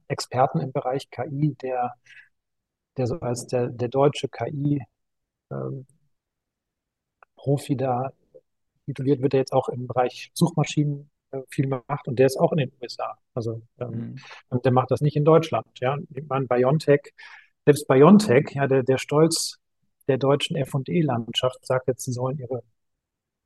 Experten 0.10 0.60
im 0.62 0.72
Bereich 0.74 1.10
KI, 1.12 1.56
der, 1.56 1.96
der 2.98 3.08
so 3.08 3.22
als 3.22 3.48
der, 3.48 3.70
der 3.70 3.88
deutsche 3.88 4.28
KI-Profi 4.28 4.86
da 7.78 8.12
tituliert 8.86 9.22
wird, 9.22 9.34
der 9.34 9.42
jetzt 9.42 9.54
auch 9.54 9.70
im 9.70 9.88
Bereich 9.88 10.32
Suchmaschinen 10.34 11.10
äh, 11.32 11.42
viel 11.50 11.68
macht 11.68 12.08
und 12.08 12.20
der 12.20 12.28
ist 12.28 12.40
auch 12.40 12.52
in 12.54 12.60
den 12.60 12.72
USA. 12.82 13.18
Also 13.34 13.62
ähm, 13.80 14.06
Mhm. 14.06 14.16
und 14.50 14.66
der 14.66 14.72
macht 14.74 14.92
das 14.92 15.02
nicht 15.02 15.16
in 15.18 15.26
Deutschland. 15.26 15.68
Ja, 15.82 15.98
ich 16.14 16.26
meine, 16.28 16.48
BioNTech, 16.48 17.14
selbst 17.66 17.88
BioNTech, 17.88 18.52
ja, 18.56 18.68
der, 18.68 18.84
der 18.84 18.98
Stolz 18.98 19.60
der 20.08 20.18
deutschen 20.18 20.56
F&E-Landschaft 20.58 21.66
sagt 21.66 21.88
jetzt, 21.88 22.03
sie 22.06 22.14
sollen 22.14 22.38
ihre 22.38 22.64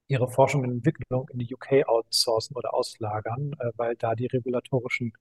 ihre 0.09 0.27
Forschung 0.29 0.63
und 0.63 0.71
Entwicklung 0.71 1.29
in 1.29 1.39
die 1.39 1.53
UK 1.53 1.87
outsourcen 1.87 2.55
oder 2.57 2.73
auslagern, 2.73 3.53
äh, 3.59 3.71
weil 3.77 3.95
da 3.95 4.15
die 4.15 4.25
regulatorischen 4.27 5.13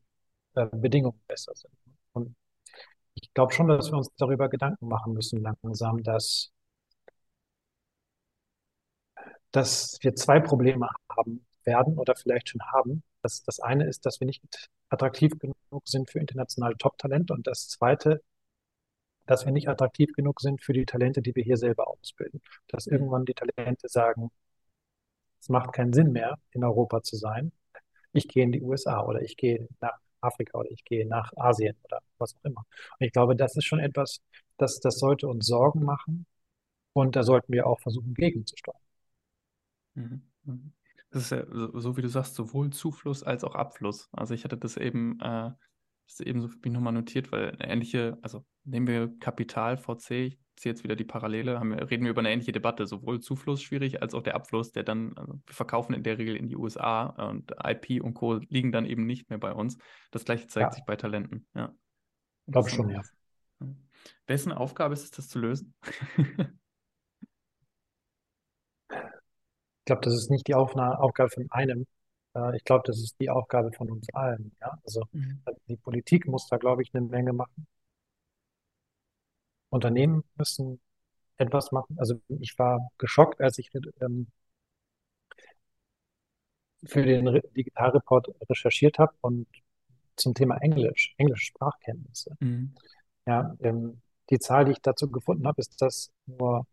äh, 0.55 0.67
Bedingungen 0.73 1.21
besser 1.29 1.55
sind. 1.55 1.73
Und 2.13 2.35
ich 3.15 3.33
glaube 3.35 3.53
schon, 3.53 3.69
dass 3.69 3.91
wir 3.91 3.99
uns 3.99 4.11
darüber 4.17 4.49
Gedanken 4.49 4.89
machen 4.89 5.13
müssen 5.15 5.43
langsam, 5.43 6.03
dass, 6.03 6.53
dass 9.53 9.99
wir 10.03 10.15
zwei 10.15 10.41
Probleme 10.41 10.89
haben 11.11 11.45
werden 11.65 11.99
oder 11.99 12.15
vielleicht 12.17 12.51
schon 12.51 12.63
haben. 12.63 13.03
Das, 13.23 13.43
das 13.43 13.61
eine 13.61 13.87
ist, 13.87 14.07
dass 14.07 14.21
wir 14.21 14.27
nicht 14.27 14.43
attraktiv 14.91 15.33
genug 15.39 15.83
sind 15.87 16.11
für 16.11 16.19
internationale 16.21 16.77
Top-Talente 16.79 17.35
und 17.35 17.47
das 17.47 17.69
zweite, 17.69 18.23
dass 19.29 19.45
wir 19.45 19.53
nicht 19.53 19.69
attraktiv 19.69 20.13
genug 20.15 20.41
sind 20.41 20.63
für 20.63 20.73
die 20.73 20.87
Talente, 20.87 21.21
die 21.21 21.37
wir 21.37 21.45
hier 21.45 21.59
selber 21.59 21.87
ausbilden. 21.87 22.41
Dass 22.69 22.87
irgendwann 22.87 23.27
die 23.27 23.35
Talente 23.35 23.89
sagen, 23.89 24.31
es 25.41 25.51
macht 25.51 25.73
keinen 25.73 25.93
Sinn 25.93 26.13
mehr, 26.13 26.39
in 26.53 26.65
Europa 26.65 27.03
zu 27.03 27.17
sein. 27.17 27.53
Ich 28.13 28.27
gehe 28.27 28.43
in 28.43 28.53
die 28.53 28.63
USA 28.63 29.05
oder 29.05 29.21
ich 29.21 29.37
gehe 29.37 29.69
nach 29.81 29.99
Afrika 30.23 30.59
oder 30.59 30.71
ich 30.71 30.83
gehe 30.83 31.07
nach 31.07 31.31
Asien 31.37 31.77
oder 31.85 32.01
was 32.17 32.35
auch 32.37 32.45
immer. 32.45 32.65
Und 32.99 33.07
ich 33.07 33.13
glaube, 33.13 33.37
das 33.37 33.55
ist 33.55 33.67
schon 33.67 33.81
etwas, 33.81 34.23
das, 34.57 34.81
das 34.81 34.99
sollte 34.99 35.29
uns 35.29 35.47
Sorgen 35.47 35.85
machen 35.85 36.25
und 36.95 37.15
da 37.15 37.23
sollten 37.23 37.53
wir 37.53 37.67
auch 37.67 37.81
versuchen, 37.81 38.15
gegenzusteuern. 38.15 38.81
Mhm. 39.95 40.23
Mhm. 40.45 40.73
Das 41.11 41.25
ist 41.25 41.31
ja 41.31 41.45
so, 41.51 41.79
so 41.79 41.97
wie 41.99 42.03
du 42.03 42.09
sagst, 42.09 42.35
sowohl 42.35 42.71
Zufluss 42.71 43.23
als 43.23 43.45
auch 43.45 43.55
Abfluss. 43.55 44.09
Also 44.13 44.33
ich 44.33 44.45
hatte 44.45 44.57
das 44.57 44.79
eben, 44.79 45.21
äh, 45.21 45.51
das 46.07 46.21
eben 46.21 46.41
so 46.41 46.49
für 46.49 46.59
mich 46.63 46.73
nochmal 46.73 46.95
notiert, 46.95 47.31
weil 47.31 47.51
eine 47.51 47.69
ähnliche, 47.71 48.19
also 48.23 48.45
nehmen 48.69 48.87
wir 48.87 49.19
Kapital, 49.21 49.77
VC, 49.77 50.11
ich 50.11 50.39
ziehe 50.57 50.73
jetzt 50.73 50.85
wieder 50.85 50.97
die 50.97 51.05
Parallele, 51.05 51.61
wir, 51.63 51.91
reden 51.91 52.05
wir 52.05 52.11
über 52.11 52.21
eine 52.21 52.31
ähnliche 52.33 52.53
Debatte, 52.53 52.87
sowohl 52.87 53.21
Zufluss 53.21 53.63
schwierig 53.63 54.03
als 54.03 54.15
auch 54.15 54.23
der 54.23 54.35
Abfluss, 54.35 54.73
der 54.73 54.83
dann, 54.83 55.17
also 55.17 55.35
wir 55.47 55.55
verkaufen 55.55 55.95
in 55.95 56.03
der 56.03 56.19
Regel 56.19 56.37
in 56.37 56.49
die 56.49 56.57
USA 56.57 57.07
und 57.29 57.53
IP 57.65 58.03
und 58.03 58.15
Co. 58.15 58.35
liegen 58.49 58.73
dann 58.73 58.85
eben 58.87 59.07
nicht 59.07 59.31
mehr 59.31 59.39
bei 59.39 59.53
uns. 59.53 59.79
Das 60.11 60.25
gleiche 60.25 60.47
zeigt 60.49 60.73
Ja. 60.73 60.73
sich 60.73 60.85
bei 60.85 60.97
Talenten, 60.97 61.47
ja. 61.55 61.75
Ich 62.47 62.53
glaube 62.53 62.71
schon, 62.71 62.91
ja. 62.91 63.03
Wessen 64.27 64.53
Aufgabe 64.53 64.95
ist 64.95 65.05
es, 65.05 65.11
das 65.11 65.29
zu 65.29 65.39
lösen? 65.39 65.75
Ich 68.91 69.85
glaube, 69.85 70.03
das 70.03 70.15
ist 70.15 70.31
nicht 70.31 70.47
die 70.47 70.55
Aufgabe 70.55 71.31
von 71.31 71.47
einem. 71.51 71.87
Äh, 72.35 72.57
ich 72.57 72.65
glaube, 72.65 72.83
das 72.87 72.99
ist 72.99 73.17
die 73.21 73.31
Aufgabe 73.31 73.73
von 73.73 73.91
uns 73.91 74.07
allen. 74.13 74.53
Ja? 74.61 74.79
Also 74.85 75.05
Mhm. 75.13 75.43
die 75.69 75.77
Politik 75.77 76.27
muss 76.27 76.47
da, 76.49 76.57
glaube 76.59 76.83
ich, 76.83 76.91
eine 76.95 77.07
Menge 77.07 77.33
machen. 77.33 77.67
Unternehmen 79.71 80.25
müssen 80.37 80.81
etwas 81.37 81.73
machen. 81.73 81.97
Also 81.99 82.21
ich 82.29 82.59
war 82.59 82.91
geschockt, 82.99 83.41
als 83.41 83.59
ich 83.59 83.71
ähm, 84.01 84.29
für 86.85 87.03
den 87.03 87.29
Re 87.29 87.43
Digitalreport 87.57 88.29
recherchiert 88.49 88.99
habe 88.99 89.15
und 89.21 89.47
zum 90.17 90.35
Thema 90.35 90.57
Englisch, 90.59 91.15
englische 91.17 91.47
Sprachkenntnisse. 91.47 92.37
Mhm. 92.41 92.75
Ja, 93.27 93.57
ähm, 93.61 94.01
die 94.31 94.39
Zahl, 94.39 94.65
die 94.65 94.73
ich 94.73 94.83
dazu 94.83 95.11
gefunden 95.11 95.47
habe, 95.47 95.61
ist, 95.61 95.81
dass 95.81 96.11
nur 96.27 96.67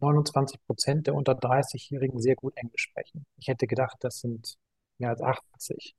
29 0.00 0.60
Prozent 0.66 1.06
der 1.06 1.14
unter 1.14 1.32
30-Jährigen 1.32 2.20
sehr 2.20 2.36
gut 2.36 2.56
Englisch 2.56 2.82
sprechen. 2.82 3.26
Ich 3.36 3.48
hätte 3.48 3.66
gedacht, 3.66 3.96
das 4.00 4.20
sind 4.20 4.56
mehr 4.98 5.10
als 5.10 5.20
80. 5.20 5.94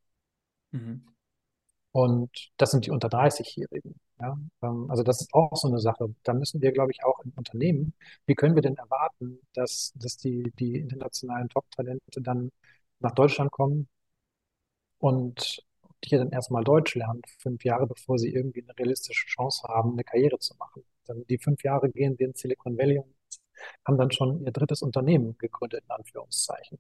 Mhm. 0.71 1.05
Und 1.91 2.51
das 2.57 2.71
sind 2.71 2.85
die 2.85 2.91
unter 2.91 3.07
30-Jährigen. 3.07 3.99
Ja, 4.19 4.37
ähm, 4.61 4.89
also 4.89 5.03
das 5.03 5.21
ist 5.21 5.33
auch 5.33 5.55
so 5.55 5.67
eine 5.67 5.79
Sache. 5.79 6.13
Da 6.23 6.33
müssen 6.33 6.61
wir, 6.61 6.71
glaube 6.71 6.91
ich, 6.91 7.03
auch 7.03 7.19
im 7.23 7.31
Unternehmen, 7.35 7.93
wie 8.25 8.35
können 8.35 8.55
wir 8.55 8.61
denn 8.61 8.77
erwarten, 8.77 9.39
dass, 9.53 9.93
dass 9.95 10.17
die, 10.17 10.51
die 10.59 10.77
internationalen 10.77 11.49
Top-Talente 11.49 12.21
dann 12.21 12.51
nach 12.99 13.11
Deutschland 13.11 13.51
kommen 13.51 13.89
und 14.99 15.63
hier 16.03 16.19
dann 16.19 16.31
erstmal 16.31 16.63
Deutsch 16.63 16.95
lernen, 16.95 17.21
fünf 17.39 17.63
Jahre, 17.63 17.87
bevor 17.87 18.17
sie 18.19 18.33
irgendwie 18.33 18.61
eine 18.63 18.77
realistische 18.77 19.25
Chance 19.27 19.67
haben, 19.67 19.93
eine 19.93 20.03
Karriere 20.03 20.37
zu 20.39 20.55
machen. 20.57 20.83
Dann 21.05 21.25
die 21.27 21.37
fünf 21.37 21.63
Jahre 21.63 21.89
gehen 21.89 22.17
wir 22.19 22.27
in 22.27 22.33
Silicon 22.35 22.77
Valley 22.77 22.99
und 22.99 23.15
haben 23.87 23.97
dann 23.97 24.11
schon 24.11 24.43
ihr 24.45 24.51
drittes 24.51 24.81
Unternehmen 24.81 25.37
gegründet, 25.37 25.83
in 25.85 25.91
Anführungszeichen. 25.91 26.79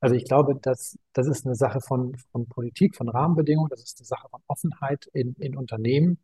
Also 0.00 0.14
ich 0.14 0.24
glaube, 0.24 0.56
dass, 0.56 0.98
das 1.12 1.26
ist 1.26 1.46
eine 1.46 1.54
Sache 1.54 1.80
von, 1.80 2.16
von 2.32 2.46
Politik, 2.48 2.96
von 2.96 3.08
Rahmenbedingungen, 3.08 3.70
das 3.70 3.82
ist 3.82 3.98
eine 4.00 4.06
Sache 4.06 4.28
von 4.30 4.42
Offenheit 4.46 5.06
in, 5.12 5.34
in 5.36 5.56
Unternehmen 5.56 6.18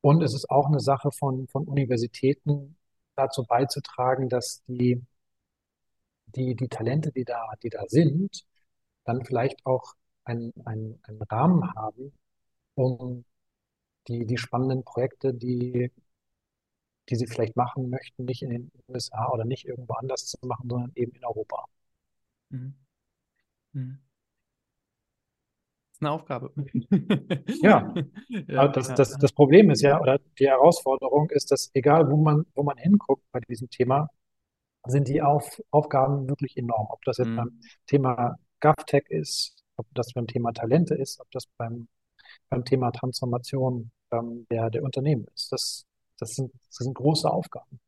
und 0.00 0.22
es 0.22 0.34
ist 0.34 0.50
auch 0.50 0.66
eine 0.66 0.80
Sache 0.80 1.10
von, 1.12 1.48
von 1.48 1.66
Universitäten, 1.66 2.76
dazu 3.16 3.44
beizutragen, 3.44 4.28
dass 4.28 4.62
die, 4.66 5.02
die, 6.26 6.54
die 6.54 6.68
Talente, 6.68 7.12
die 7.12 7.24
da, 7.24 7.52
die 7.62 7.70
da 7.70 7.84
sind, 7.88 8.44
dann 9.04 9.24
vielleicht 9.24 9.64
auch 9.66 9.94
einen, 10.24 10.52
einen, 10.64 11.00
einen 11.04 11.22
Rahmen 11.22 11.74
haben, 11.74 12.12
um 12.74 13.24
die, 14.08 14.26
die 14.26 14.38
spannenden 14.38 14.84
Projekte, 14.84 15.34
die, 15.34 15.92
die 17.08 17.16
sie 17.16 17.26
vielleicht 17.26 17.56
machen 17.56 17.90
möchten, 17.90 18.24
nicht 18.24 18.42
in 18.42 18.50
den 18.50 18.72
USA 18.88 19.30
oder 19.30 19.44
nicht 19.44 19.66
irgendwo 19.66 19.94
anders 19.94 20.26
zu 20.26 20.36
machen, 20.42 20.68
sondern 20.68 20.92
eben 20.94 21.12
in 21.12 21.24
Europa. 21.24 21.64
Mhm. 22.50 22.74
Mhm. 23.72 23.98
Das 26.00 26.06
ist 26.06 26.06
eine 26.06 26.10
Aufgabe. 26.12 26.52
Ja, 27.62 27.92
Ja, 28.48 28.68
das, 28.68 28.94
das, 28.94 29.18
das 29.18 29.32
Problem 29.32 29.70
ist 29.70 29.82
ja, 29.82 30.00
oder 30.00 30.18
die 30.38 30.48
Herausforderung 30.48 31.30
ist, 31.30 31.50
dass 31.50 31.70
egal 31.74 32.10
wo 32.10 32.16
man, 32.16 32.46
wo 32.54 32.62
man 32.62 32.76
hinguckt 32.78 33.24
bei 33.32 33.40
diesem 33.40 33.70
Thema, 33.70 34.08
sind 34.86 35.08
die 35.08 35.22
Auf, 35.22 35.60
Aufgaben 35.70 36.28
wirklich 36.28 36.56
enorm. 36.56 36.88
Ob 36.90 37.02
das 37.04 37.18
jetzt 37.18 37.34
beim 37.34 37.48
Mhm. 37.48 37.60
Thema 37.86 38.36
GovTech 38.60 39.04
ist, 39.10 39.56
ob 39.76 39.86
das 39.94 40.12
beim 40.14 40.26
Thema 40.26 40.52
Talente 40.52 40.94
ist, 40.94 41.20
ob 41.20 41.30
das 41.32 41.46
beim, 41.58 41.88
beim 42.50 42.64
Thema 42.64 42.90
Transformation 42.92 43.90
ähm, 44.12 44.46
der, 44.50 44.70
der 44.70 44.82
Unternehmen 44.84 45.26
ist. 45.34 45.52
Das, 45.52 45.86
das 46.18 46.34
sind, 46.36 46.52
das 46.68 46.76
sind 46.76 46.94
große 46.94 47.30
Aufgaben. 47.30 47.80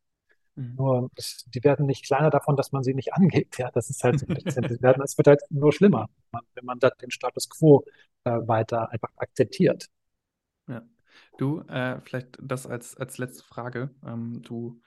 Mhm. 0.60 0.74
Nur, 0.76 1.10
die 1.54 1.64
werden 1.64 1.86
nicht 1.86 2.04
kleiner 2.04 2.28
davon, 2.28 2.54
dass 2.54 2.70
man 2.70 2.82
sie 2.82 2.92
nicht 2.92 3.14
angeht. 3.14 3.56
Ja, 3.58 3.70
das 3.70 3.88
ist 3.88 4.04
halt 4.04 4.20
so 4.20 4.26
ein 4.26 4.34
bisschen, 4.34 4.62
die 4.64 4.80
werden, 4.82 5.02
es 5.02 5.16
wird 5.16 5.26
halt 5.26 5.40
nur 5.48 5.72
schlimmer, 5.72 6.08
wenn 6.10 6.28
man, 6.32 6.42
wenn 6.54 6.64
man 6.66 6.78
da 6.78 6.90
den 6.90 7.10
Status 7.10 7.48
quo 7.48 7.84
äh, 8.24 8.32
weiter 8.46 8.90
einfach 8.90 9.10
akzeptiert. 9.16 9.86
Ja. 10.68 10.82
Du, 11.38 11.60
äh, 11.62 12.00
vielleicht 12.02 12.38
das 12.42 12.66
als, 12.66 12.96
als 12.96 13.16
letzte 13.16 13.42
Frage. 13.42 13.90
Ähm, 14.04 14.42
du 14.42 14.80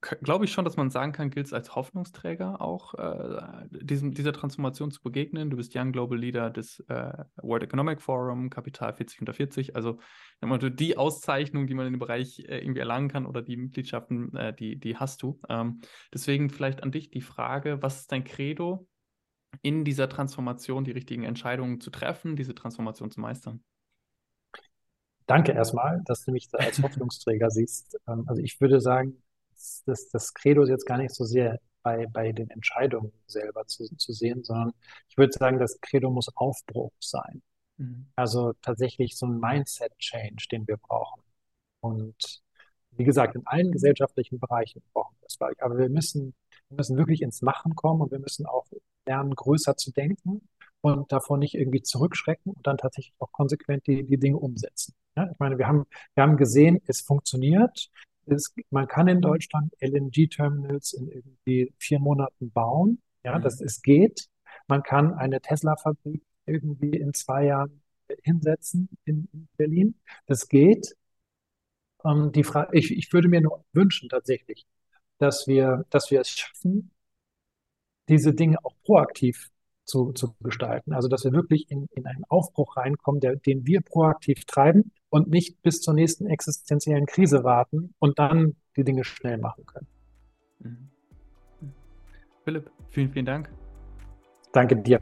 glaube 0.00 0.44
ich 0.44 0.52
schon, 0.52 0.64
dass 0.64 0.76
man 0.76 0.90
sagen 0.90 1.12
kann, 1.12 1.30
gilt 1.30 1.46
es 1.46 1.52
als 1.52 1.74
Hoffnungsträger 1.74 2.60
auch, 2.60 2.94
äh, 2.94 3.66
diesem, 3.70 4.12
dieser 4.12 4.32
Transformation 4.32 4.90
zu 4.90 5.02
begegnen. 5.02 5.50
Du 5.50 5.56
bist 5.56 5.74
Young 5.74 5.92
Global 5.92 6.18
Leader 6.18 6.50
des 6.50 6.80
äh, 6.88 7.24
World 7.36 7.62
Economic 7.62 8.02
Forum, 8.02 8.50
Kapital 8.50 8.92
40 8.92 9.20
unter 9.20 9.32
40, 9.32 9.76
also 9.76 9.98
die 10.42 10.98
Auszeichnung, 10.98 11.66
die 11.66 11.74
man 11.74 11.86
in 11.86 11.94
dem 11.94 12.00
Bereich 12.00 12.40
äh, 12.40 12.58
irgendwie 12.58 12.80
erlangen 12.80 13.08
kann 13.08 13.24
oder 13.24 13.40
die 13.40 13.56
Mitgliedschaften, 13.56 14.34
äh, 14.36 14.54
die, 14.54 14.76
die 14.78 14.96
hast 14.96 15.22
du. 15.22 15.40
Ähm, 15.48 15.80
deswegen 16.12 16.50
vielleicht 16.50 16.82
an 16.82 16.92
dich 16.92 17.10
die 17.10 17.22
Frage, 17.22 17.80
was 17.80 18.00
ist 18.00 18.12
dein 18.12 18.24
Credo 18.24 18.86
in 19.62 19.84
dieser 19.84 20.08
Transformation, 20.08 20.84
die 20.84 20.90
richtigen 20.90 21.24
Entscheidungen 21.24 21.80
zu 21.80 21.90
treffen, 21.90 22.36
diese 22.36 22.54
Transformation 22.54 23.10
zu 23.10 23.20
meistern? 23.20 23.62
Danke 25.26 25.52
erstmal, 25.52 26.02
dass 26.04 26.24
du 26.24 26.32
mich 26.32 26.48
da 26.50 26.58
als 26.58 26.78
Hoffnungsträger 26.82 27.50
siehst. 27.50 27.98
Ähm, 28.06 28.24
also 28.26 28.42
ich 28.42 28.60
würde 28.60 28.80
sagen, 28.80 29.22
das, 29.86 30.08
das 30.08 30.34
Credo 30.34 30.62
ist 30.62 30.70
jetzt 30.70 30.86
gar 30.86 30.98
nicht 30.98 31.14
so 31.14 31.24
sehr 31.24 31.60
bei, 31.82 32.06
bei 32.06 32.32
den 32.32 32.50
Entscheidungen 32.50 33.12
selber 33.26 33.66
zu, 33.66 33.84
zu 33.96 34.12
sehen, 34.12 34.42
sondern 34.42 34.72
ich 35.08 35.16
würde 35.16 35.32
sagen, 35.32 35.58
das 35.58 35.80
Credo 35.80 36.10
muss 36.10 36.34
Aufbruch 36.36 36.92
sein. 37.00 37.42
Mhm. 37.76 38.06
Also 38.16 38.54
tatsächlich 38.62 39.16
so 39.16 39.26
ein 39.26 39.38
Mindset-Change, 39.38 40.46
den 40.50 40.66
wir 40.66 40.78
brauchen. 40.78 41.22
Und 41.80 42.42
wie 42.92 43.04
gesagt, 43.04 43.34
in 43.34 43.46
allen 43.46 43.72
gesellschaftlichen 43.72 44.38
Bereichen 44.38 44.82
brauchen 44.92 45.16
wir 45.20 45.28
das, 45.28 45.58
Aber 45.60 45.78
wir 45.78 45.88
müssen, 45.88 46.34
wir 46.68 46.76
müssen 46.76 46.96
wirklich 46.96 47.22
ins 47.22 47.42
Machen 47.42 47.74
kommen 47.74 48.00
und 48.00 48.10
wir 48.10 48.18
müssen 48.18 48.46
auch 48.46 48.66
lernen, 49.06 49.34
größer 49.34 49.76
zu 49.76 49.92
denken 49.92 50.48
und 50.80 51.12
davor 51.12 51.38
nicht 51.38 51.54
irgendwie 51.54 51.82
zurückschrecken 51.82 52.52
und 52.52 52.66
dann 52.66 52.78
tatsächlich 52.78 53.14
auch 53.18 53.32
konsequent 53.32 53.86
die, 53.86 54.04
die 54.04 54.18
Dinge 54.18 54.38
umsetzen. 54.38 54.94
Ja, 55.16 55.30
ich 55.30 55.38
meine, 55.38 55.58
wir 55.58 55.66
haben, 55.66 55.84
wir 56.14 56.22
haben 56.22 56.36
gesehen, 56.36 56.80
es 56.86 57.00
funktioniert. 57.00 57.90
Es, 58.26 58.54
man 58.70 58.86
kann 58.86 59.08
in 59.08 59.20
Deutschland 59.20 59.72
LNG-Terminals 59.80 60.92
in 60.94 61.08
irgendwie 61.08 61.72
vier 61.78 62.00
Monaten 62.00 62.50
bauen. 62.50 63.00
Ja, 63.24 63.38
mhm. 63.38 63.42
das 63.42 63.60
es 63.60 63.82
geht. 63.82 64.28
Man 64.68 64.82
kann 64.82 65.14
eine 65.14 65.40
Tesla-Fabrik 65.40 66.22
irgendwie 66.46 66.96
in 66.96 67.14
zwei 67.14 67.46
Jahren 67.46 67.82
hinsetzen 68.22 68.88
in, 69.04 69.28
in 69.32 69.48
Berlin. 69.56 69.94
Das 70.26 70.48
geht. 70.48 70.94
Ähm, 72.04 72.32
die 72.32 72.44
Frage, 72.44 72.76
ich, 72.76 72.90
ich 72.92 73.12
würde 73.12 73.28
mir 73.28 73.40
nur 73.40 73.64
wünschen 73.72 74.08
tatsächlich, 74.08 74.66
dass 75.18 75.46
wir, 75.46 75.84
dass 75.90 76.10
wir 76.10 76.20
es 76.20 76.30
schaffen, 76.30 76.90
diese 78.08 78.34
Dinge 78.34 78.58
auch 78.62 78.74
proaktiv 78.84 79.50
zu, 79.84 80.12
zu 80.12 80.34
gestalten. 80.40 80.92
Also 80.92 81.08
dass 81.08 81.24
wir 81.24 81.32
wirklich 81.32 81.70
in, 81.70 81.88
in 81.92 82.06
einen 82.06 82.24
Aufbruch 82.28 82.76
reinkommen, 82.76 83.20
der, 83.20 83.36
den 83.36 83.66
wir 83.66 83.80
proaktiv 83.80 84.44
treiben 84.44 84.92
und 85.14 85.30
nicht 85.30 85.62
bis 85.62 85.80
zur 85.80 85.94
nächsten 85.94 86.26
existenziellen 86.26 87.06
Krise 87.06 87.44
warten 87.44 87.94
und 88.00 88.18
dann 88.18 88.56
die 88.76 88.82
Dinge 88.82 89.04
schnell 89.04 89.38
machen 89.38 89.64
können. 89.64 89.86
Mhm. 90.58 91.70
Philipp, 92.42 92.68
vielen, 92.90 93.12
vielen 93.12 93.26
Dank. 93.26 93.48
Danke 94.52 94.74
dir. 94.74 95.00